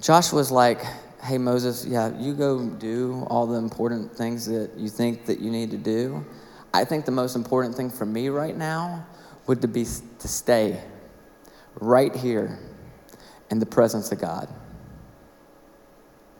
Joshua's 0.00 0.50
like, 0.50 0.82
hey, 1.26 1.38
Moses, 1.38 1.84
yeah, 1.84 2.16
you 2.20 2.34
go 2.34 2.68
do 2.68 3.26
all 3.28 3.48
the 3.48 3.58
important 3.58 4.14
things 4.16 4.46
that 4.46 4.70
you 4.76 4.88
think 4.88 5.26
that 5.26 5.40
you 5.40 5.50
need 5.50 5.72
to 5.72 5.76
do. 5.76 6.24
I 6.72 6.84
think 6.84 7.04
the 7.04 7.10
most 7.10 7.34
important 7.34 7.74
thing 7.74 7.90
for 7.90 8.06
me 8.06 8.28
right 8.28 8.56
now 8.56 9.04
would 9.48 9.60
to 9.62 9.68
be 9.68 9.84
to 9.84 10.28
stay 10.28 10.80
right 11.80 12.14
here 12.14 12.60
in 13.50 13.58
the 13.58 13.66
presence 13.66 14.12
of 14.12 14.20
God. 14.20 14.48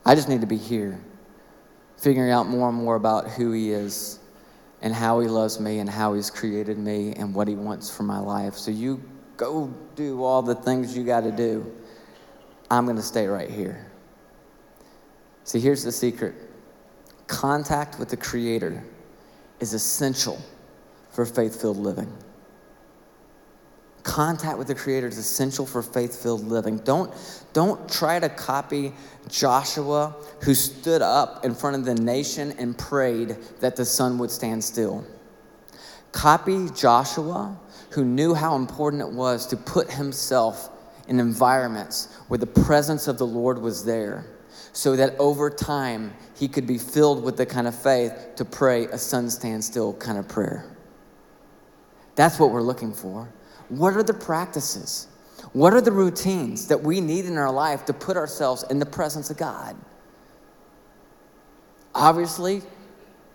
I 0.05 0.15
just 0.15 0.29
need 0.29 0.41
to 0.43 0.47
be 0.47 0.57
here, 0.57 1.01
figuring 1.99 2.31
out 2.31 2.47
more 2.47 2.69
and 2.69 2.79
more 2.79 2.95
about 2.95 3.29
who 3.29 3.51
He 3.51 3.73
is 3.73 4.21
and 4.83 4.95
how 4.95 5.19
He 5.19 5.27
loves 5.27 5.59
me 5.59 5.81
and 5.81 5.91
how 5.91 6.15
He's 6.15 6.31
created 6.31 6.79
me 6.79 7.13
and 7.15 7.35
what 7.35 7.49
He 7.49 7.57
wants 7.57 7.91
for 7.91 8.05
my 8.05 8.21
life. 8.21 8.55
So 8.55 8.71
you 8.71 9.03
go 9.37 9.75
do 9.97 10.23
all 10.23 10.43
the 10.43 10.55
things 10.55 10.97
you 10.97 11.03
got 11.03 11.23
to 11.23 11.33
do. 11.33 11.75
I'm 12.71 12.85
going 12.85 12.97
to 12.97 13.03
stay 13.03 13.27
right 13.27 13.51
here. 13.51 13.86
See, 15.47 15.61
here's 15.61 15.85
the 15.85 15.93
secret 15.93 16.35
contact 17.29 18.01
with 18.01 18.09
the 18.09 18.17
Creator 18.17 18.85
is 19.61 19.73
essential 19.75 20.41
for 21.11 21.25
faith 21.25 21.61
filled 21.61 21.77
living. 21.77 22.13
Contact 24.03 24.59
with 24.59 24.67
the 24.67 24.75
Creator 24.75 25.07
is 25.07 25.19
essential 25.19 25.65
for 25.65 25.83
faith 25.83 26.21
filled 26.21 26.47
living. 26.47 26.79
Don't, 26.79 27.13
don't 27.53 27.89
try 27.89 28.19
to 28.19 28.29
copy 28.29 28.93
Joshua, 29.29 30.17
who 30.43 30.53
stood 30.53 31.01
up 31.01 31.45
in 31.45 31.55
front 31.55 31.77
of 31.77 31.85
the 31.85 31.95
nation 31.95 32.53
and 32.59 32.77
prayed 32.77 33.37
that 33.61 33.77
the 33.77 33.85
sun 33.85 34.19
would 34.19 34.33
stand 34.33 34.63
still. 34.65 35.05
Copy 36.11 36.69
Joshua, 36.71 37.57
who 37.91 38.05
knew 38.05 38.35
how 38.35 38.57
important 38.57 39.01
it 39.01 39.13
was 39.13 39.47
to 39.47 39.57
put 39.57 39.93
himself 39.93 40.71
in 41.07 41.21
environments 41.21 42.13
where 42.27 42.39
the 42.39 42.47
presence 42.47 43.07
of 43.07 43.17
the 43.19 43.27
Lord 43.27 43.61
was 43.61 43.85
there 43.85 44.25
so 44.77 44.95
that 44.95 45.19
over 45.19 45.49
time 45.49 46.13
he 46.35 46.47
could 46.47 46.67
be 46.67 46.77
filled 46.77 47.25
with 47.25 47.39
the 47.39 47.47
kind 47.47 47.67
of 47.67 47.75
faith 47.75 48.13
to 48.37 48.45
pray 48.45 48.85
a 48.89 48.99
sun 48.99 49.31
stand 49.31 49.65
still 49.65 49.95
kind 49.95 50.19
of 50.19 50.29
prayer. 50.29 50.67
That's 52.15 52.39
what 52.39 52.51
we're 52.51 52.61
looking 52.61 52.93
for. 52.93 53.27
What 53.71 53.97
are 53.97 54.03
the 54.03 54.13
practices? 54.13 55.09
What 55.55 55.73
are 55.73 55.81
the 55.81 55.93
routines 55.93 56.69
that 56.69 56.83
we 56.83 57.01
need 57.01 57.25
in 57.25 57.39
our 57.39 57.51
life 57.51 57.87
to 57.87 57.95
put 57.95 58.19
ourselves 58.19 58.65
in 58.69 58.79
the 58.79 58.85
presence 58.85 59.31
of 59.31 59.39
God? 59.39 59.75
Obviously, 61.95 62.61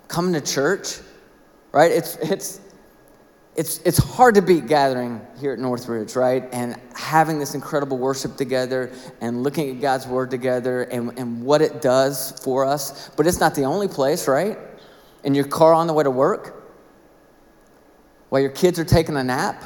coming 0.08 0.34
to 0.34 0.42
church, 0.42 1.00
right? 1.72 1.92
It's, 1.92 2.18
it's, 2.18 2.62
it's, 3.56 3.80
it's 3.80 3.98
hard 3.98 4.36
to 4.36 4.42
beat 4.42 4.68
gathering 4.68 5.20
here 5.40 5.52
at 5.52 5.60
Northridge, 5.60 6.16
right? 6.16 6.48
And 6.54 6.80
having 6.96 7.38
this 7.38 7.54
incredible 7.54 7.98
worship 7.98 8.38
together 8.38 8.92
and 9.20 9.44
looking 9.44 9.70
at 9.70 9.82
God's 9.82 10.08
word 10.08 10.32
together 10.32 10.84
and, 10.84 11.18
and 11.20 11.44
what 11.44 11.62
it 11.62 11.82
does 11.82 12.40
for 12.44 12.66
us. 12.66 13.10
But 13.10 13.28
it's 13.28 13.40
not 13.40 13.54
the 13.54 13.64
only 13.64 13.90
place, 13.90 14.28
right? 14.28 14.58
In 15.24 15.36
your 15.36 15.46
car 15.46 15.74
on 15.74 15.88
the 15.88 15.94
way 15.94 16.04
to 16.04 16.12
work, 16.12 16.58
while 18.30 18.42
your 18.42 18.52
kids 18.52 18.80
are 18.80 18.86
taking 18.86 19.18
a 19.18 19.24
nap. 19.24 19.62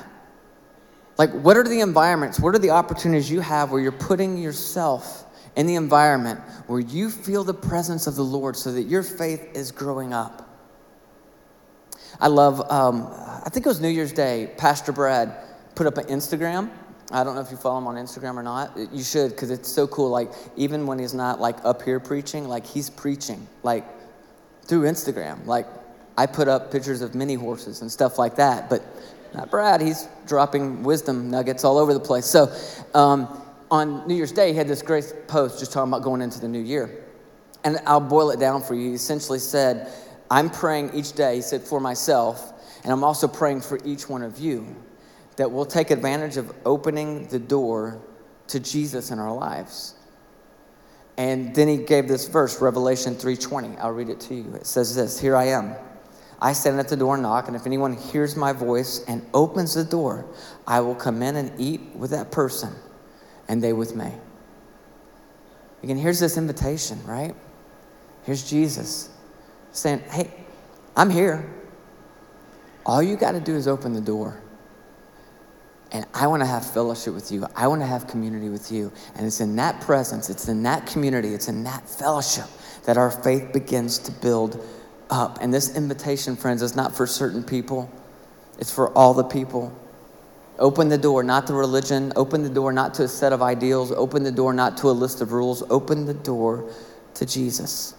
Like, 1.19 1.31
what 1.31 1.55
are 1.55 1.63
the 1.63 1.81
environments? 1.81 2.39
What 2.39 2.55
are 2.55 2.59
the 2.59 2.71
opportunities 2.71 3.29
you 3.29 3.39
have 3.39 3.71
where 3.71 3.79
you're 3.79 3.91
putting 3.91 4.37
yourself 4.37 5.23
in 5.55 5.67
the 5.67 5.75
environment 5.75 6.39
where 6.67 6.79
you 6.79 7.09
feel 7.09 7.43
the 7.43 7.53
presence 7.53 8.07
of 8.07 8.15
the 8.15 8.23
Lord 8.23 8.57
so 8.57 8.71
that 8.73 8.83
your 8.83 9.03
faith 9.03 9.55
is 9.55 9.71
growing 9.71 10.11
up? 10.11 10.49
I 12.19 12.27
love, 12.27 12.59
um, 12.71 13.11
I 13.45 13.49
think 13.49 13.65
it 13.65 13.69
was 13.69 13.79
New 13.79 13.89
Year's 13.89 14.11
Day, 14.11 14.49
Pastor 14.57 14.91
Brad 14.91 15.35
put 15.75 15.85
up 15.85 15.99
an 15.99 16.05
Instagram. 16.05 16.71
I 17.11 17.23
don't 17.23 17.35
know 17.35 17.41
if 17.41 17.51
you 17.51 17.57
follow 17.57 17.77
him 17.77 17.85
on 17.85 17.95
Instagram 17.95 18.37
or 18.37 18.43
not. 18.43 18.75
You 18.91 19.03
should, 19.03 19.29
because 19.29 19.51
it's 19.51 19.69
so 19.69 19.85
cool. 19.85 20.09
Like, 20.09 20.31
even 20.55 20.87
when 20.87 20.97
he's 20.97 21.13
not 21.13 21.39
like 21.39 21.63
up 21.63 21.83
here 21.83 21.99
preaching, 21.99 22.47
like 22.47 22.65
he's 22.65 22.89
preaching, 22.89 23.47
like 23.61 23.85
through 24.63 24.81
Instagram. 24.83 25.45
Like, 25.45 25.67
I 26.17 26.25
put 26.25 26.47
up 26.47 26.71
pictures 26.71 27.01
of 27.01 27.13
mini 27.13 27.35
horses 27.35 27.81
and 27.81 27.91
stuff 27.91 28.17
like 28.17 28.35
that, 28.37 28.67
but 28.67 28.83
not 29.35 29.51
Brad. 29.51 29.79
He's 29.79 30.07
dropping 30.25 30.81
wisdom 30.81 31.29
nuggets 31.29 31.63
all 31.63 31.77
over 31.77 31.93
the 31.93 31.99
place. 31.99 32.25
So, 32.25 32.51
um, 32.95 33.41
on 33.69 34.07
New 34.07 34.15
Year's 34.15 34.31
Day, 34.31 34.53
he 34.53 34.57
had 34.57 34.67
this 34.67 34.81
great 34.81 35.27
post 35.27 35.59
just 35.59 35.71
talking 35.71 35.91
about 35.91 36.01
going 36.01 36.21
into 36.21 36.39
the 36.39 36.47
new 36.47 36.61
year. 36.61 37.03
And 37.63 37.79
I'll 37.85 37.99
boil 37.99 38.31
it 38.31 38.39
down 38.39 38.63
for 38.63 38.73
you. 38.73 38.89
He 38.89 38.95
essentially 38.95 39.39
said, 39.39 39.91
I'm 40.31 40.49
praying 40.49 40.91
each 40.95 41.13
day, 41.13 41.35
he 41.35 41.41
said, 41.41 41.61
for 41.61 41.79
myself, 41.79 42.53
and 42.85 42.93
I'm 42.93 43.03
also 43.03 43.27
praying 43.27 43.61
for 43.61 43.79
each 43.83 44.07
one 44.07 44.21
of 44.21 44.37
you 44.37 44.75
that 45.37 45.49
we'll 45.49 45.65
take 45.65 45.89
advantage 45.89 46.37
of 46.37 46.53
opening 46.65 47.27
the 47.29 47.39
door 47.39 47.99
to 48.47 48.59
Jesus 48.59 49.09
in 49.09 49.17
our 49.17 49.33
lives. 49.33 49.95
And 51.17 51.55
then 51.55 51.67
he 51.67 51.77
gave 51.77 52.07
this 52.07 52.27
verse, 52.27 52.61
Revelation 52.61 53.15
3:20. 53.15 53.75
I'll 53.79 53.91
read 53.91 54.09
it 54.09 54.19
to 54.21 54.35
you. 54.35 54.53
It 54.53 54.67
says 54.67 54.93
this, 54.93 55.17
"Here 55.17 55.35
I 55.35 55.45
am. 55.45 55.75
I 56.39 56.53
stand 56.53 56.79
at 56.79 56.87
the 56.87 56.95
door 56.95 57.15
and 57.15 57.23
knock, 57.23 57.47
and 57.47 57.55
if 57.55 57.65
anyone 57.65 57.93
hears 57.93 58.35
my 58.35 58.53
voice 58.53 59.03
and 59.07 59.25
opens 59.33 59.73
the 59.73 59.83
door, 59.83 60.25
I 60.67 60.81
will 60.81 60.93
come 60.93 61.23
in 61.23 61.35
and 61.35 61.51
eat 61.57 61.81
with 61.97 62.11
that 62.11 62.29
person 62.29 62.75
and 63.47 63.63
they 63.63 63.73
with 63.73 63.95
me." 63.95 64.13
Again, 65.81 65.97
here's 65.97 66.19
this 66.19 66.37
invitation, 66.37 66.99
right? 67.07 67.35
Here's 68.25 68.43
Jesus 68.47 69.09
saying, 69.71 70.03
Hey, 70.11 70.31
I'm 70.95 71.09
here. 71.09 71.49
All 72.85 73.01
you 73.01 73.15
got 73.15 73.31
to 73.31 73.39
do 73.39 73.55
is 73.55 73.67
open 73.67 73.93
the 73.93 74.01
door. 74.01 74.41
And 75.91 76.05
I 76.13 76.27
want 76.27 76.41
to 76.41 76.47
have 76.47 76.65
fellowship 76.65 77.13
with 77.13 77.31
you. 77.31 77.47
I 77.55 77.67
want 77.67 77.81
to 77.81 77.87
have 77.87 78.07
community 78.07 78.49
with 78.49 78.71
you. 78.71 78.91
And 79.15 79.25
it's 79.25 79.39
in 79.39 79.55
that 79.55 79.81
presence, 79.81 80.29
it's 80.29 80.47
in 80.47 80.63
that 80.63 80.85
community, 80.87 81.33
it's 81.33 81.47
in 81.47 81.63
that 81.63 81.87
fellowship 81.87 82.45
that 82.85 82.97
our 82.97 83.09
faith 83.09 83.53
begins 83.53 83.97
to 83.99 84.11
build 84.11 84.63
up. 85.09 85.39
And 85.41 85.53
this 85.53 85.75
invitation, 85.75 86.35
friends, 86.35 86.61
is 86.61 86.75
not 86.75 86.95
for 86.95 87.07
certain 87.07 87.43
people, 87.43 87.89
it's 88.59 88.71
for 88.71 88.89
all 88.89 89.13
the 89.13 89.23
people. 89.23 89.73
Open 90.57 90.87
the 90.87 90.97
door, 90.97 91.21
not 91.23 91.47
to 91.47 91.53
religion. 91.53 92.13
Open 92.15 92.41
the 92.41 92.49
door, 92.49 92.71
not 92.71 92.93
to 92.93 93.03
a 93.03 93.07
set 93.09 93.33
of 93.33 93.41
ideals. 93.41 93.91
Open 93.91 94.23
the 94.23 94.31
door, 94.31 94.53
not 94.53 94.77
to 94.77 94.89
a 94.89 94.91
list 94.91 95.19
of 95.19 95.33
rules. 95.33 95.61
Open 95.69 96.05
the 96.05 96.13
door 96.13 96.71
to 97.15 97.25
Jesus 97.25 97.93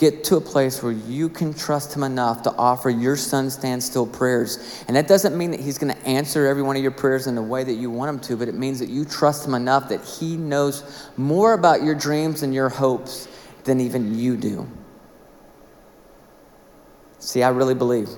get 0.00 0.24
to 0.24 0.36
a 0.36 0.40
place 0.40 0.82
where 0.82 0.92
you 0.92 1.28
can 1.28 1.52
trust 1.52 1.94
him 1.94 2.02
enough 2.02 2.40
to 2.40 2.50
offer 2.56 2.88
your 2.88 3.16
sun 3.16 3.50
stand 3.50 3.82
still 3.82 4.06
prayers. 4.06 4.82
And 4.88 4.96
that 4.96 5.06
doesn't 5.06 5.36
mean 5.36 5.50
that 5.50 5.60
he's 5.60 5.76
going 5.76 5.94
to 5.94 6.06
answer 6.06 6.46
every 6.46 6.62
one 6.62 6.74
of 6.74 6.82
your 6.82 6.90
prayers 6.90 7.26
in 7.26 7.34
the 7.34 7.42
way 7.42 7.62
that 7.62 7.74
you 7.74 7.90
want 7.90 8.08
him 8.08 8.18
to, 8.20 8.36
but 8.38 8.48
it 8.48 8.54
means 8.54 8.78
that 8.78 8.88
you 8.88 9.04
trust 9.04 9.46
him 9.46 9.52
enough 9.52 9.90
that 9.90 10.02
he 10.02 10.38
knows 10.38 11.10
more 11.18 11.52
about 11.52 11.82
your 11.82 11.94
dreams 11.94 12.42
and 12.42 12.54
your 12.54 12.70
hopes 12.70 13.28
than 13.64 13.78
even 13.78 14.18
you 14.18 14.38
do. 14.38 14.66
See, 17.18 17.42
I 17.42 17.50
really 17.50 17.74
believe, 17.74 18.08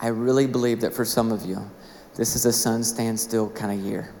I 0.00 0.08
really 0.08 0.48
believe 0.48 0.80
that 0.80 0.92
for 0.92 1.04
some 1.04 1.30
of 1.30 1.46
you, 1.46 1.58
this 2.16 2.34
is 2.34 2.44
a 2.44 2.52
sun 2.52 2.82
stand 2.82 3.20
still 3.20 3.50
kind 3.50 3.78
of 3.78 3.86
year. 3.86 4.12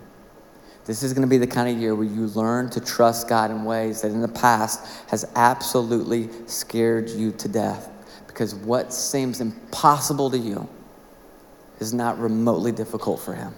This 0.86 1.02
is 1.02 1.12
going 1.12 1.22
to 1.22 1.30
be 1.30 1.38
the 1.38 1.46
kind 1.46 1.68
of 1.68 1.80
year 1.80 1.94
where 1.94 2.06
you 2.06 2.26
learn 2.28 2.70
to 2.70 2.80
trust 2.80 3.28
God 3.28 3.50
in 3.50 3.64
ways 3.64 4.02
that 4.02 4.10
in 4.10 4.20
the 4.20 4.28
past 4.28 5.04
has 5.08 5.24
absolutely 5.36 6.28
scared 6.46 7.10
you 7.10 7.32
to 7.32 7.48
death. 7.48 7.90
Because 8.26 8.54
what 8.54 8.92
seems 8.92 9.40
impossible 9.40 10.30
to 10.30 10.38
you 10.38 10.68
is 11.78 11.92
not 11.92 12.18
remotely 12.18 12.72
difficult 12.72 13.20
for 13.20 13.34
Him. 13.34 13.54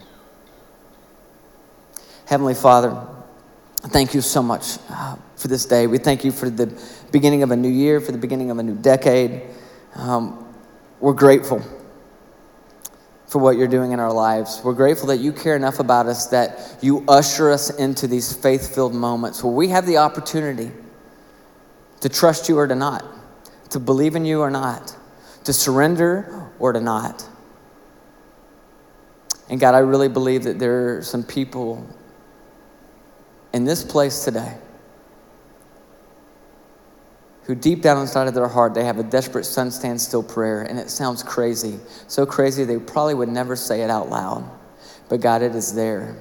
Heavenly 2.27 2.55
Father, 2.55 3.07
thank 3.77 4.15
you 4.15 4.21
so 4.21 4.43
much 4.43 4.79
uh, 4.89 5.17
for 5.37 5.49
this 5.49 5.65
day. 5.67 5.87
We 5.87 5.99
thank 5.99 6.25
you 6.25 6.33
for 6.33 6.51
the 6.51 6.67
beginning 7.13 7.43
of 7.43 7.51
a 7.51 7.57
new 7.57 7.69
year, 7.69 8.01
for 8.01 8.13
the 8.13 8.19
beginning 8.19 8.51
of 8.51 8.59
a 8.59 8.63
new 8.63 8.77
decade. 8.77 9.43
Um, 9.95 10.55
we're 11.01 11.13
grateful 11.13 11.63
for 13.33 13.39
what 13.39 13.57
you're 13.57 13.67
doing 13.67 13.93
in 13.93 13.99
our 13.99 14.13
lives. 14.13 14.61
We're 14.63 14.75
grateful 14.75 15.07
that 15.07 15.17
you 15.17 15.33
care 15.33 15.57
enough 15.57 15.81
about 15.81 16.05
us 16.05 16.27
that 16.27 16.77
you 16.83 17.03
usher 17.09 17.51
us 17.51 17.71
into 17.71 18.07
these 18.07 18.31
faith 18.31 18.75
filled 18.75 18.95
moments 18.95 19.43
where 19.43 19.55
we 19.55 19.69
have 19.69 19.87
the 19.87 19.97
opportunity 19.97 20.71
to 22.01 22.11
trust 22.11 22.51
you 22.51 22.59
or 22.59 22.67
to 22.67 22.75
not, 22.75 23.03
to 23.71 23.81
believe 23.81 24.17
in 24.17 24.27
you 24.27 24.43
or 24.43 24.51
not, 24.51 24.95
to 25.45 25.53
surrender 25.55 26.51
or 26.59 26.75
to 26.75 26.81
not. 26.81 27.27
And 29.49 29.59
God, 29.59 29.75
I 29.75 29.79
really 29.79 30.09
believe 30.09 30.45
that 30.45 30.59
there 30.59 30.99
are 30.99 31.03
some 31.03 31.25
people 31.25 31.87
in 33.55 33.65
this 33.65 33.83
place 33.83 34.25
today 34.25 34.59
who 37.45 37.55
deep 37.55 37.83
down 37.83 38.01
inside 38.01 38.29
of 38.29 38.35
their 38.35 38.49
heart 38.49 38.75
they 38.75 38.85
have 38.85 38.99
a 38.99 39.03
desperate 39.03 39.45
sun 39.45 39.71
stand 39.71 40.01
still 40.01 40.23
prayer 40.23 40.63
and 40.63 40.79
it 40.79 40.91
sounds 40.91 41.23
crazy 41.23 41.79
so 42.07 42.25
crazy 42.25 42.65
they 42.65 42.79
probably 42.79 43.15
would 43.15 43.29
never 43.29 43.57
say 43.57 43.83
it 43.83 43.91
out 43.91 44.09
loud. 44.09 44.49
But 45.09 45.21
god 45.21 45.43
it 45.43 45.55
is 45.55 45.75
there. 45.75 46.17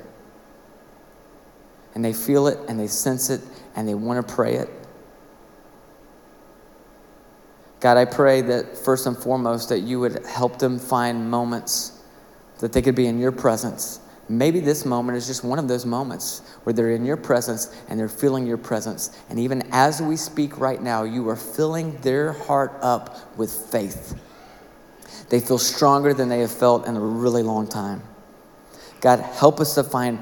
And 1.95 2.03
they 2.03 2.13
feel 2.13 2.47
it 2.47 2.59
and 2.67 2.79
they 2.79 2.87
sense 2.87 3.29
it 3.29 3.41
and 3.75 3.87
they 3.87 3.93
want 3.93 4.27
to 4.27 4.33
pray 4.33 4.55
it. 4.55 4.69
God 7.79 7.97
i 7.97 8.05
pray 8.05 8.41
that 8.41 8.77
first 8.77 9.07
and 9.07 9.17
foremost 9.17 9.69
that 9.69 9.79
you 9.79 9.99
would 9.99 10.25
help 10.25 10.59
them 10.59 10.77
find 10.77 11.31
moments 11.31 11.99
that 12.59 12.73
they 12.73 12.81
could 12.81 12.95
be 12.95 13.07
in 13.07 13.19
your 13.19 13.31
presence 13.31 14.00
Maybe 14.31 14.59
this 14.59 14.85
moment 14.85 15.17
is 15.17 15.27
just 15.27 15.43
one 15.43 15.59
of 15.59 15.67
those 15.67 15.85
moments 15.85 16.41
where 16.63 16.73
they're 16.73 16.91
in 16.91 17.05
your 17.05 17.17
presence 17.17 17.75
and 17.89 17.99
they're 17.99 18.07
feeling 18.07 18.47
your 18.47 18.57
presence. 18.57 19.17
And 19.29 19.37
even 19.37 19.63
as 19.71 20.01
we 20.01 20.15
speak 20.15 20.57
right 20.57 20.81
now, 20.81 21.03
you 21.03 21.27
are 21.29 21.35
filling 21.35 21.97
their 21.97 22.31
heart 22.33 22.73
up 22.81 23.37
with 23.37 23.51
faith. 23.51 24.17
They 25.29 25.39
feel 25.39 25.57
stronger 25.57 26.13
than 26.13 26.29
they 26.29 26.39
have 26.39 26.51
felt 26.51 26.87
in 26.87 26.95
a 26.95 26.99
really 26.99 27.43
long 27.43 27.67
time. 27.67 28.03
God, 29.01 29.19
help 29.19 29.59
us 29.59 29.75
to 29.75 29.83
find 29.83 30.19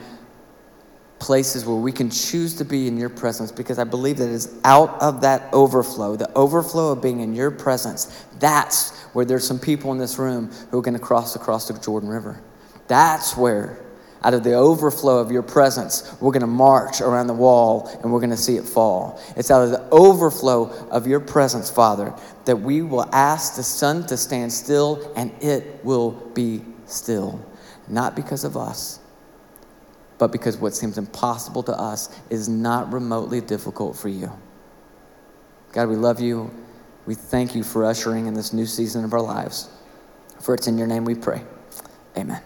places 1.19 1.65
where 1.65 1.75
we 1.75 1.91
can 1.91 2.09
choose 2.09 2.55
to 2.55 2.65
be 2.65 2.87
in 2.87 2.97
your 2.97 3.09
presence 3.09 3.51
because 3.51 3.77
I 3.77 3.83
believe 3.83 4.17
that 4.17 4.29
it 4.29 4.33
is 4.33 4.57
out 4.63 5.01
of 5.01 5.21
that 5.21 5.53
overflow, 5.53 6.15
the 6.15 6.31
overflow 6.33 6.93
of 6.93 7.01
being 7.01 7.19
in 7.19 7.35
your 7.35 7.51
presence, 7.51 8.25
that's 8.39 8.97
where 9.13 9.25
there's 9.25 9.45
some 9.45 9.59
people 9.59 9.91
in 9.91 9.97
this 9.97 10.17
room 10.17 10.49
who 10.71 10.79
are 10.79 10.81
going 10.81 10.93
to 10.93 10.99
cross 10.99 11.35
across 11.35 11.67
the 11.67 11.77
Jordan 11.79 12.07
River. 12.09 12.41
That's 12.87 13.35
where 13.35 13.83
out 14.23 14.33
of 14.33 14.43
the 14.43 14.53
overflow 14.53 15.19
of 15.19 15.31
your 15.31 15.41
presence, 15.41 16.15
we're 16.19 16.31
going 16.31 16.41
to 16.41 16.47
march 16.47 16.99
around 16.99 17.27
the 17.27 17.33
wall 17.33 17.87
and 18.01 18.11
we're 18.11 18.19
going 18.19 18.31
to 18.31 18.37
see 18.37 18.57
it 18.57 18.65
fall. 18.65 19.21
It's 19.37 19.49
out 19.49 19.63
of 19.63 19.71
the 19.71 19.87
overflow 19.91 20.69
of 20.89 21.07
your 21.07 21.21
presence, 21.21 21.69
Father, 21.69 22.13
that 22.45 22.57
we 22.57 22.81
will 22.81 23.07
ask 23.13 23.55
the 23.55 23.63
sun 23.63 24.05
to 24.07 24.17
stand 24.17 24.51
still 24.51 25.13
and 25.15 25.31
it 25.41 25.83
will 25.85 26.11
be 26.33 26.63
still. 26.85 27.39
Not 27.87 28.15
because 28.15 28.43
of 28.43 28.57
us, 28.57 28.99
but 30.17 30.31
because 30.31 30.57
what 30.57 30.75
seems 30.75 30.97
impossible 30.97 31.63
to 31.63 31.71
us 31.71 32.09
is 32.29 32.49
not 32.49 32.91
remotely 32.91 33.39
difficult 33.39 33.95
for 33.95 34.09
you. 34.09 34.31
God, 35.71 35.87
we 35.87 35.95
love 35.95 36.19
you. 36.19 36.51
We 37.05 37.15
thank 37.15 37.55
you 37.55 37.63
for 37.63 37.85
ushering 37.85 38.27
in 38.27 38.33
this 38.33 38.51
new 38.51 38.65
season 38.65 39.05
of 39.05 39.13
our 39.13 39.21
lives. 39.21 39.69
For 40.41 40.53
it's 40.53 40.67
in 40.67 40.77
your 40.77 40.87
name 40.87 41.05
we 41.05 41.15
pray. 41.15 41.43
Amen. 42.17 42.41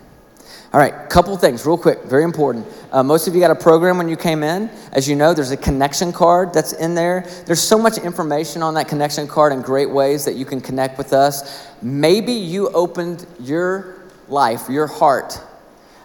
All 0.74 0.80
right, 0.80 1.08
couple 1.08 1.38
things, 1.38 1.68
real 1.68 1.78
quick, 1.78 2.02
very 2.06 2.24
important. 2.24 2.66
Uh, 2.92 3.04
most 3.04 3.28
of 3.28 3.36
you 3.36 3.40
got 3.40 3.52
a 3.52 3.56
program 3.56 4.00
when 4.00 4.10
you 4.10 4.18
came 4.18 4.42
in. 4.42 4.72
As 4.92 5.08
you 5.08 5.16
know, 5.16 5.32
there's 5.32 5.52
a 5.52 5.58
connection 5.58 6.12
card 6.12 6.52
that's 6.52 6.74
in 6.74 6.96
there. 6.96 7.28
There's 7.46 7.62
so 7.62 7.78
much 7.78 8.00
information 8.00 8.64
on 8.64 8.74
that 8.74 8.88
connection 8.88 9.28
card 9.28 9.54
and 9.54 9.64
great 9.64 9.92
ways 9.92 10.26
that 10.26 10.34
you 10.34 10.46
can 10.46 10.60
connect 10.60 10.98
with 10.98 11.14
us. 11.14 11.68
Maybe 11.84 12.34
you 12.34 12.70
opened 12.70 13.28
your 13.40 14.02
life, 14.28 14.68
your 14.68 14.88
heart, 14.88 15.40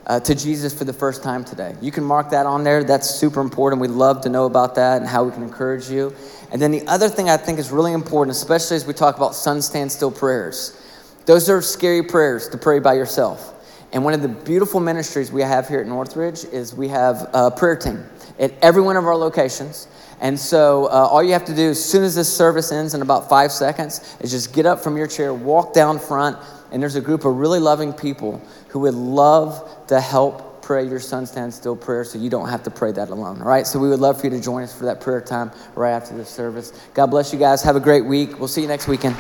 uh, 0.07 0.21
to 0.21 0.35
Jesus 0.35 0.77
for 0.77 0.85
the 0.85 0.93
first 0.93 1.23
time 1.23 1.47
today. 1.47 1.75
You 1.81 1.91
can 1.91 2.05
mark 2.05 2.29
that 2.29 2.45
on 2.45 2.63
there. 2.63 2.85
That's 2.85 3.09
super 3.09 3.41
important. 3.41 3.81
We'd 3.81 3.89
love 3.89 4.21
to 4.23 4.29
know 4.29 4.45
about 4.45 4.75
that 4.75 5.01
and 5.01 5.09
how 5.09 5.25
we 5.25 5.33
can 5.33 5.43
encourage 5.43 5.89
you. 5.89 6.15
And 6.53 6.61
then 6.61 6.73
the 6.73 6.87
other 6.87 7.09
thing 7.09 7.31
I 7.31 7.39
think 7.39 7.59
is 7.59 7.71
really 7.71 7.95
important, 7.95 8.37
especially 8.37 8.77
as 8.77 8.87
we 8.87 8.93
talk 8.93 9.17
about 9.17 9.35
sun 9.35 9.63
stand 9.63 9.91
still 9.91 10.11
prayers, 10.11 10.79
those 11.25 11.49
are 11.49 11.63
scary 11.63 12.03
prayers 12.03 12.51
to 12.51 12.59
pray 12.59 12.81
by 12.81 12.93
yourself. 12.93 13.55
And 13.93 14.05
one 14.05 14.13
of 14.13 14.23
the 14.23 14.29
beautiful 14.29 14.81
ministries 14.81 15.33
we 15.33 15.43
have 15.43 15.69
here 15.69 15.81
at 15.81 15.87
Northridge 15.87 16.45
is 16.45 16.75
we 16.75 16.89
have 16.89 17.31
a 17.33 17.51
prayer 17.51 17.77
team 17.77 18.05
at 18.39 18.53
every 18.63 18.83
one 18.83 18.97
of 18.97 19.05
our 19.07 19.17
locations. 19.17 19.89
And 20.21 20.39
so 20.39 20.87
uh, 20.87 21.09
all 21.11 21.23
you 21.23 21.33
have 21.33 21.45
to 21.47 21.55
do 21.55 21.71
as 21.71 21.83
soon 21.83 22.05
as 22.05 22.15
this 22.15 22.35
service 22.35 22.73
ends 22.73 22.95
in 22.95 23.03
about 23.03 23.29
five 23.29 23.53
seconds 23.53 24.17
is 24.21 24.31
just 24.31 24.53
get 24.53 24.67
up 24.67 24.81
from 24.81 24.97
your 24.97 25.07
chair, 25.07 25.33
walk 25.33 25.73
down 25.73 25.99
front, 25.99 26.37
and 26.71 26.83
there's 26.83 26.97
a 26.97 27.01
group 27.01 27.25
of 27.25 27.37
really 27.37 27.61
loving 27.61 27.93
people 27.93 28.43
who 28.69 28.81
would 28.81 28.95
love 28.95 29.87
to 29.87 30.01
help 30.01 30.63
pray 30.63 30.87
your 30.87 31.01
sun 31.01 31.25
stand 31.25 31.55
still 31.55 31.75
prayer 31.75 32.05
so 32.05 32.19
you 32.19 32.29
don't 32.29 32.49
have 32.49 32.63
to 32.63 32.71
pray 32.71 32.93
that 32.93 33.09
alone. 33.09 33.41
All 33.41 33.49
right? 33.49 33.67
So 33.67 33.79
we 33.79 33.89
would 33.89 34.01
love 34.01 34.21
for 34.21 34.27
you 34.27 34.31
to 34.37 34.41
join 34.41 34.65
us 34.65 34.77
for 34.77 34.85
that 34.85 35.01
prayer 35.01 35.23
time 35.23 35.51
right 35.75 35.93
after 35.93 36.15
the 36.15 36.27
service. 36.27 36.73
God 36.93 37.07
bless 37.07 37.33
you 37.33 37.39
guys. 37.39 37.63
Have 37.63 37.77
a 37.77 37.81
great 37.81 38.05
week. 38.05 38.39
We'll 38.39 38.49
see 38.49 38.61
you 38.61 38.69
next 38.69 38.87
weekend. 38.87 39.17